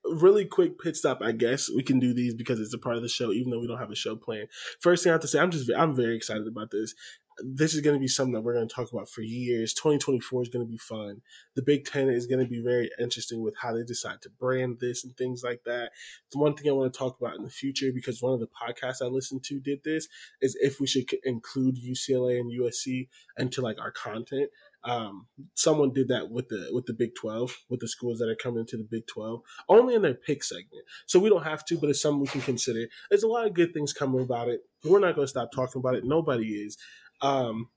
[0.04, 1.22] Really quick pit stop.
[1.22, 3.60] I guess we can do these because it's a part of the show, even though
[3.60, 4.46] we don't have a show plan.
[4.80, 6.94] First thing I have to say, I'm just I'm very excited about this.
[7.42, 9.72] This is going to be something that we're going to talk about for years.
[9.72, 11.22] 2024 is going to be fun.
[11.56, 14.78] The Big Ten is going to be very interesting with how they decide to brand
[14.80, 15.92] this and things like that.
[16.30, 18.48] The one thing I want to talk about in the future, because one of the
[18.48, 20.08] podcasts I listened to did this,
[20.42, 23.08] is if we should include UCLA and USC
[23.38, 24.50] into like our content.
[24.84, 28.34] Um, someone did that with the with the Big Twelve, with the schools that are
[28.34, 30.84] coming into the Big Twelve, only in their pick segment.
[31.06, 32.86] So we don't have to, but it's something we can consider.
[33.08, 34.60] There's a lot of good things coming about it.
[34.84, 36.04] We're not going to stop talking about it.
[36.04, 36.76] Nobody is.
[37.20, 37.68] Um,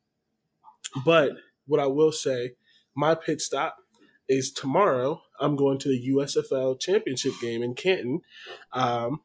[1.05, 1.33] but
[1.67, 2.53] what I will say,
[2.95, 3.77] my pit stop
[4.27, 5.21] is tomorrow.
[5.39, 8.21] I'm going to the USFL championship game in Canton.
[8.73, 9.21] Um,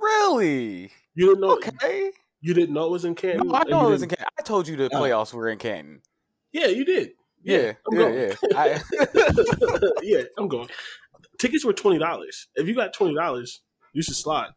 [0.00, 0.90] Really?
[1.14, 1.52] you didn't know?
[1.54, 2.10] Okay.
[2.40, 3.48] You didn't know it was in Canton?
[3.48, 4.26] No, I know it was in Canton.
[4.38, 5.00] I told you the Oh.
[5.00, 6.02] playoffs were in Canton.
[6.54, 7.10] Yeah, you did.
[7.42, 8.14] Yeah, I'm yeah, going.
[8.14, 8.34] yeah.
[8.54, 8.80] I,
[10.02, 10.68] yeah, I'm going.
[11.36, 12.46] Tickets were twenty dollars.
[12.54, 13.60] If you got twenty dollars,
[13.92, 14.50] you should slide.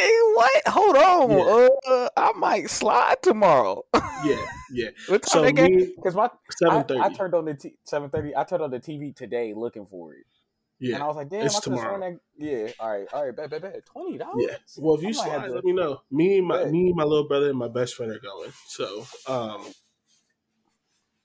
[0.00, 0.62] Nigga, what?
[0.68, 1.70] Hold on.
[1.86, 3.82] Uh, I might slide tomorrow.
[4.24, 4.36] Yeah,
[4.72, 4.88] yeah.
[5.08, 5.52] what time So they
[5.94, 6.30] Because my
[6.66, 8.34] I, I turned on the t- seven thirty.
[8.34, 10.24] I turned on the TV today looking for it,
[10.80, 12.18] Yeah, and I was like, "Damn, it's I could have sworn tomorrow.
[12.38, 13.84] that." Yeah, all right, all right, bet, bet, bet.
[13.84, 14.46] Twenty dollars.
[14.48, 14.56] yeah.
[14.78, 16.00] Well, if you I slide, let me know.
[16.10, 16.72] Me, and my Bet.
[16.72, 18.50] me, my little brother, and my best friend are going.
[18.68, 19.66] So, um,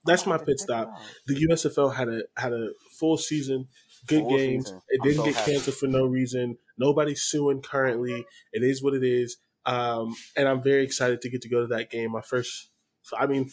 [0.05, 0.93] that's my pit stop.
[1.27, 2.69] The USFL had a had a
[2.99, 3.67] full season,
[4.07, 4.65] good Full games.
[4.65, 4.81] season.
[4.89, 5.51] It didn't so get happy.
[5.53, 6.57] canceled for no reason.
[6.77, 8.25] Nobody's suing currently.
[8.53, 9.37] It is what it is.
[9.65, 12.11] Um, and I'm very excited to get to go to that game.
[12.11, 12.69] My first,
[13.17, 13.49] I mean,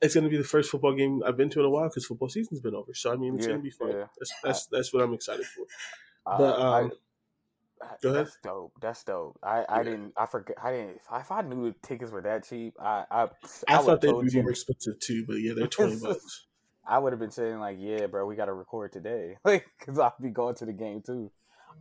[0.00, 2.06] it's going to be the first football game I've been to in a while because
[2.06, 2.94] football season's been over.
[2.94, 3.90] So I mean, it's Yeah, going to be fun.
[3.90, 4.06] yeah.
[4.18, 5.66] That's that's that's what I'm excited for.
[6.26, 6.96] Uh, But um, I,
[8.02, 8.26] go ahead.
[8.26, 8.72] That's dope.
[8.80, 9.38] That's dope.
[9.42, 9.82] I, I Yeah.
[9.82, 10.12] didn't.
[10.16, 10.56] I forget.
[10.62, 11.00] I didn't.
[11.12, 13.28] If I, knew the tickets were that cheap, I I, I,
[13.68, 16.46] I, thought they'd be more expensive too, but yeah, they're twenty bucks.
[16.86, 19.98] I would have been saying like, yeah, bro, we got to record today, like, cause
[19.98, 21.30] I'll be going to the game too.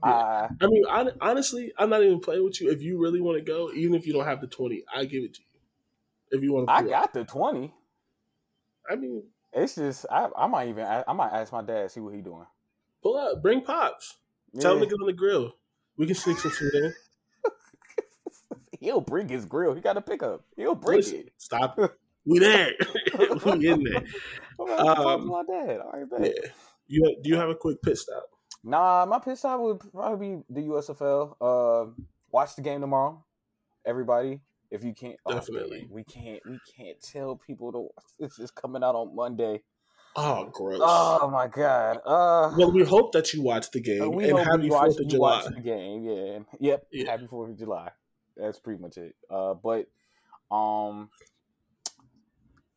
[0.05, 0.11] Yeah.
[0.11, 2.69] Uh, I mean, hon- honestly, I'm not even playing with you.
[2.71, 5.23] If you really want to go, even if you don't have the twenty, I give
[5.23, 6.37] it to you.
[6.37, 7.73] If you want to, I got the twenty.
[8.89, 9.23] I mean,
[9.53, 12.21] It's just I, I might even I, I might ask my dad see what he
[12.21, 12.45] doing.
[13.03, 14.17] pull up, bring pops.
[14.59, 15.53] Tell him to get on the grill.
[15.99, 16.93] We can sneak some food in.
[18.79, 19.75] He'll bring his grill.
[19.75, 20.45] He got a pickup.
[20.55, 21.33] He'll bring Listen, it.
[21.37, 21.77] Stop.
[22.25, 22.71] We there.
[23.45, 24.03] we in there.
[24.59, 25.79] Um, my dad.
[25.79, 26.21] All right, bet.
[26.21, 26.49] Yeah.
[26.87, 28.25] You do you have a quick pit stop?
[28.61, 31.35] Nah, my pit stop would probably be the USFL.
[31.39, 31.91] Uh,
[32.29, 33.23] watch the game tomorrow,
[33.85, 34.41] everybody.
[34.69, 35.81] If you can't, oh, Definitely.
[35.83, 36.41] dang, we can't.
[36.45, 37.87] We can't tell people to.
[38.19, 39.61] This is coming out on Monday.
[40.15, 40.79] Oh, gross.
[40.83, 41.97] Oh my god.
[42.05, 44.87] Uh, well, we hope that you watch the game we and hope happy you watch,
[44.87, 45.29] Fourth of July.
[45.43, 46.03] watch the game.
[46.03, 46.39] Yeah.
[46.59, 46.87] Yep.
[46.91, 47.11] Yeah.
[47.11, 47.91] Happy Fourth of July.
[48.35, 49.15] That's pretty much it.
[49.29, 49.87] Uh, but
[50.53, 51.09] um,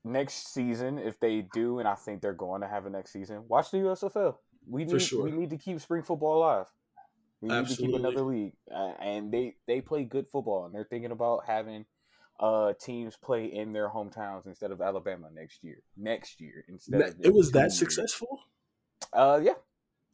[0.04, 3.44] next season, if they do, and I think they're going to have a next season,
[3.48, 4.36] watch the USFL.
[4.68, 5.24] We need sure.
[5.24, 6.66] we need to keep spring football alive.
[7.40, 7.86] We need to Absolutely.
[7.86, 11.86] keep another league, uh, and they they play good football, and they're thinking about having
[12.42, 15.78] uh teams play in their hometowns instead of Alabama next year.
[15.96, 17.78] Next year instead That- it was that years.
[17.78, 18.40] successful
[19.12, 19.54] Uh, yeah,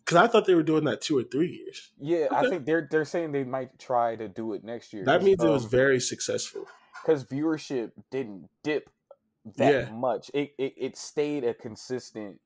[0.05, 1.91] because I thought they were doing that two or three years.
[1.99, 2.27] yeah.
[2.31, 5.05] I think they're they're saying they might try to do it next year.
[5.05, 6.67] That means it was um, very successful.
[7.03, 8.91] because viewership didn't dip
[9.57, 9.93] that Yeah.
[9.93, 10.31] much.
[10.35, 12.41] It, it it stayed a consistent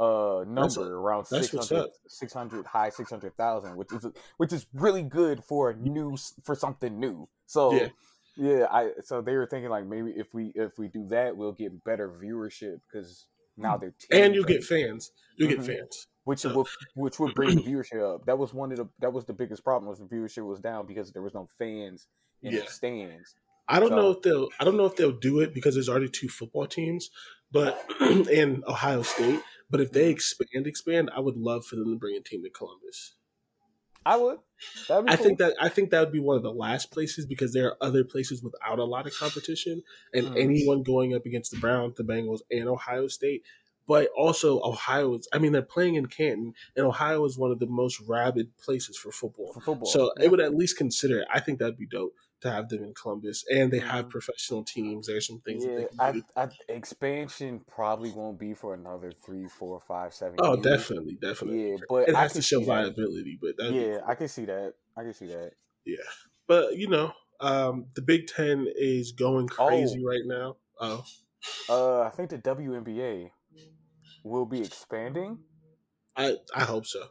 [0.00, 1.90] uh number That's- around that's what's 600, up.
[2.08, 4.06] 600 high 600,000 which is
[4.38, 7.28] which is really good for new for something new.
[7.46, 7.88] So Yeah.
[8.36, 11.52] Yeah, I so they were thinking like maybe if we if we do that we'll
[11.52, 13.26] get better viewership cuz
[13.56, 15.12] now they're And you teams get fans.
[15.36, 15.50] You Mhm.
[15.56, 16.06] get fans.
[16.24, 18.26] which So- would which would bring the viewership up.
[18.26, 20.86] That was one of the that was the biggest problem was the viewership was down
[20.86, 22.06] because there was no fans
[22.42, 22.60] in Yeah.
[22.60, 23.34] the stands.
[23.68, 24.48] I don't So- know if they'll.
[24.58, 27.08] I don't know if they'll do it because there's already two football teams,
[27.52, 27.84] but
[28.30, 29.40] in Ohio State.
[29.70, 32.50] But if they expand, expand, I would love for them to bring a team to
[32.50, 33.14] Columbus.
[34.06, 34.38] I would.
[34.88, 35.16] I cool.
[35.16, 37.76] think that I think that would be one of the last places because there are
[37.82, 39.82] other places without a lot of competition,
[40.14, 40.36] and Mhm.
[40.40, 43.42] anyone going up against the Browns, the Bengals, and Ohio State.
[43.86, 45.28] But also Ohio is.
[45.32, 48.96] I mean, they're playing in Canton, and Ohio is one of the most rabid places
[48.96, 49.52] for football.
[49.52, 49.86] for football.
[49.88, 50.24] So Yeah.
[50.26, 51.20] it would at least consider.
[51.20, 51.28] it.
[51.32, 52.14] I think that'd be dope.
[52.42, 55.06] To have them in Columbus, and they have professional teams.
[55.06, 56.22] There's some things that Yeah, they can I, do.
[56.36, 60.38] I, expansion probably won't be for another three, four, five, seven.
[60.38, 60.62] Oh, years.
[60.62, 61.70] definitely, definitely.
[61.70, 62.66] Yeah, but it has to show see that.
[62.66, 64.74] viability, but Yeah, I can see that.
[64.96, 65.52] I can see that.
[65.84, 65.96] Yeah,
[66.46, 70.56] but you know, um, the Big Ten is going crazy right now.
[70.78, 71.04] Oh,
[71.68, 73.32] Uh, I think the WNBA
[74.24, 75.38] will be expanding.
[76.16, 77.08] I I hope so.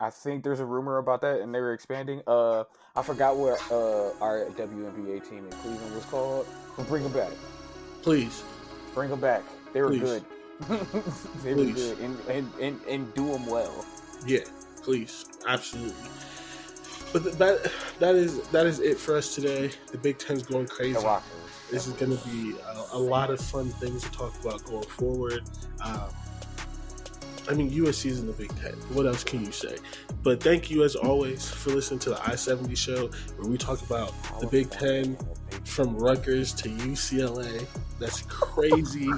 [0.00, 2.22] I think there's a rumor about that, and they're expanding.
[2.26, 2.64] Uh,
[2.98, 6.46] I forgot what uh our WNBA team in Cleveland was called.
[6.76, 7.30] But bring them back.
[8.02, 8.42] Please,
[8.92, 9.42] Bring them back.
[9.72, 10.00] They were Please.
[10.00, 10.24] good.
[11.44, 11.90] they Please.
[11.90, 13.84] were good, and, and and and do them well.
[14.26, 14.40] yeah,
[14.82, 15.94] please, absolutely.
[17.12, 19.70] But th- that that is that is it for us today.
[19.92, 20.98] The Big Ten's going crazy.
[21.70, 24.82] This is going to be a, a lot of fun things to talk about going
[24.84, 25.44] forward.
[25.84, 26.08] Um,
[27.48, 28.72] I mean, USC is in the Big Ten.
[28.92, 29.76] What else can you say?
[30.22, 33.80] But thank you, as always, for listening to the I 70 show, where we talk
[33.82, 35.16] about the Big Ten
[35.64, 37.66] from Rutgers to UCLA.
[37.98, 39.10] That's crazy.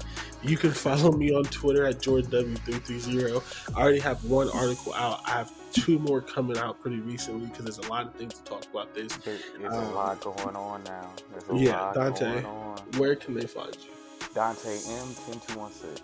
[0.43, 3.75] you can follow me on Twitter at JordanW330.
[3.77, 5.21] I already have one article out.
[5.27, 8.43] I have two more coming out pretty recently because there's a lot of things to
[8.45, 9.15] talk about this.
[9.19, 11.11] There- There's Um, a lot going on now.
[11.31, 12.25] There's a yeah, lot Dante.
[12.43, 12.79] going on.
[12.97, 13.91] Where can they find you?
[14.35, 16.01] Dante M10216.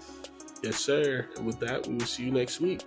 [0.63, 1.27] Yes, sir.
[1.37, 2.83] And with that, we will see you next week.